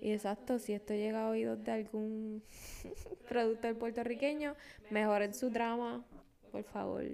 Y 0.00 0.12
exacto, 0.12 0.58
si 0.58 0.72
esto 0.72 0.94
llega 0.94 1.26
a 1.26 1.28
oídos 1.28 1.62
de 1.62 1.72
algún 1.72 2.42
productor 3.28 3.76
puertorriqueño, 3.76 4.54
mejoren 4.88 5.34
su 5.34 5.50
drama, 5.50 6.06
por 6.50 6.64
favor. 6.64 7.04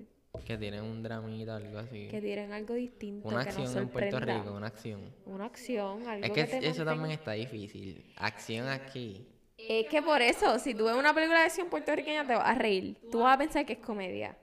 Que 0.47 0.57
tienen 0.57 0.83
un 0.85 1.03
dramita, 1.03 1.57
algo 1.57 1.79
así. 1.79 2.09
Que 2.09 2.21
tiren 2.21 2.53
algo 2.53 2.75
distinto, 2.75 3.29
Una 3.29 3.45
que 3.45 3.51
nos 3.51 3.59
acción 3.59 3.83
en 3.83 3.89
Puerto. 3.89 4.21
Rico, 4.21 4.53
una 4.53 4.67
acción. 4.69 5.15
Una 5.27 5.45
acción, 5.47 6.07
algo 6.09 6.25
Es 6.25 6.33
que 6.33 6.45
te 6.45 6.57
eso 6.59 6.85
mantenga- 6.85 6.85
también 6.85 7.11
está 7.13 7.33
difícil. 7.33 8.13
Acción 8.17 8.69
aquí. 8.69 9.27
Es 9.59 9.87
que 9.89 10.01
por 10.03 10.23
eso, 10.23 10.59
si 10.59 10.75
tú 10.75 10.87
ves 10.87 10.95
una 10.97 11.13
película 11.15 11.41
de 11.41 11.47
acción 11.47 11.69
puertorriqueña, 11.69 12.27
te 12.27 12.35
vas 12.35 12.49
a 12.49 12.55
reír. 12.55 12.97
Tú 13.11 13.21
vas 13.21 13.35
a 13.35 13.39
pensar 13.39 13.67
que 13.67 13.75
es 13.75 13.79
comedia. 13.81 14.37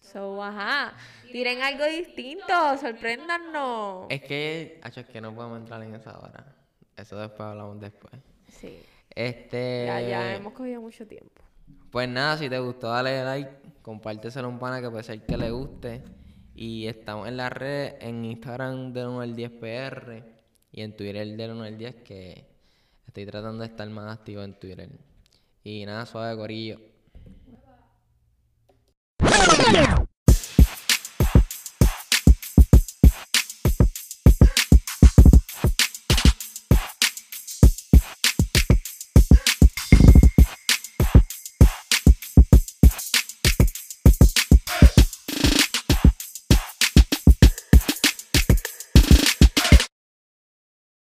So, 0.00 0.42
ajá. 0.42 0.94
Tiren 1.32 1.62
algo 1.62 1.84
distinto, 1.84 2.46
sorpréndanos. 2.80 4.06
Es 4.08 4.22
que, 4.22 4.80
acho, 4.82 5.00
es 5.00 5.06
que 5.06 5.20
no 5.20 5.34
podemos 5.34 5.58
entrar 5.60 5.82
en 5.82 5.94
esa 5.94 6.18
hora. 6.18 6.54
Eso 6.96 7.16
después 7.18 7.40
hablamos 7.40 7.80
después. 7.80 8.14
Sí. 8.50 8.78
Este. 9.14 9.84
Ya, 9.86 10.00
ya 10.00 10.34
hemos 10.36 10.52
cogido 10.52 10.80
mucho 10.80 11.06
tiempo. 11.06 11.42
Pues 11.90 12.08
nada, 12.08 12.36
si 12.36 12.48
te 12.48 12.58
gustó, 12.58 12.88
dale 12.88 13.24
like, 13.24 13.50
compárteselo 13.82 14.48
un 14.48 14.58
pana 14.58 14.80
que 14.80 14.90
puede 14.90 15.04
ser 15.04 15.24
que 15.24 15.36
le 15.36 15.50
guste. 15.50 16.02
Y 16.54 16.86
estamos 16.86 17.28
en 17.28 17.36
las 17.36 17.52
redes, 17.52 17.94
en 18.00 18.24
Instagram 18.24 18.92
del 18.92 19.08
1 19.08 19.20
al 19.20 19.36
10 19.36 19.50
PR 19.52 20.24
y 20.72 20.80
en 20.82 20.96
Twitter 20.96 21.26
del 21.36 21.50
1 21.52 21.64
al 21.64 21.78
10 21.78 21.96
que 21.96 22.46
estoy 23.06 23.26
tratando 23.26 23.60
de 23.60 23.66
estar 23.66 23.88
más 23.90 24.12
activo 24.12 24.42
en 24.42 24.58
Twitter. 24.58 24.88
Y 25.62 25.84
nada, 25.84 26.06
suave 26.06 26.36
corillo. 26.36 26.80